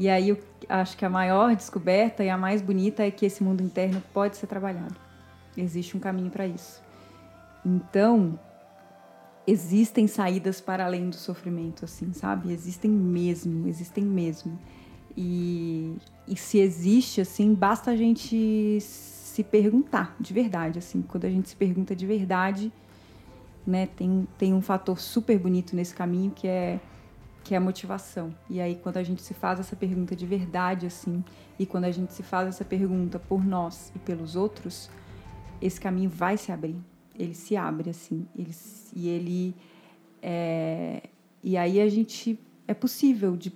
[0.00, 3.44] e aí eu acho que a maior descoberta e a mais bonita é que esse
[3.44, 4.96] mundo interno pode ser trabalhado.
[5.54, 6.82] Existe um caminho para isso.
[7.62, 8.40] Então,
[9.46, 12.50] existem saídas para além do sofrimento, assim, sabe?
[12.50, 14.58] Existem mesmo, existem mesmo.
[15.14, 15.94] E,
[16.30, 21.02] e se existe, assim, basta a gente se perguntar de verdade, assim.
[21.02, 22.72] Quando a gente se pergunta de verdade,
[23.66, 26.78] né, tem, tem um fator super bonito nesse caminho que é
[27.42, 28.34] que é a motivação.
[28.48, 31.24] E aí, quando a gente se faz essa pergunta de verdade, assim,
[31.58, 34.90] e quando a gente se faz essa pergunta por nós e pelos outros,
[35.60, 36.76] esse caminho vai se abrir.
[37.18, 38.26] Ele se abre, assim.
[38.36, 38.54] Ele,
[38.94, 39.54] e ele.
[40.22, 41.08] É,
[41.42, 42.38] e aí a gente.
[42.68, 43.50] É possível, de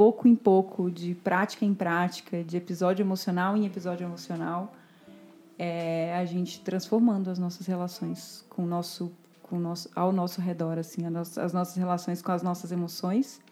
[0.00, 4.74] pouco em pouco, de prática em prática, de episódio emocional em episódio emocional,
[5.58, 9.12] é, a gente transformando as nossas relações com o nosso
[9.42, 13.42] com o nosso, ao nosso redor, assim, as nossas relações com as nossas emoções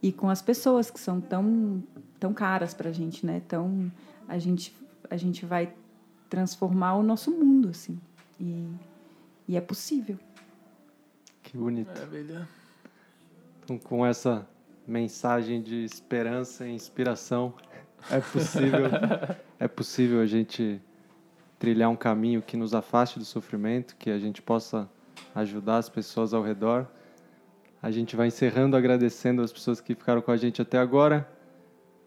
[0.00, 1.82] e com as pessoas que são tão,
[2.20, 3.42] tão caras para a gente, né?
[3.48, 3.90] Tão,
[4.28, 4.72] a gente,
[5.10, 5.74] a gente vai
[6.30, 7.98] transformar o nosso mundo, assim.
[8.38, 8.68] E,
[9.48, 10.16] e é possível.
[11.42, 11.88] Que bonito.
[11.88, 12.48] Maravilha.
[13.64, 14.46] Então, com essa
[14.86, 17.52] mensagem de esperança e inspiração,
[18.10, 18.86] é possível,
[19.58, 20.80] é possível a gente
[21.58, 24.88] trilhar um caminho que nos afaste do sofrimento, que a gente possa
[25.34, 26.86] ajudar as pessoas ao redor.
[27.82, 31.28] A gente vai encerrando agradecendo as pessoas que ficaram com a gente até agora.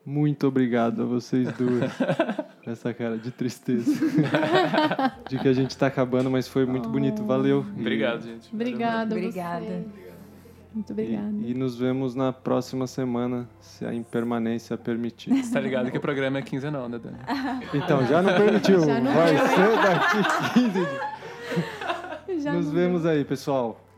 [0.06, 1.92] Muito obrigado a vocês duas.
[2.66, 3.92] Essa cara de tristeza.
[5.28, 6.92] de que a gente está acabando, mas foi muito oh.
[6.92, 7.24] bonito.
[7.24, 7.60] Valeu.
[7.60, 8.54] Obrigado, gente.
[8.54, 9.16] Obrigada.
[9.16, 9.86] Obrigada.
[10.74, 11.34] Muito obrigada.
[11.42, 15.44] E, e, nos vemos na próxima semana, se a impermanência permitir.
[15.44, 17.18] Você tá ligado que o programa é quinzenal, né, Dani?
[17.74, 18.80] Então, já não permitiu.
[18.82, 21.20] Já não vai ser daqui 15 dias.
[22.44, 23.89] Já Nos vemos aí, pessoal.